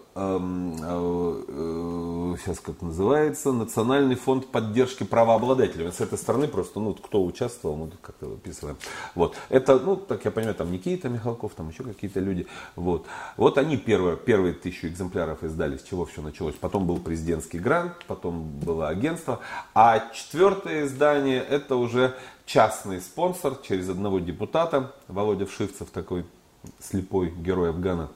сейчас 2.37 2.59
как 2.59 2.81
называется, 2.81 3.51
Национальный 3.51 4.15
фонд 4.15 4.47
поддержки 4.47 5.03
правообладателей. 5.03 5.91
С 5.91 6.01
этой 6.01 6.17
стороны 6.17 6.47
просто, 6.47 6.79
ну, 6.79 6.95
кто 6.95 7.23
участвовал, 7.23 7.75
мы 7.75 7.87
тут 7.87 7.99
как-то 8.01 8.25
выписываем. 8.25 8.77
Вот, 9.13 9.35
это, 9.49 9.77
ну, 9.77 9.95
так 9.95 10.25
я 10.25 10.31
понимаю, 10.31 10.55
там 10.55 10.71
Никита 10.71 11.07
Михалков, 11.07 11.53
там 11.53 11.69
еще 11.69 11.83
какие-то 11.83 12.19
люди. 12.19 12.47
Вот, 12.75 13.05
вот 13.35 13.59
они 13.59 13.77
первые, 13.77 14.17
первые 14.17 14.53
тысячу 14.55 14.87
экземпляров 14.87 15.43
издали, 15.43 15.77
с 15.77 15.83
чего 15.83 16.05
все 16.05 16.23
началось. 16.23 16.55
Потом 16.55 16.87
был 16.87 16.97
президентский 16.97 17.59
грант, 17.59 17.93
потом 18.07 18.49
было 18.59 18.87
агентство. 18.87 19.39
А 19.75 19.99
четвертое 20.13 20.85
издание, 20.85 21.43
это 21.43 21.75
уже 21.75 22.15
частный 22.47 23.01
спонсор 23.01 23.55
через 23.67 23.87
одного 23.89 24.17
депутата, 24.17 24.93
Володя 25.07 25.45
Вшивцев 25.45 25.91
такой 25.91 26.25
слепой 26.79 27.29
герой 27.29 27.69
Афгана. 27.69 28.09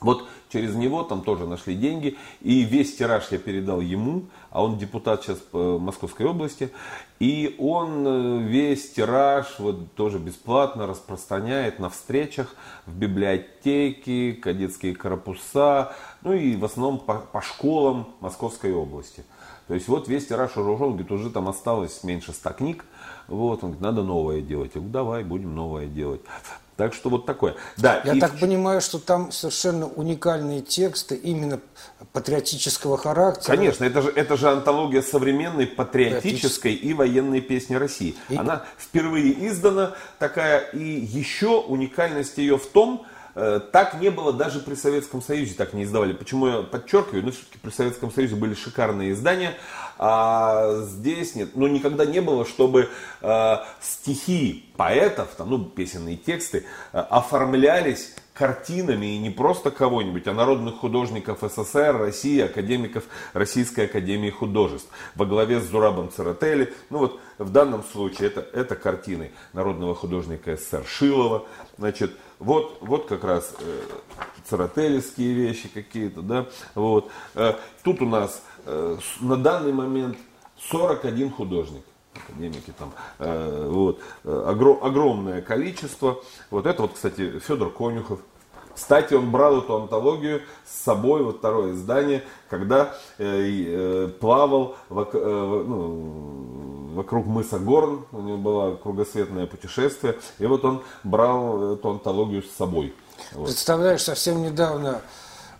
Вот 0.00 0.26
через 0.50 0.74
него 0.74 1.02
там 1.02 1.22
тоже 1.22 1.46
нашли 1.46 1.74
деньги, 1.74 2.16
и 2.40 2.62
весь 2.62 2.96
тираж 2.96 3.30
я 3.30 3.38
передал 3.38 3.80
ему, 3.80 4.24
а 4.50 4.64
он 4.64 4.78
депутат 4.78 5.22
сейчас 5.22 5.38
по 5.38 5.78
Московской 5.78 6.26
области, 6.26 6.70
и 7.18 7.54
он 7.58 8.06
э, 8.06 8.38
весь 8.44 8.92
тираж 8.92 9.46
вот 9.58 9.92
тоже 9.94 10.18
бесплатно 10.18 10.86
распространяет 10.86 11.78
на 11.78 11.90
встречах 11.90 12.54
в 12.86 12.96
библиотеки, 12.96 14.32
кадетские 14.32 14.96
корпуса, 14.96 15.92
ну 16.22 16.32
и 16.32 16.56
в 16.56 16.64
основном 16.64 16.98
по, 16.98 17.14
по 17.16 17.42
школам 17.42 18.08
Московской 18.20 18.72
области. 18.72 19.24
То 19.68 19.74
есть 19.74 19.86
вот 19.86 20.08
весь 20.08 20.26
тираж 20.26 20.56
уже 20.56 20.70
ушел, 20.70 20.88
говорит, 20.88 21.12
уже 21.12 21.30
там 21.30 21.48
осталось 21.48 22.02
меньше 22.02 22.32
ста 22.32 22.52
книг, 22.52 22.86
вот, 23.28 23.62
он 23.62 23.72
говорит, 23.72 23.80
надо 23.80 24.02
новое 24.02 24.40
делать. 24.40 24.72
Я 24.74 24.80
говорю, 24.80 24.92
давай, 24.92 25.24
будем 25.24 25.54
новое 25.54 25.86
делать. 25.86 26.22
Так 26.80 26.94
что 26.94 27.10
вот 27.10 27.26
такое. 27.26 27.56
Да, 27.76 28.00
Я 28.06 28.14
и... 28.14 28.20
так 28.20 28.40
понимаю, 28.40 28.80
что 28.80 28.98
там 28.98 29.32
совершенно 29.32 29.86
уникальные 29.86 30.62
тексты 30.62 31.14
именно 31.14 31.60
патриотического 32.14 32.96
характера. 32.96 33.54
Конечно, 33.54 33.84
это 33.84 34.00
же, 34.00 34.08
это 34.08 34.38
же 34.38 34.48
антология 34.48 35.02
современной 35.02 35.66
патриотической 35.66 36.72
и 36.72 36.94
военной 36.94 37.42
песни 37.42 37.74
России. 37.74 38.16
И... 38.30 38.36
Она 38.36 38.64
впервые 38.78 39.46
издана 39.46 39.92
такая, 40.18 40.60
и 40.72 40.82
еще 40.82 41.60
уникальность 41.60 42.38
ее 42.38 42.56
в 42.56 42.64
том, 42.64 43.04
так 43.34 44.00
не 44.00 44.10
было 44.10 44.32
даже 44.32 44.60
при 44.60 44.74
Советском 44.74 45.22
Союзе, 45.22 45.54
так 45.54 45.72
не 45.72 45.84
издавали. 45.84 46.12
Почему 46.12 46.46
я 46.46 46.62
подчеркиваю? 46.62 47.24
Ну, 47.24 47.30
все-таки 47.30 47.58
при 47.58 47.70
Советском 47.70 48.10
Союзе 48.10 48.36
были 48.36 48.54
шикарные 48.54 49.12
издания, 49.12 49.54
а 49.98 50.82
здесь 50.82 51.34
нет. 51.34 51.56
Но 51.56 51.68
никогда 51.68 52.06
не 52.06 52.20
было, 52.20 52.44
чтобы 52.46 52.88
э, 53.20 53.56
стихи 53.80 54.64
поэтов, 54.76 55.28
там, 55.36 55.50
ну, 55.50 55.64
песенные 55.64 56.16
тексты, 56.16 56.64
э, 56.92 56.98
оформлялись 56.98 58.14
картинами 58.40 59.14
и 59.14 59.18
не 59.18 59.28
просто 59.28 59.70
кого-нибудь, 59.70 60.26
а 60.26 60.32
народных 60.32 60.76
художников 60.76 61.40
СССР, 61.42 61.98
России, 61.98 62.40
академиков 62.40 63.04
Российской 63.34 63.84
Академии 63.84 64.30
Художеств 64.30 64.88
во 65.14 65.26
главе 65.26 65.60
с 65.60 65.64
Зурабом 65.64 66.10
Церетели. 66.10 66.72
Ну 66.88 67.00
вот 67.00 67.20
в 67.36 67.50
данном 67.50 67.84
случае 67.84 68.28
это, 68.28 68.40
это 68.54 68.76
картины 68.76 69.32
народного 69.52 69.94
художника 69.94 70.56
СССР 70.56 70.84
Шилова. 70.86 71.44
Значит, 71.76 72.12
вот, 72.40 72.78
вот 72.80 73.06
как 73.06 73.22
раз 73.22 73.54
э, 73.60 73.82
царателевские 74.44 75.32
вещи 75.34 75.68
какие-то, 75.68 76.22
да, 76.22 76.46
вот. 76.74 77.10
Э, 77.34 77.54
тут 77.84 78.02
у 78.02 78.06
нас 78.06 78.42
э, 78.66 78.96
на 79.20 79.36
данный 79.36 79.72
момент 79.72 80.16
41 80.70 81.30
художник 81.30 81.84
академики 82.14 82.72
там, 82.76 82.92
э, 83.18 83.68
вот, 83.70 84.00
э, 84.24 84.44
огром, 84.46 84.82
огромное 84.82 85.42
количество. 85.42 86.22
Вот 86.50 86.66
это 86.66 86.82
вот, 86.82 86.94
кстати, 86.94 87.38
Федор 87.38 87.70
Конюхов. 87.70 88.20
Кстати, 88.74 89.14
он 89.14 89.30
брал 89.30 89.58
эту 89.58 89.76
антологию 89.76 90.42
с 90.66 90.84
собой, 90.84 91.22
вот 91.22 91.38
второе 91.38 91.72
издание, 91.72 92.22
когда 92.48 92.94
э, 93.18 93.24
э, 93.26 94.08
плавал 94.20 94.76
в, 94.88 95.08
э, 95.12 95.64
ну, 95.66 96.90
вокруг 96.94 97.26
мыса 97.26 97.58
Горн, 97.58 98.04
у 98.12 98.20
него 98.20 98.36
было 98.36 98.76
кругосветное 98.76 99.46
путешествие, 99.46 100.16
и 100.38 100.46
вот 100.46 100.64
он 100.64 100.82
брал 101.04 101.74
эту 101.74 101.90
антологию 101.90 102.42
с 102.42 102.50
собой. 102.50 102.94
Вот. 103.32 103.46
Представляешь, 103.46 104.02
совсем 104.02 104.42
недавно 104.42 105.00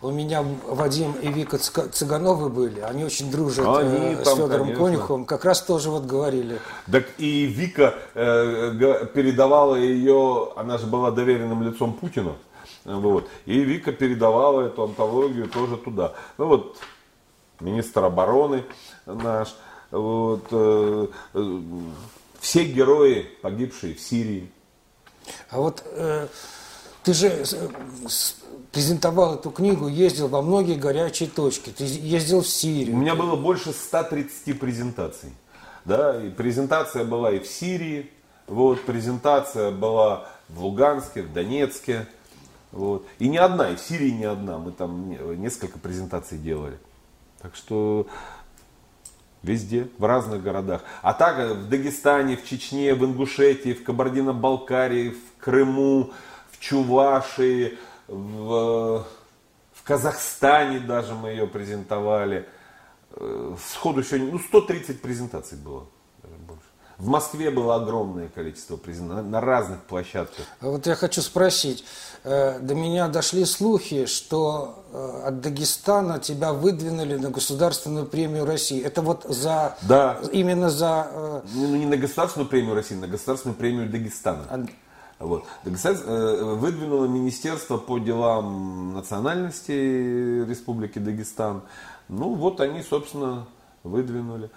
у 0.03 0.11
меня 0.11 0.43
Вадим 0.67 1.13
и 1.21 1.29
Вика 1.29 1.59
Цыгановы 1.59 2.49
были, 2.49 2.81
они 2.81 3.05
очень 3.05 3.31
дружат 3.31 3.67
они 3.67 4.15
э, 4.15 4.25
с 4.25 4.29
Федором 4.29 4.67
конечно. 4.67 4.85
Конюховым, 4.85 5.25
как 5.27 5.45
раз 5.45 5.61
тоже 5.63 5.91
вот 5.91 6.05
говорили. 6.05 6.59
Так 6.91 7.05
и 7.19 7.45
Вика 7.45 7.95
э, 8.15 9.07
передавала 9.15 9.75
ее, 9.75 10.53
она 10.57 10.79
же 10.79 10.87
была 10.87 11.11
доверенным 11.11 11.63
лицом 11.63 11.93
Путина, 11.93 12.33
вот, 12.85 13.29
и 13.47 13.61
Вика 13.61 13.93
передавала 13.93 14.63
эту 14.63 14.85
антологию 14.85 15.49
тоже 15.49 15.77
туда. 15.77 16.15
Ну 16.39 16.47
вот, 16.47 16.79
министр 17.61 18.05
обороны 18.05 18.65
наш, 19.07 19.55
вот, 19.91 20.47
э, 20.51 21.07
э, 21.35 21.61
все 22.41 22.65
герои, 22.65 23.29
погибшие 23.43 23.95
в 23.95 24.01
Сирии. 24.01 24.51
А 25.51 25.59
вот 25.59 25.83
э, 25.85 26.29
ты 27.03 27.15
же 27.15 27.29
э, 27.29 27.69
презентовал 28.73 29.35
эту 29.35 29.51
книгу, 29.51 29.89
ездил 29.89 30.29
во 30.29 30.43
многие 30.43 30.77
горячие 30.77 31.29
точки. 31.29 31.71
Ты 31.71 31.85
ездил 31.85 32.43
в 32.43 32.49
Сирию. 32.49 32.95
У 32.95 32.99
меня 32.99 33.15
было 33.15 33.37
больше 33.37 33.73
130 33.73 34.59
презентаций. 34.59 35.33
Да, 35.85 36.23
и 36.23 36.31
презентация 36.31 37.05
была 37.05 37.33
и 37.33 37.39
в 37.39 37.47
Сирии, 37.47 38.11
вот, 38.47 38.83
презентация 38.83 39.71
была 39.71 40.29
в 40.49 40.63
Луганске, 40.63 41.23
в 41.23 41.33
Донецке. 41.33 42.07
Вот. 42.73 43.07
И 43.19 43.29
не 43.29 43.39
одна, 43.39 43.71
и 43.71 43.77
в 43.77 43.81
Сирии 43.81 44.11
не 44.11 44.25
одна. 44.25 44.59
Мы 44.59 44.73
там 44.73 45.11
несколько 45.41 45.79
презентаций 45.79 46.39
делали. 46.39 46.79
Так 47.41 47.57
что 47.57 48.07
везде, 49.43 49.89
в 49.99 50.05
разных 50.05 50.43
городах. 50.43 50.83
А 51.03 51.15
так 51.15 51.57
в 51.57 51.69
Дагестане, 51.69 52.37
в 52.37 52.45
Чечне, 52.45 52.95
в 52.95 53.05
Ингушетии, 53.05 53.73
в 53.73 53.83
Кабардино-Балкарии, 53.85 55.11
в 55.11 55.43
Крыму, 55.43 56.13
в 56.51 56.61
Чувашии, 56.61 57.79
в, 58.07 59.07
в 59.73 59.83
Казахстане 59.83 60.81
даже 60.81 61.15
мы 61.15 61.31
ее 61.31 61.47
презентовали. 61.47 62.47
Э, 63.13 63.57
сходу 63.73 64.03
сегодня, 64.03 64.33
ну 64.33 64.39
130 64.39 65.01
презентаций 65.01 65.59
было. 65.59 65.87
В 67.01 67.09
Москве 67.09 67.51
было 67.51 67.77
огромное 67.77 68.29
количество 68.29 68.77
презентаций 68.77 69.25
на 69.25 69.41
разных 69.41 69.81
площадках. 69.85 70.45
А 70.61 70.69
вот 70.69 70.87
я 70.87 70.95
хочу 70.95 71.23
спросить, 71.23 71.83
э, 72.25 72.59
до 72.61 72.75
меня 72.75 73.09
дошли 73.09 73.47
слухи, 73.47 74.05
что 74.05 74.85
э, 74.93 75.23
от 75.29 75.41
Дагестана 75.41 76.19
тебя 76.19 76.53
выдвинули 76.53 77.17
на 77.17 77.31
государственную 77.31 78.05
премию 78.05 78.45
России. 78.45 78.83
Это 78.83 79.01
вот 79.01 79.25
за 79.25 79.79
да. 79.81 80.21
именно 80.31 80.69
за 80.69 81.43
ну, 81.55 81.75
не 81.75 81.87
на 81.87 81.97
государственную 81.97 82.51
премию 82.51 82.75
России, 82.75 82.97
на 82.97 83.09
государственную 83.09 83.57
премию 83.57 83.89
Дагестана. 83.89 84.45
А... 84.51 84.67
Вот. 85.21 85.45
Выдвинуло 85.65 87.07
Министерство 87.07 87.79
по 87.79 87.99
делам 87.99 88.93
национальности 88.93 90.45
Республики 90.47 90.99
Дагестан. 90.99 91.63
Ну 92.09 92.35
вот 92.35 92.61
они, 92.61 92.83
собственно, 92.83 93.47
выдвинули. 93.85 94.51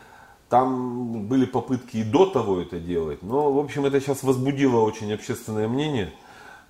Там 0.50 1.28
были 1.28 1.46
попытки 1.46 1.98
и 1.98 2.04
до 2.04 2.28
того 2.28 2.62
это 2.62 2.80
делать, 2.80 3.24
но, 3.24 3.52
в 3.52 3.60
общем, 3.60 3.86
это 3.86 4.00
сейчас 4.00 4.24
возбудило 4.24 4.82
очень 4.82 5.12
общественное 5.14 5.68
мнение. 5.68 6.14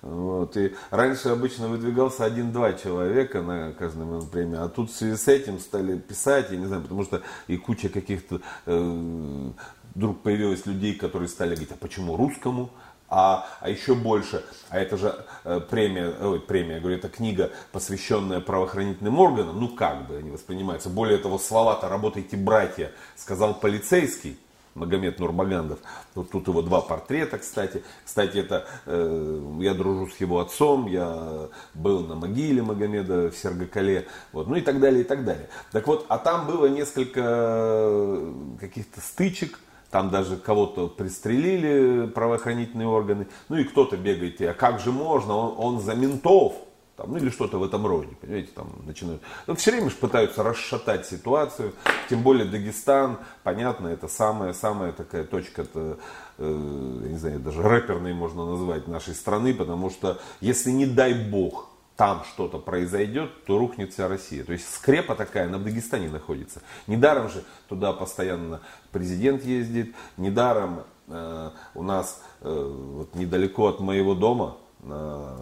Вот. 0.04 0.56
И 0.58 0.74
раньше 0.90 1.30
обычно 1.30 1.68
выдвигался 1.68 2.24
один-два 2.24 2.74
человека 2.74 3.40
на 3.40 3.72
каждую 3.72 4.22
премию, 4.22 4.62
а 4.62 4.68
тут 4.68 4.90
в 4.90 4.94
связи 4.94 5.16
с 5.16 5.28
этим 5.28 5.58
стали 5.58 5.98
писать, 5.98 6.50
я 6.50 6.58
не 6.58 6.66
знаю, 6.66 6.82
потому 6.82 7.04
что 7.04 7.22
и 7.46 7.56
куча 7.56 7.88
каких-то 7.88 8.40
э, 8.66 9.50
вдруг 9.94 10.20
появилось 10.20 10.66
людей, 10.66 10.94
которые 10.94 11.28
стали 11.28 11.54
говорить, 11.54 11.72
а 11.72 11.76
почему 11.76 12.16
русскому? 12.16 12.70
А, 13.08 13.46
а 13.60 13.70
еще 13.70 13.94
больше, 13.94 14.44
а 14.70 14.78
это 14.78 14.96
же 14.96 15.14
э, 15.44 15.60
премия, 15.60 16.12
ой, 16.20 16.40
премия, 16.40 16.74
я 16.74 16.80
говорю, 16.80 16.96
это 16.96 17.08
книга, 17.08 17.50
посвященная 17.72 18.40
правоохранительным 18.40 19.18
органам, 19.18 19.60
ну 19.60 19.68
как 19.68 20.08
бы 20.08 20.16
они 20.16 20.30
воспринимаются. 20.30 20.88
Более 20.88 21.18
того, 21.18 21.38
слова-то 21.38 21.88
«работайте, 21.88 22.36
братья», 22.36 22.92
сказал 23.16 23.54
полицейский, 23.54 24.38
Магомед 24.74 25.20
Нурмагандов. 25.20 25.78
Вот 26.14 26.30
тут 26.30 26.48
его 26.48 26.62
два 26.62 26.80
портрета, 26.80 27.38
кстати. 27.38 27.82
Кстати, 28.04 28.38
это 28.38 28.66
э, 28.86 29.56
я 29.60 29.74
дружу 29.74 30.08
с 30.08 30.20
его 30.20 30.40
отцом, 30.40 30.86
я 30.86 31.48
был 31.74 32.00
на 32.00 32.16
могиле 32.16 32.62
Магомеда 32.62 33.30
в 33.30 33.36
Сергокале, 33.36 34.08
вот, 34.32 34.48
ну 34.48 34.56
и 34.56 34.60
так 34.60 34.80
далее, 34.80 35.02
и 35.02 35.04
так 35.04 35.24
далее. 35.24 35.48
Так 35.70 35.86
вот, 35.86 36.06
а 36.08 36.18
там 36.18 36.46
было 36.46 36.66
несколько 36.66 37.20
э, 37.22 38.32
каких-то 38.60 39.00
стычек, 39.00 39.60
там 39.94 40.10
даже 40.10 40.36
кого-то 40.36 40.88
пристрелили 40.88 42.08
правоохранительные 42.08 42.88
органы, 42.88 43.28
ну 43.48 43.58
и 43.58 43.62
кто-то 43.62 43.96
бегает, 43.96 44.40
а 44.40 44.52
как 44.52 44.80
же 44.80 44.90
можно, 44.90 45.36
он, 45.36 45.54
он 45.56 45.80
за 45.80 45.94
ментов, 45.94 46.54
там, 46.96 47.12
ну 47.12 47.18
или 47.18 47.30
что-то 47.30 47.58
в 47.58 47.62
этом 47.62 47.86
роде, 47.86 48.08
понимаете, 48.20 48.50
там 48.56 48.72
начинают. 48.86 49.22
Ну, 49.46 49.54
все 49.54 49.70
время 49.70 49.90
же 49.90 49.94
пытаются 49.94 50.42
расшатать 50.42 51.06
ситуацию, 51.06 51.74
тем 52.10 52.22
более 52.24 52.44
Дагестан, 52.44 53.18
понятно, 53.44 53.86
это 53.86 54.08
самая-самая 54.08 54.90
такая 54.90 55.22
точка, 55.22 55.62
это, 55.62 55.98
э, 56.38 57.00
я 57.04 57.08
не 57.10 57.16
знаю, 57.16 57.38
даже 57.38 57.62
рэперной 57.62 58.14
можно 58.14 58.46
назвать 58.46 58.88
нашей 58.88 59.14
страны, 59.14 59.54
потому 59.54 59.90
что 59.90 60.18
если 60.40 60.72
не 60.72 60.86
дай 60.86 61.14
бог 61.14 61.68
там 61.96 62.24
что-то 62.24 62.58
произойдет, 62.58 63.44
то 63.44 63.58
рухнет 63.58 63.92
вся 63.92 64.08
Россия. 64.08 64.42
То 64.44 64.52
есть 64.52 64.72
скрепа 64.74 65.14
такая 65.14 65.48
на 65.48 65.58
Дагестане 65.58 66.08
находится. 66.08 66.60
Недаром 66.86 67.28
же 67.28 67.44
туда 67.68 67.92
постоянно 67.92 68.60
президент 68.94 69.44
ездит, 69.44 69.94
недаром 70.16 70.84
э, 71.08 71.50
у 71.74 71.82
нас 71.82 72.22
э, 72.40 72.72
вот 72.94 73.14
недалеко 73.16 73.66
от 73.66 73.80
моего 73.80 74.14
дома 74.14 74.56
на 74.84 75.36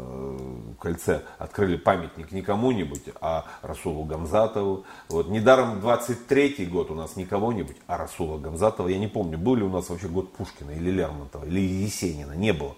кольце 0.78 1.22
открыли 1.38 1.76
памятник 1.76 2.32
не 2.32 2.42
кому-нибудь, 2.42 3.02
а 3.20 3.44
Расулу 3.60 4.04
Гамзатову. 4.04 4.84
Вот. 5.08 5.28
Недаром 5.28 5.80
23-й 5.80 6.64
год 6.66 6.90
у 6.90 6.94
нас 6.94 7.16
не 7.16 7.26
кого-нибудь, 7.26 7.76
а 7.86 7.98
Расула 7.98 8.38
Гамзатова. 8.38 8.88
Я 8.88 8.98
не 8.98 9.08
помню, 9.08 9.36
был 9.36 9.56
ли 9.56 9.62
у 9.62 9.68
нас 9.68 9.90
вообще 9.90 10.08
год 10.08 10.32
Пушкина 10.32 10.70
или 10.70 10.90
Лермонтова, 10.90 11.44
или 11.44 11.60
Есенина. 11.60 12.32
Не 12.32 12.52
было. 12.52 12.74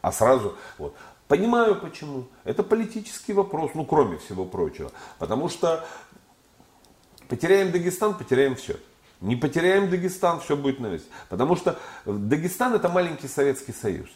А 0.00 0.10
сразу 0.10 0.54
вот, 0.78 0.94
Понимаю 1.28 1.80
почему. 1.80 2.26
Это 2.44 2.62
политический 2.62 3.32
вопрос, 3.32 3.72
ну 3.74 3.84
кроме 3.84 4.18
всего 4.18 4.44
прочего. 4.44 4.90
Потому 5.18 5.48
что 5.48 5.84
потеряем 7.28 7.72
Дагестан, 7.72 8.14
потеряем 8.14 8.56
все. 8.56 8.76
Не 9.20 9.36
потеряем 9.36 9.90
Дагестан, 9.90 10.40
все 10.40 10.56
будет 10.56 10.80
на 10.80 10.88
месте. 10.88 11.08
Потому 11.28 11.56
что 11.56 11.78
Дагестан 12.04 12.74
это 12.74 12.88
маленький 12.88 13.28
Советский 13.28 13.72
Союз. 13.72 14.08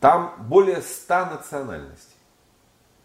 Там 0.00 0.34
более 0.48 0.82
ста 0.82 1.30
национальностей. 1.30 2.14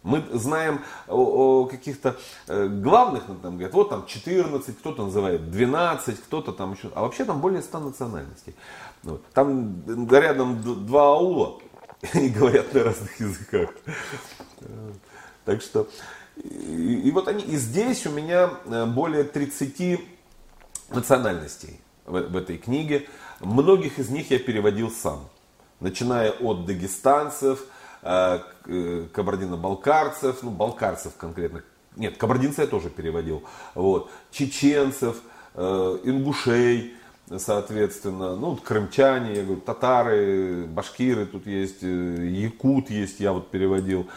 Мы 0.03 0.23
знаем 0.31 0.81
о, 1.07 1.63
о 1.63 1.65
каких-то 1.65 2.15
э, 2.47 2.67
главных, 2.67 3.27
ну, 3.27 3.35
там 3.35 3.53
говорят, 3.53 3.73
вот 3.73 3.89
там 3.89 4.05
14, 4.05 4.77
кто-то 4.79 5.05
называет 5.05 5.51
12, 5.51 6.23
кто-то 6.23 6.53
там 6.53 6.73
еще, 6.73 6.89
а 6.95 7.01
вообще 7.01 7.25
там 7.25 7.41
более 7.41 7.61
100 7.61 7.79
национальностей. 7.79 8.55
Вот. 9.03 9.25
Там 9.33 9.83
рядом 10.09 10.61
два 10.85 11.15
аула, 11.15 11.59
и 12.13 12.29
говорят 12.29 12.73
на 12.73 12.83
разных 12.83 13.19
языках. 13.19 13.71
Так 15.43 15.61
что, 15.61 15.89
и, 16.37 17.01
и 17.05 17.11
вот 17.11 17.27
они, 17.27 17.43
и 17.43 17.57
здесь 17.57 18.05
у 18.07 18.11
меня 18.11 18.51
э, 18.65 18.85
более 18.85 19.23
30 19.23 19.99
национальностей 20.91 21.79
в, 22.05 22.19
в 22.19 22.37
этой 22.37 22.57
книге. 22.57 23.07
Многих 23.39 23.99
из 23.99 24.09
них 24.09 24.31
я 24.31 24.39
переводил 24.39 24.91
сам. 24.91 25.29
Начиная 25.79 26.31
от 26.31 26.65
дагестанцев, 26.65 27.63
э, 28.01 28.39
э, 28.65 29.07
кабардино-балкарцев, 29.13 30.43
ну, 30.43 30.51
балкарцев 30.51 31.13
конкретно, 31.17 31.63
нет, 31.95 32.17
кабардинца 32.17 32.61
я 32.61 32.67
тоже 32.67 32.89
переводил, 32.89 33.43
вот, 33.75 34.09
чеченцев, 34.31 35.17
ингушей, 35.55 36.93
соответственно, 37.37 38.35
ну, 38.35 38.55
крымчане, 38.55 39.35
я 39.35 39.43
говорю, 39.43 39.61
татары, 39.61 40.65
башкиры 40.65 41.25
тут 41.25 41.45
есть, 41.45 41.83
э, 41.83 42.27
якут 42.27 42.89
есть, 42.89 43.19
я 43.19 43.33
вот 43.33 43.51
переводил. 43.51 44.07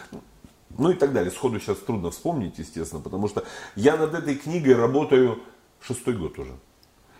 Ну 0.79 0.91
и 0.91 0.95
так 0.95 1.12
далее. 1.12 1.31
Сходу 1.31 1.61
сейчас 1.61 1.77
трудно 1.79 2.11
вспомнить, 2.11 2.59
естественно, 2.59 3.03
потому 3.03 3.29
что 3.29 3.45
я 3.77 3.97
над 3.97 4.14
этой 4.14 4.37
книгой 4.37 4.75
работаю 4.75 5.43
шестой 5.85 6.14
год 6.14 6.39
уже. 6.39 6.53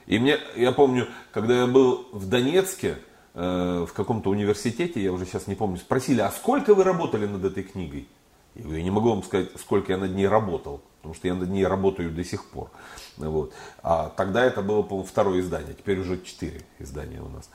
И 0.07 0.19
мне, 0.19 0.39
я 0.57 0.73
помню, 0.73 1.09
когда 1.33 1.61
я 1.61 1.67
был 1.67 2.09
в 2.13 2.29
Донецке, 2.29 2.99
э, 3.35 3.87
в 3.89 3.93
каком-то 3.93 4.31
университете, 4.31 5.03
я 5.03 5.13
уже 5.13 5.27
сейчас 5.27 5.47
не 5.47 5.55
помню, 5.55 5.79
спросили, 5.79 6.21
а 6.21 6.31
сколько 6.31 6.75
вы 6.75 6.85
работали 6.85 7.27
над 7.27 7.45
этой 7.45 7.63
книгой? 7.63 8.09
Я 8.55 8.63
говорю, 8.63 8.79
я 8.79 8.85
не 8.85 8.91
могу 8.91 9.11
вам 9.11 9.23
сказать, 9.23 9.49
сколько 9.59 9.93
я 9.93 9.99
над 9.99 10.15
ней 10.15 10.29
работал, 10.29 10.83
потому 10.99 11.15
что 11.15 11.27
я 11.27 11.35
над 11.35 11.49
ней 11.49 11.67
работаю 11.67 12.11
до 12.11 12.23
сих 12.25 12.45
пор. 12.51 12.71
Вот. 13.17 13.55
А 13.83 14.11
тогда 14.11 14.45
это 14.45 14.61
было, 14.61 14.83
по-моему, 14.83 15.09
второе 15.09 15.41
издание, 15.41 15.75
теперь 15.75 15.99
уже 16.01 16.21
четыре 16.23 16.63
издания 16.79 17.23
у 17.23 17.29
нас. 17.29 17.49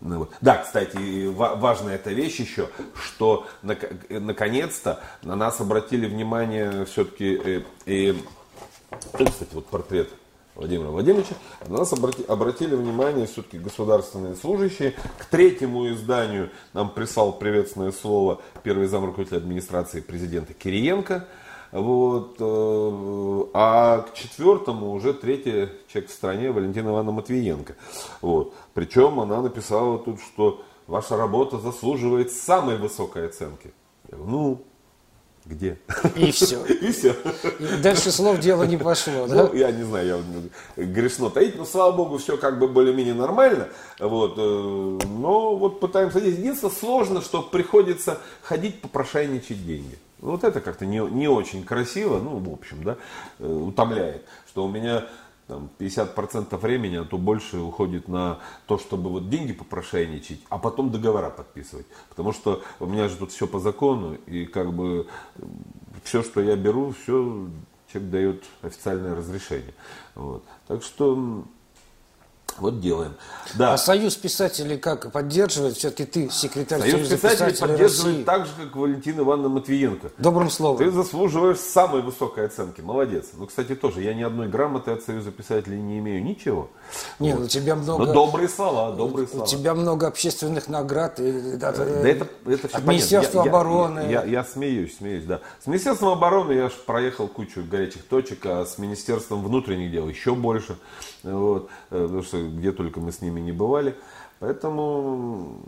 Ну, 0.00 0.18
вот. 0.18 0.32
Да, 0.40 0.58
кстати, 0.58 1.26
важная 1.26 1.94
эта 1.94 2.10
вещь 2.10 2.40
еще, 2.40 2.68
что 2.94 3.46
наконец-то 3.62 5.00
на 5.22 5.36
нас 5.36 5.60
обратили 5.60 6.06
внимание 6.06 6.84
все-таки 6.84 7.40
э, 7.42 7.62
и, 7.86 8.10
и 8.10 9.24
кстати, 9.24 9.54
вот 9.54 9.66
портрет 9.66 10.10
Владимира 10.54 10.90
Владимировича, 10.90 11.34
на 11.66 11.78
нас 11.78 11.92
обратили 11.92 12.74
внимание 12.74 13.26
все-таки 13.26 13.58
государственные 13.58 14.34
служащие. 14.34 14.94
К 15.18 15.24
третьему 15.24 15.88
изданию 15.92 16.50
нам 16.72 16.90
прислал 16.90 17.32
приветственное 17.32 17.92
слово 17.92 18.40
первый 18.62 18.86
зам 18.86 19.04
руководителя 19.04 19.38
администрации 19.38 20.00
президента 20.00 20.54
Кириенко– 20.54 21.26
вот. 21.72 22.36
Э, 22.38 23.50
а 23.54 24.02
к 24.02 24.14
четвертому 24.14 24.92
уже 24.92 25.14
третий 25.14 25.70
человек 25.88 26.10
в 26.10 26.14
стране 26.14 26.52
Валентина 26.52 26.90
Ивановна 26.90 27.12
Матвиенко. 27.12 27.74
Вот. 28.20 28.54
Причем 28.74 29.18
она 29.18 29.40
написала 29.40 29.98
тут, 29.98 30.20
что 30.20 30.62
ваша 30.86 31.16
работа 31.16 31.58
заслуживает 31.58 32.30
самой 32.30 32.76
высокой 32.76 33.26
оценки. 33.26 33.72
Я 34.10 34.18
говорю, 34.18 34.30
ну, 34.30 34.64
где? 35.44 35.78
И 36.14 36.30
все. 36.30 36.64
И 36.66 36.92
все. 36.92 37.16
И 37.58 37.82
дальше 37.82 38.12
слов 38.12 38.38
дело 38.38 38.62
не 38.64 38.76
пошло, 38.76 39.26
да? 39.26 39.44
Ну, 39.44 39.54
я 39.54 39.72
не 39.72 39.82
знаю, 39.82 40.24
я 40.76 40.84
грешно 40.84 41.30
таить, 41.30 41.56
но 41.56 41.64
слава 41.64 41.92
богу, 41.92 42.18
все 42.18 42.36
как 42.36 42.58
бы 42.58 42.68
более-менее 42.68 43.14
нормально. 43.14 43.68
Вот, 43.98 44.34
э, 44.36 44.40
но 44.40 45.56
вот 45.56 45.80
пытаемся 45.80 46.20
здесь. 46.20 46.38
Единственное, 46.38 46.72
сложно, 46.72 47.20
что 47.20 47.42
приходится 47.42 48.18
ходить 48.42 48.80
попрошайничать 48.80 49.66
деньги. 49.66 49.98
Вот 50.22 50.44
это 50.44 50.60
как-то 50.60 50.86
не, 50.86 50.98
не 50.98 51.26
очень 51.26 51.64
красиво, 51.64 52.20
ну, 52.20 52.38
в 52.38 52.52
общем, 52.52 52.84
да, 52.84 52.96
э, 53.40 53.52
утомляет, 53.52 54.22
что 54.46 54.64
у 54.64 54.68
меня 54.68 55.06
там, 55.52 55.68
50% 55.78 56.56
времени, 56.56 56.96
а 56.96 57.04
то 57.04 57.18
больше 57.18 57.58
уходит 57.58 58.08
на 58.08 58.38
то, 58.66 58.78
чтобы 58.78 59.10
вот 59.10 59.28
деньги 59.28 59.52
попрошайничать, 59.52 60.40
а 60.48 60.58
потом 60.58 60.90
договора 60.90 61.30
подписывать. 61.30 61.86
Потому 62.08 62.32
что 62.32 62.62
у 62.80 62.86
меня 62.86 63.08
же 63.08 63.16
тут 63.16 63.32
все 63.32 63.46
по 63.46 63.58
закону, 63.58 64.14
и 64.26 64.46
как 64.46 64.72
бы 64.72 65.06
все, 66.04 66.22
что 66.22 66.40
я 66.40 66.56
беру, 66.56 66.92
все 66.92 67.48
человек 67.92 68.10
дает 68.10 68.44
официальное 68.62 69.14
разрешение. 69.14 69.74
Вот. 70.14 70.42
Так 70.66 70.82
что 70.82 71.44
вот 72.58 72.80
делаем. 72.80 73.14
Да. 73.54 73.74
А 73.74 73.78
Союз 73.78 74.16
писателей 74.16 74.78
как 74.78 75.12
поддерживает? 75.12 75.76
Все-таки 75.76 76.04
ты 76.04 76.30
секретарь 76.30 76.80
Союз 76.80 76.94
Союза 76.94 77.16
писателей, 77.16 77.50
писателей 77.50 77.68
поддерживает 77.68 78.14
России. 78.14 78.24
так 78.24 78.46
же, 78.46 78.52
как 78.58 78.76
Валентина 78.76 79.20
Ивановна 79.20 79.48
Матвиенко. 79.48 80.12
Добрым 80.18 80.50
словом. 80.50 80.78
Ты 80.78 80.90
заслуживаешь 80.90 81.58
самой 81.58 82.02
высокой 82.02 82.46
оценки. 82.46 82.80
Молодец. 82.80 83.30
Ну, 83.34 83.46
кстати, 83.46 83.74
тоже. 83.74 84.02
Я 84.02 84.14
ни 84.14 84.22
одной 84.22 84.48
грамоты 84.48 84.90
от 84.90 85.02
Союза 85.02 85.30
писателей 85.30 85.80
не 85.80 85.98
имею. 85.98 86.22
Ничего. 86.22 86.70
Нет, 87.18 87.36
вот. 87.36 87.46
у 87.46 87.48
тебя 87.48 87.74
много... 87.74 88.06
Но 88.06 88.12
добрые 88.12 88.48
слова, 88.48 88.92
добрые 88.92 89.28
слова. 89.28 89.44
У 89.44 89.46
тебя 89.46 89.74
много 89.74 90.06
общественных 90.06 90.68
наград. 90.68 91.18
И, 91.20 91.56
да, 91.56 91.72
да 91.72 91.84
это, 91.84 92.28
это 92.46 92.68
все 92.68 92.76
от 92.76 92.84
Министерства 92.84 93.42
я, 93.42 93.50
обороны. 93.50 94.00
Я, 94.00 94.06
я, 94.06 94.24
я 94.24 94.44
смеюсь, 94.44 94.96
смеюсь, 94.96 95.24
да. 95.24 95.40
С 95.62 95.66
Министерством 95.66 96.10
обороны 96.10 96.52
я 96.52 96.68
же 96.68 96.76
проехал 96.86 97.28
кучу 97.28 97.62
горячих 97.64 98.04
точек, 98.04 98.44
а 98.46 98.64
с 98.64 98.78
Министерством 98.78 99.42
внутренних 99.42 99.90
дел 99.90 100.08
еще 100.08 100.34
больше. 100.34 100.76
Вот. 101.22 101.70
Э, 101.90 102.02
потому 102.02 102.22
что 102.22 102.42
где 102.42 102.72
только 102.72 103.00
мы 103.00 103.12
с 103.12 103.20
ними 103.20 103.40
не 103.40 103.52
бывали. 103.52 103.96
Поэтому, 104.40 105.62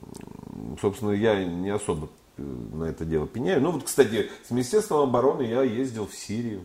собственно, 0.81 1.13
я 1.13 1.45
не 1.45 1.71
особо 1.71 2.09
э, 2.37 2.43
на 2.43 2.85
это 2.85 3.05
дело 3.05 3.27
пеняю. 3.27 3.61
Ну 3.61 3.71
вот, 3.71 3.85
кстати, 3.85 4.31
с 4.47 4.51
Министерством 4.51 5.01
обороны 5.01 5.43
я 5.43 5.63
ездил 5.63 6.07
в 6.07 6.15
Сирию. 6.15 6.63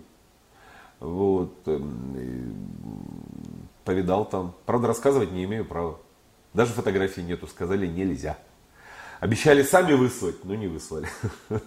Вот, 0.99 1.53
эм, 1.65 2.53
повидал 3.85 4.25
там. 4.25 4.53
Правда, 4.65 4.87
рассказывать 4.87 5.31
не 5.31 5.45
имею 5.45 5.65
права. 5.65 5.97
Даже 6.53 6.73
фотографий 6.73 7.23
нету, 7.23 7.47
сказали 7.47 7.87
нельзя. 7.87 8.37
Обещали 9.21 9.63
сами 9.63 9.93
выслать, 9.93 10.43
но 10.43 10.55
не 10.55 10.67
выслали. 10.67 11.07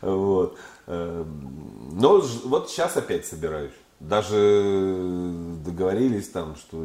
Вот. 0.00 0.58
Но 0.88 2.20
вот 2.44 2.68
сейчас 2.68 2.96
опять 2.96 3.24
собираюсь 3.24 3.70
даже 4.08 5.32
договорились 5.64 6.28
там, 6.28 6.56
что 6.56 6.84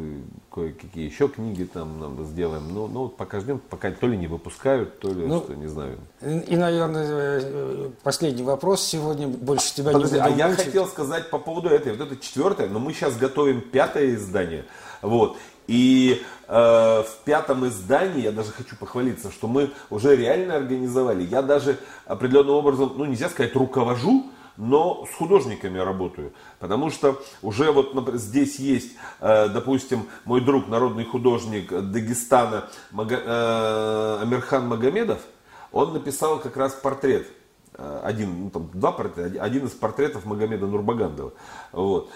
кое-какие 0.52 1.08
еще 1.08 1.28
книги 1.28 1.64
там 1.64 1.98
нам 1.98 2.24
сделаем. 2.24 2.72
Но, 2.72 2.86
ну, 2.86 3.08
пока 3.08 3.40
ждем, 3.40 3.58
пока 3.58 3.90
то 3.90 4.06
ли 4.06 4.16
не 4.16 4.28
выпускают, 4.28 5.00
то 5.00 5.08
ли 5.08 5.26
ну, 5.26 5.40
что, 5.40 5.54
не 5.54 5.66
знаю. 5.66 5.98
И, 6.22 6.56
наверное, 6.56 7.40
э, 7.42 7.90
последний 8.02 8.44
вопрос 8.44 8.82
сегодня, 8.82 9.26
больше 9.26 9.74
тебя 9.74 9.92
Подожди, 9.92 10.16
не 10.16 10.22
буду 10.22 10.34
А 10.34 10.36
я 10.36 10.54
хотел 10.54 10.86
сказать 10.86 11.28
по 11.30 11.38
поводу 11.38 11.68
этой, 11.68 11.92
вот 11.92 12.06
это 12.06 12.16
четвертое, 12.16 12.68
но 12.68 12.78
мы 12.78 12.92
сейчас 12.92 13.16
готовим 13.16 13.62
пятое 13.62 14.14
издание. 14.14 14.64
Вот. 15.02 15.36
И 15.66 16.22
э, 16.46 16.52
в 16.52 17.24
пятом 17.24 17.66
издании, 17.66 18.22
я 18.22 18.32
даже 18.32 18.52
хочу 18.52 18.76
похвалиться, 18.76 19.30
что 19.30 19.48
мы 19.48 19.70
уже 19.90 20.16
реально 20.16 20.54
организовали. 20.56 21.24
Я 21.24 21.42
даже 21.42 21.78
определенным 22.06 22.54
образом, 22.54 22.92
ну 22.96 23.04
нельзя 23.04 23.28
сказать, 23.28 23.54
руковожу, 23.54 24.30
но 24.58 25.06
с 25.10 25.14
художниками 25.14 25.78
работаю. 25.78 26.32
Потому 26.58 26.90
что 26.90 27.22
уже 27.40 27.72
вот 27.72 27.94
здесь 28.14 28.58
есть, 28.58 28.96
э, 29.20 29.48
допустим, 29.48 30.08
мой 30.24 30.42
друг, 30.42 30.68
народный 30.68 31.04
художник 31.04 31.70
Дагестана 31.70 32.68
э, 32.92 34.18
Амирхан 34.20 34.66
Магомедов, 34.66 35.20
он 35.72 35.92
написал 35.94 36.40
как 36.40 36.56
раз 36.56 36.74
портрет 36.74 37.28
э, 37.74 38.00
один, 38.04 38.44
ну, 38.44 38.50
там, 38.50 38.68
два 38.74 38.92
портрета, 38.92 39.42
один 39.42 39.66
из 39.66 39.70
портретов 39.70 40.26
Магомеда 40.26 40.66
Нурбагандова. 40.66 41.32
Вот 41.72 42.10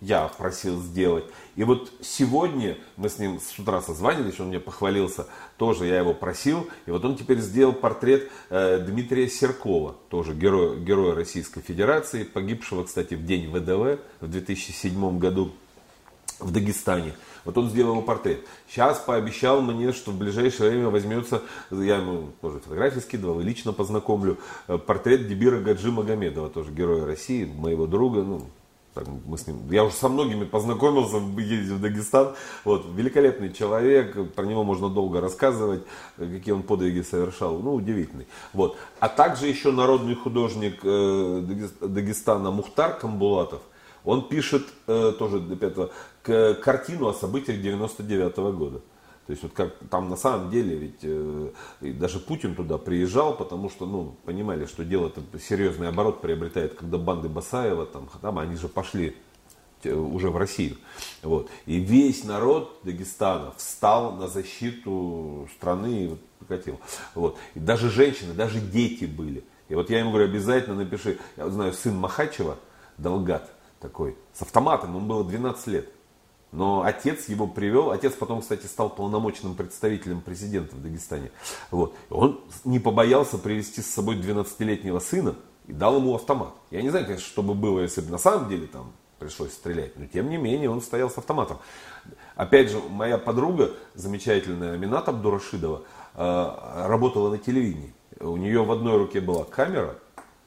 я 0.00 0.28
просил 0.28 0.80
сделать. 0.80 1.24
И 1.56 1.64
вот 1.64 1.92
сегодня 2.00 2.78
мы 2.96 3.08
с 3.08 3.18
ним 3.18 3.40
с 3.40 3.58
утра 3.58 3.80
созванивались, 3.80 4.38
он 4.38 4.48
мне 4.48 4.60
похвалился, 4.60 5.26
тоже 5.56 5.86
я 5.86 5.98
его 5.98 6.14
просил. 6.14 6.68
И 6.86 6.90
вот 6.90 7.04
он 7.04 7.16
теперь 7.16 7.40
сделал 7.40 7.72
портрет 7.72 8.30
э, 8.50 8.78
Дмитрия 8.78 9.28
Серкова, 9.28 9.96
тоже 10.08 10.34
героя, 10.34 10.76
героя 10.76 11.14
Российской 11.14 11.60
Федерации, 11.60 12.24
погибшего, 12.24 12.84
кстати, 12.84 13.14
в 13.14 13.24
день 13.24 13.50
ВДВ 13.50 14.00
в 14.20 14.28
2007 14.28 15.18
году 15.18 15.52
в 16.38 16.52
Дагестане. 16.52 17.14
Вот 17.44 17.56
он 17.56 17.70
сделал 17.70 17.92
его 17.92 18.02
портрет. 18.02 18.44
Сейчас 18.68 18.98
пообещал 18.98 19.62
мне, 19.62 19.92
что 19.92 20.10
в 20.10 20.18
ближайшее 20.18 20.70
время 20.70 20.90
возьмется, 20.90 21.42
я 21.70 21.96
ему 21.96 22.30
тоже 22.40 22.60
фотографии 22.60 23.00
скидывал 23.00 23.40
и 23.40 23.44
лично 23.44 23.72
познакомлю, 23.72 24.38
э, 24.68 24.78
портрет 24.78 25.26
Дебира 25.26 25.58
Гаджи 25.58 25.90
Магомедова, 25.90 26.50
тоже 26.50 26.70
героя 26.70 27.06
России, 27.06 27.44
моего 27.44 27.86
друга, 27.86 28.22
ну, 28.22 28.48
так, 28.98 29.14
мы 29.26 29.38
с 29.38 29.46
ним, 29.46 29.70
я 29.70 29.84
уже 29.84 29.94
со 29.94 30.08
многими 30.08 30.44
познакомился, 30.44 31.18
ездил 31.40 31.76
в 31.76 31.80
Дагестан. 31.80 32.34
Вот, 32.64 32.86
великолепный 32.94 33.52
человек, 33.52 34.32
про 34.34 34.44
него 34.44 34.64
можно 34.64 34.88
долго 34.88 35.20
рассказывать, 35.20 35.84
какие 36.16 36.52
он 36.52 36.62
подвиги 36.62 37.02
совершал. 37.02 37.58
Ну, 37.58 37.74
удивительный. 37.74 38.26
Вот. 38.52 38.76
А 38.98 39.08
также 39.08 39.46
еще 39.46 39.70
народный 39.70 40.16
художник 40.16 40.80
э, 40.82 41.66
Дагестана 41.80 42.50
Мухтар 42.50 42.98
Камбулатов. 42.98 43.60
Он 44.04 44.28
пишет 44.28 44.66
э, 44.86 45.12
тоже 45.18 45.38
до 45.38 45.54
пятого, 45.54 45.90
картину 46.22 47.08
о 47.08 47.14
событиях 47.14 47.60
99 47.60 48.36
-го 48.36 48.52
года. 48.52 48.80
То 49.28 49.32
есть 49.32 49.42
вот 49.42 49.52
как 49.52 49.74
там 49.90 50.08
на 50.08 50.16
самом 50.16 50.50
деле 50.50 50.74
ведь 50.74 51.00
э, 51.02 51.50
даже 51.82 52.18
Путин 52.18 52.54
туда 52.54 52.78
приезжал, 52.78 53.36
потому 53.36 53.68
что 53.68 53.84
ну, 53.84 54.16
понимали, 54.24 54.64
что 54.64 54.86
дело 54.86 55.12
серьезный 55.38 55.88
оборот 55.88 56.22
приобретает, 56.22 56.72
когда 56.72 56.96
банды 56.96 57.28
Басаева, 57.28 57.84
там, 57.84 58.08
там 58.22 58.38
они 58.38 58.56
же 58.56 58.68
пошли 58.68 59.18
э, 59.84 59.92
уже 59.92 60.30
в 60.30 60.38
Россию. 60.38 60.78
Вот. 61.22 61.50
И 61.66 61.78
весь 61.78 62.24
народ 62.24 62.80
Дагестана 62.84 63.52
встал 63.58 64.12
на 64.12 64.28
защиту 64.28 65.46
страны 65.56 66.04
и 66.04 66.08
вот, 66.08 66.20
покатил. 66.38 66.80
Вот. 67.14 67.36
И 67.54 67.60
даже 67.60 67.90
женщины, 67.90 68.32
даже 68.32 68.60
дети 68.60 69.04
были. 69.04 69.44
И 69.68 69.74
вот 69.74 69.90
я 69.90 69.98
ему 69.98 70.08
говорю, 70.08 70.30
обязательно 70.30 70.76
напиши. 70.76 71.18
Я 71.36 71.50
знаю, 71.50 71.74
сын 71.74 71.94
Махачева, 71.94 72.56
Долгат 72.96 73.50
такой, 73.78 74.16
с 74.32 74.40
автоматом, 74.40 74.96
ему 74.96 75.06
было 75.06 75.22
12 75.22 75.66
лет. 75.66 75.92
Но 76.50 76.82
отец 76.82 77.28
его 77.28 77.46
привел, 77.46 77.90
отец 77.90 78.14
потом, 78.14 78.40
кстати, 78.40 78.66
стал 78.66 78.88
полномочным 78.88 79.54
представителем 79.54 80.20
президента 80.22 80.76
в 80.76 80.82
Дагестане. 80.82 81.30
Вот. 81.70 81.94
Он 82.08 82.40
не 82.64 82.78
побоялся 82.78 83.36
привести 83.36 83.82
с 83.82 83.86
собой 83.86 84.16
12-летнего 84.16 84.98
сына 84.98 85.34
и 85.66 85.72
дал 85.72 85.96
ему 85.96 86.14
автомат. 86.14 86.54
Я 86.70 86.80
не 86.80 86.88
знаю, 86.88 87.04
конечно, 87.04 87.26
что 87.26 87.42
бы 87.42 87.54
было, 87.54 87.80
если 87.80 88.00
бы 88.00 88.10
на 88.10 88.18
самом 88.18 88.48
деле 88.48 88.66
там 88.66 88.92
пришлось 89.18 89.52
стрелять, 89.52 89.98
но 89.98 90.06
тем 90.06 90.30
не 90.30 90.36
менее 90.36 90.70
он 90.70 90.80
стоял 90.80 91.10
с 91.10 91.18
автоматом. 91.18 91.58
Опять 92.36 92.70
же, 92.70 92.80
моя 92.88 93.18
подруга, 93.18 93.72
замечательная 93.94 94.74
Аминат 94.74 95.08
Абдурашидова, 95.08 95.82
э, 96.14 96.86
работала 96.86 97.30
на 97.30 97.38
телевидении. 97.38 97.92
У 98.20 98.36
нее 98.36 98.64
в 98.64 98.72
одной 98.72 98.96
руке 98.96 99.20
была 99.20 99.44
камера, 99.44 99.96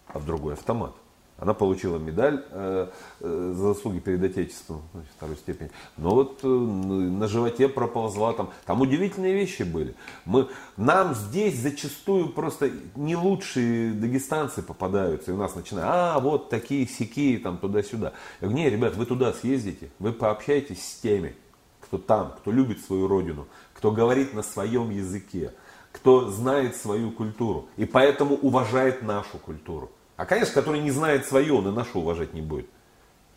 а 0.08 0.20
в 0.20 0.26
другой 0.26 0.54
автомат. 0.54 0.94
Она 1.42 1.56
получила 1.56 1.98
медаль 1.98 2.46
э, 2.52 2.88
э, 3.20 3.54
за 3.56 3.74
заслуги 3.74 3.98
перед 3.98 4.24
Отечеством, 4.24 4.84
значит, 4.94 5.12
второй 5.18 5.36
степень. 5.38 5.72
Но 5.98 6.12
вот 6.12 6.40
э, 6.44 6.48
на 6.48 7.28
животе 7.28 7.68
проползла 7.68 8.34
там. 8.34 8.52
Там 8.64 8.80
удивительные 8.82 9.34
вещи 9.34 9.64
были. 9.64 9.96
Мы, 10.26 10.48
нам 10.78 11.16
здесь 11.16 11.60
зачастую 11.60 12.30
просто 12.30 12.70
не 12.96 13.16
лучшие 13.16 13.94
дагестанцы 13.94 14.62
попадаются. 14.62 15.32
И 15.32 15.34
у 15.34 15.38
нас 15.38 15.56
начинают, 15.56 15.90
а, 15.92 16.20
вот 16.20 16.52
такие 16.52 16.88
сякие, 16.88 17.40
там, 17.40 17.58
туда-сюда. 17.58 18.14
Я 18.40 18.48
говорю, 18.48 18.64
не, 18.64 18.70
ребят, 18.70 18.96
вы 18.96 19.08
туда 19.08 19.34
съездите, 19.34 19.90
вы 19.98 20.14
пообщайтесь 20.14 20.88
с 20.88 21.00
теми, 21.00 21.36
кто 21.80 21.98
там, 21.98 22.36
кто 22.38 22.52
любит 22.52 22.86
свою 22.86 23.08
родину, 23.08 23.48
кто 23.74 23.92
говорит 23.92 24.36
на 24.36 24.44
своем 24.44 24.92
языке, 24.92 25.54
кто 25.92 26.30
знает 26.30 26.76
свою 26.76 27.10
культуру 27.10 27.68
и 27.78 27.86
поэтому 27.86 28.36
уважает 28.36 29.02
нашу 29.02 29.40
культуру. 29.40 29.90
А, 30.18 30.26
конечно, 30.26 30.54
который 30.54 30.82
не 30.82 30.92
знает 30.92 31.26
свое, 31.26 31.54
он 31.54 31.68
и 31.68 31.72
нашу 31.72 32.00
уважать 32.00 32.34
не 32.34 32.42
будет. 32.42 32.68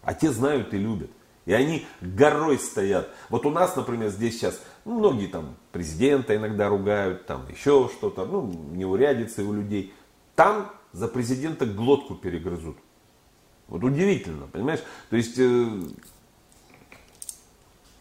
А 0.03 0.15
те 0.15 0.31
знают 0.31 0.75
и 0.75 0.79
любят. 0.79 1.11
И 1.47 1.53
они 1.53 1.87
горой 2.01 2.59
стоят. 2.59 3.09
Вот 3.29 3.45
у 3.47 3.51
нас, 3.51 3.77
например, 3.77 4.11
здесь 4.11 4.37
сейчас 4.37 4.59
ну, 4.85 4.99
многие 4.99 5.27
там 5.27 5.57
президента 5.73 6.35
иногда 6.37 6.69
ругают, 6.69 7.27
там 7.27 7.47
еще 7.51 7.91
что-то, 7.97 8.25
ну, 8.25 8.47
неурядицы 8.73 9.43
у 9.45 9.53
людей. 9.53 9.93
Там 10.35 10.71
за 10.93 11.09
президента 11.09 11.67
глотку 11.67 12.15
перегрызут. 12.15 12.77
Вот 13.69 13.83
удивительно, 13.83 14.47
понимаешь? 14.47 14.81
То 15.11 15.17
есть 15.17 15.39
э, 15.39 15.69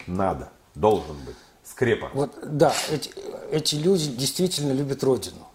надо, 0.08 0.52
должен 0.76 1.16
быть, 1.26 1.36
скрепа. 1.64 2.10
Вот, 2.14 2.38
да, 2.44 2.74
эти, 2.92 3.12
эти 3.52 3.76
люди 3.76 4.10
действительно 4.10 4.74
любят 4.74 5.04
Родину. 5.04 5.48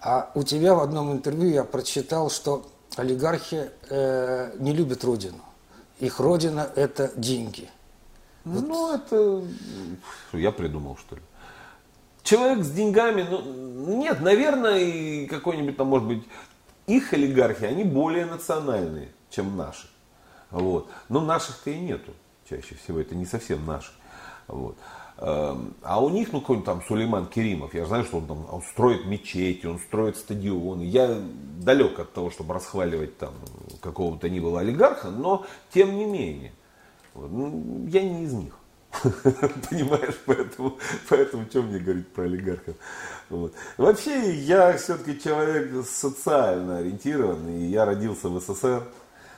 А 0.00 0.30
у 0.34 0.42
тебя 0.42 0.74
в 0.74 0.80
одном 0.80 1.12
интервью 1.12 1.50
я 1.50 1.64
прочитал, 1.64 2.30
что 2.30 2.66
олигархи 2.96 3.70
э, 3.88 4.56
не 4.58 4.72
любят 4.72 5.04
родину. 5.04 5.40
Их 5.98 6.18
родина– 6.20 6.70
это 6.76 7.12
деньги. 7.16 7.68
Вот. 8.44 8.66
Ну, 8.66 8.94
это 8.94 9.44
я 10.32 10.50
придумал, 10.50 10.96
что 10.96 11.16
ли. 11.16 11.22
Человек 12.22 12.64
с 12.64 12.70
деньгами, 12.70 13.26
ну, 13.28 13.98
нет, 13.98 14.20
наверное, 14.20 15.26
какой-нибудь 15.26 15.76
там, 15.76 15.88
может 15.88 16.08
быть, 16.08 16.24
их 16.86 17.12
олигархи, 17.12 17.64
они 17.64 17.84
более 17.84 18.26
национальные, 18.26 19.08
чем 19.28 19.56
наши. 19.56 19.88
Вот. 20.50 20.88
Но 21.08 21.20
наших-то 21.20 21.70
и 21.70 21.78
нету 21.78 22.12
чаще 22.50 22.74
всего, 22.74 23.00
это 23.00 23.14
не 23.14 23.26
совсем 23.26 23.64
наши. 23.64 23.92
Вот. 24.48 24.76
Эм, 25.22 25.74
а 25.82 26.02
у 26.02 26.08
них, 26.08 26.32
ну, 26.32 26.40
какой-нибудь 26.40 26.64
там 26.64 26.82
Сулейман 26.82 27.26
Керимов, 27.26 27.74
я 27.74 27.84
знаю, 27.84 28.04
что 28.04 28.18
он 28.18 28.26
там 28.26 28.46
он 28.50 28.62
строит 28.62 29.04
мечети, 29.04 29.66
он 29.66 29.78
строит 29.78 30.16
стадионы. 30.16 30.82
Я 30.82 31.20
далек 31.58 31.98
от 31.98 32.14
того, 32.14 32.30
чтобы 32.30 32.54
расхваливать 32.54 33.18
там 33.18 33.34
какого-то 33.82 34.30
ни 34.30 34.40
было 34.40 34.60
олигарха, 34.60 35.10
но 35.10 35.44
тем 35.74 35.94
не 35.94 36.06
менее, 36.06 36.52
вот, 37.12 37.30
ну, 37.30 37.86
я 37.88 38.02
не 38.02 38.24
из 38.24 38.32
них. 38.32 38.56
Понимаешь, 39.70 40.18
поэтому, 40.24 40.78
поэтому 41.08 41.44
что 41.50 41.62
мне 41.62 41.78
говорить 41.78 42.08
про 42.08 42.24
олигархов? 42.24 42.76
Вот. 43.28 43.52
Вообще, 43.76 44.34
я 44.34 44.72
все-таки 44.78 45.20
человек 45.20 45.86
социально 45.86 46.78
ориентированный, 46.78 47.66
я 47.66 47.84
родился 47.84 48.30
в 48.30 48.40
СССР. 48.40 48.84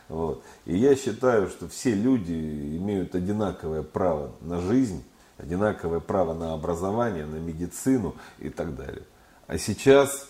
Вот. 0.09 0.45
И 0.64 0.76
я 0.76 0.95
считаю, 0.95 1.49
что 1.49 1.68
все 1.68 1.93
люди 1.93 2.33
имеют 2.33 3.16
одинаковое 3.16 3.83
право 3.83 4.33
на 4.41 4.61
жизнь, 4.61 5.03
одинаковое 5.43 6.01
право 6.01 6.32
на 6.34 6.55
образование, 6.55 7.26
на 7.26 7.36
медицину 7.36 8.16
и 8.38 8.49
так 8.49 8.74
далее. 8.74 9.03
А 9.47 9.59
сейчас 9.59 10.28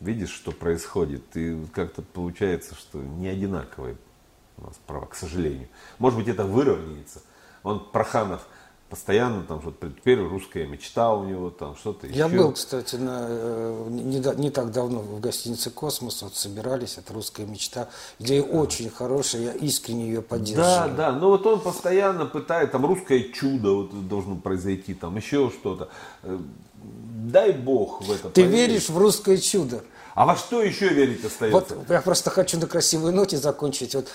видишь, 0.00 0.30
что 0.30 0.52
происходит, 0.52 1.22
и 1.36 1.64
как-то 1.72 2.02
получается, 2.02 2.74
что 2.74 2.98
не 2.98 3.28
одинаковые 3.28 3.96
у 4.58 4.66
нас 4.66 4.74
права, 4.86 5.06
к 5.06 5.14
сожалению. 5.14 5.68
Может 5.98 6.18
быть, 6.18 6.28
это 6.28 6.44
выровняется. 6.44 7.22
Он 7.62 7.80
Проханов 7.90 8.46
постоянно 8.94 9.42
там 9.42 9.60
что-то 9.60 9.88
теперь 9.88 10.20
русская 10.20 10.66
мечта 10.66 11.12
у 11.12 11.24
него 11.24 11.50
там 11.50 11.74
что-то 11.74 12.06
Я 12.06 12.28
был, 12.28 12.52
кстати, 12.52 12.94
на, 12.94 13.26
э, 13.28 13.86
не, 13.90 14.20
не 14.40 14.50
так 14.50 14.70
давно 14.70 15.00
в 15.00 15.18
гостинице 15.18 15.70
Космос, 15.70 16.22
вот 16.22 16.36
собирались, 16.36 16.96
это 16.96 17.12
русская 17.12 17.44
мечта. 17.44 17.88
Идея 18.20 18.44
да. 18.44 18.50
очень 18.50 18.90
хорошая, 18.90 19.42
я 19.42 19.52
искренне 19.52 20.06
ее 20.06 20.22
поддерживаю. 20.22 20.90
Да, 20.90 21.10
да, 21.10 21.12
но 21.12 21.30
вот 21.30 21.44
он 21.44 21.58
постоянно 21.58 22.24
пытает, 22.24 22.70
там 22.70 22.86
русское 22.86 23.32
чудо 23.32 23.72
вот 23.72 24.08
должно 24.08 24.36
произойти, 24.36 24.94
там 24.94 25.16
еще 25.16 25.50
что-то. 25.50 25.88
Э, 26.22 26.38
дай 26.80 27.50
бог 27.50 28.00
в 28.00 28.12
это. 28.12 28.30
Ты 28.30 28.44
поверить. 28.44 28.68
веришь 28.68 28.88
в 28.90 28.96
русское 28.96 29.38
чудо? 29.38 29.82
А 30.14 30.24
во 30.24 30.36
что 30.36 30.62
еще 30.62 30.88
верить 30.88 31.24
остается? 31.24 31.74
Вот 31.74 31.90
я 31.90 32.00
просто 32.00 32.30
хочу 32.30 32.60
на 32.60 32.68
красивой 32.68 33.10
ноте 33.10 33.38
закончить. 33.38 33.96
Вот, 33.96 34.06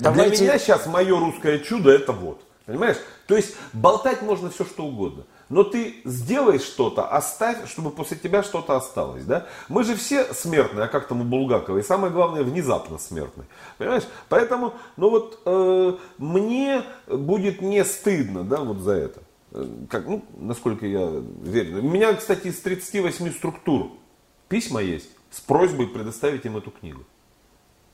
давайте... 0.00 0.38
Для 0.38 0.46
меня 0.46 0.58
сейчас 0.58 0.86
мое 0.86 1.16
русское 1.16 1.60
чудо 1.60 1.90
это 1.92 2.10
вот. 2.10 2.40
Понимаешь? 2.66 2.96
То 3.26 3.36
есть 3.36 3.56
болтать 3.72 4.22
можно 4.22 4.48
все 4.48 4.64
что 4.64 4.84
угодно. 4.84 5.24
Но 5.50 5.64
ты 5.64 5.96
сделай 6.04 6.58
что-то, 6.58 7.06
оставь, 7.06 7.68
чтобы 7.68 7.90
после 7.90 8.16
тебя 8.16 8.42
что-то 8.42 8.76
осталось. 8.76 9.24
Да? 9.24 9.46
Мы 9.68 9.84
же 9.84 9.94
все 9.96 10.32
смертные, 10.32 10.84
а 10.84 10.88
как 10.88 11.06
там 11.06 11.20
у 11.20 11.24
Булгакова. 11.24 11.78
И 11.78 11.82
самое 11.82 12.12
главное, 12.12 12.42
внезапно 12.42 12.98
смертные. 12.98 13.46
Понимаешь? 13.76 14.04
Поэтому, 14.30 14.72
ну 14.96 15.10
вот, 15.10 15.40
э, 15.44 15.96
мне 16.16 16.82
будет 17.06 17.60
не 17.60 17.84
стыдно 17.84 18.44
да, 18.44 18.60
вот 18.60 18.78
за 18.78 18.92
это. 18.92 19.20
Э, 19.52 19.66
как, 19.90 20.06
ну, 20.06 20.24
насколько 20.38 20.86
я 20.86 21.22
верю. 21.42 21.80
У 21.80 21.88
меня, 21.90 22.14
кстати, 22.14 22.46
из 22.46 22.58
38 22.60 23.30
структур 23.32 23.90
письма 24.48 24.80
есть 24.80 25.10
с 25.30 25.40
просьбой 25.40 25.86
предоставить 25.86 26.46
им 26.46 26.56
эту 26.56 26.70
книгу 26.70 27.04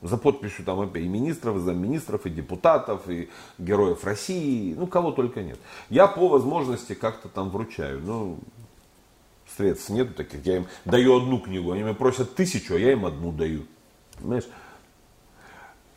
за 0.03 0.17
подписью 0.17 0.65
там 0.65 0.85
и 0.89 1.09
министров, 1.09 1.57
и 1.57 1.61
замминистров, 1.61 2.27
и 2.27 2.31
депутатов, 2.31 3.09
и 3.09 3.29
героев 3.59 4.05
России, 4.05 4.75
ну 4.75 4.87
кого 4.87 5.13
только 5.13 5.43
нет. 5.43 5.59
Я 5.89 6.07
по 6.07 6.29
возможности 6.29 6.95
как-то 6.95 7.29
там 7.29 7.51
вручаю, 7.51 8.01
ну 8.01 8.39
средств 9.57 9.91
нету 9.91 10.15
таких, 10.15 10.45
я 10.47 10.59
им 10.59 10.67
даю 10.85 11.17
одну 11.17 11.39
книгу, 11.39 11.73
они 11.73 11.83
меня 11.83 11.95
просят 11.95 12.35
тысячу, 12.35 12.75
а 12.75 12.79
я 12.79 12.93
им 12.93 13.05
одну 13.05 13.33
даю, 13.33 13.67
понимаешь? 14.19 14.49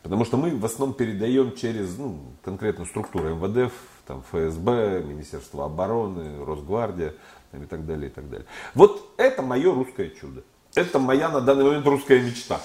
Потому 0.01 0.25
что 0.25 0.35
мы 0.35 0.55
в 0.55 0.65
основном 0.65 0.95
передаем 0.95 1.55
через 1.55 1.97
ну, 1.97 2.19
конкретную 2.43 2.87
структуру 2.87 3.35
МВД, 3.35 3.71
там, 4.05 4.21
ФСБ, 4.31 5.01
Министерство 5.01 5.65
обороны, 5.65 6.43
Росгвардия 6.43 7.13
и 7.53 7.65
так 7.65 7.85
далее, 7.85 8.09
и 8.09 8.13
так 8.13 8.29
далее. 8.29 8.45
Вот 8.73 9.13
это 9.15 9.41
мое 9.41 9.73
русское 9.73 10.09
чудо. 10.09 10.43
Это 10.75 10.99
моя 10.99 11.29
на 11.29 11.39
данный 11.39 11.63
момент 11.63 11.85
русская 11.85 12.19
мечта. 12.19 12.59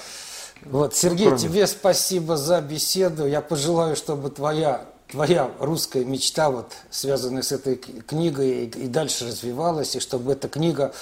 Вот, 0.64 0.94
Сергей, 0.94 1.28
Кроме... 1.28 1.40
тебе 1.40 1.66
спасибо 1.66 2.36
за 2.36 2.61
беседу. 2.61 3.26
Я 3.26 3.40
пожелаю, 3.40 3.96
чтобы 3.96 4.30
твоя, 4.30 4.86
твоя 5.11 5.50
русская 5.61 6.04
мечта, 6.04 6.50
вот, 6.50 6.72
связанная 6.90 7.42
с 7.42 7.52
этой 7.52 7.76
книгой, 7.76 8.64
и, 8.64 8.84
и 8.84 8.88
дальше 8.88 9.26
развивалась, 9.26 9.96
и 9.96 10.00
чтобы 10.00 10.32
эта 10.32 10.48
книга 10.48 10.92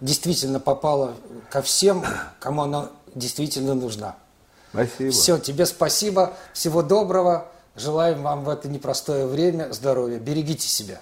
действительно 0.00 0.60
попала 0.60 1.14
ко 1.50 1.62
всем, 1.62 2.04
кому 2.40 2.62
она 2.62 2.90
действительно 3.14 3.74
нужна. 3.74 4.16
Спасибо. 4.70 5.10
Все, 5.12 5.38
тебе 5.38 5.66
спасибо. 5.66 6.34
Всего 6.52 6.82
доброго. 6.82 7.48
Желаем 7.76 8.22
вам 8.22 8.44
в 8.44 8.48
это 8.48 8.68
непростое 8.68 9.26
время 9.26 9.72
здоровья. 9.72 10.18
Берегите 10.18 10.68
себя. 10.68 11.00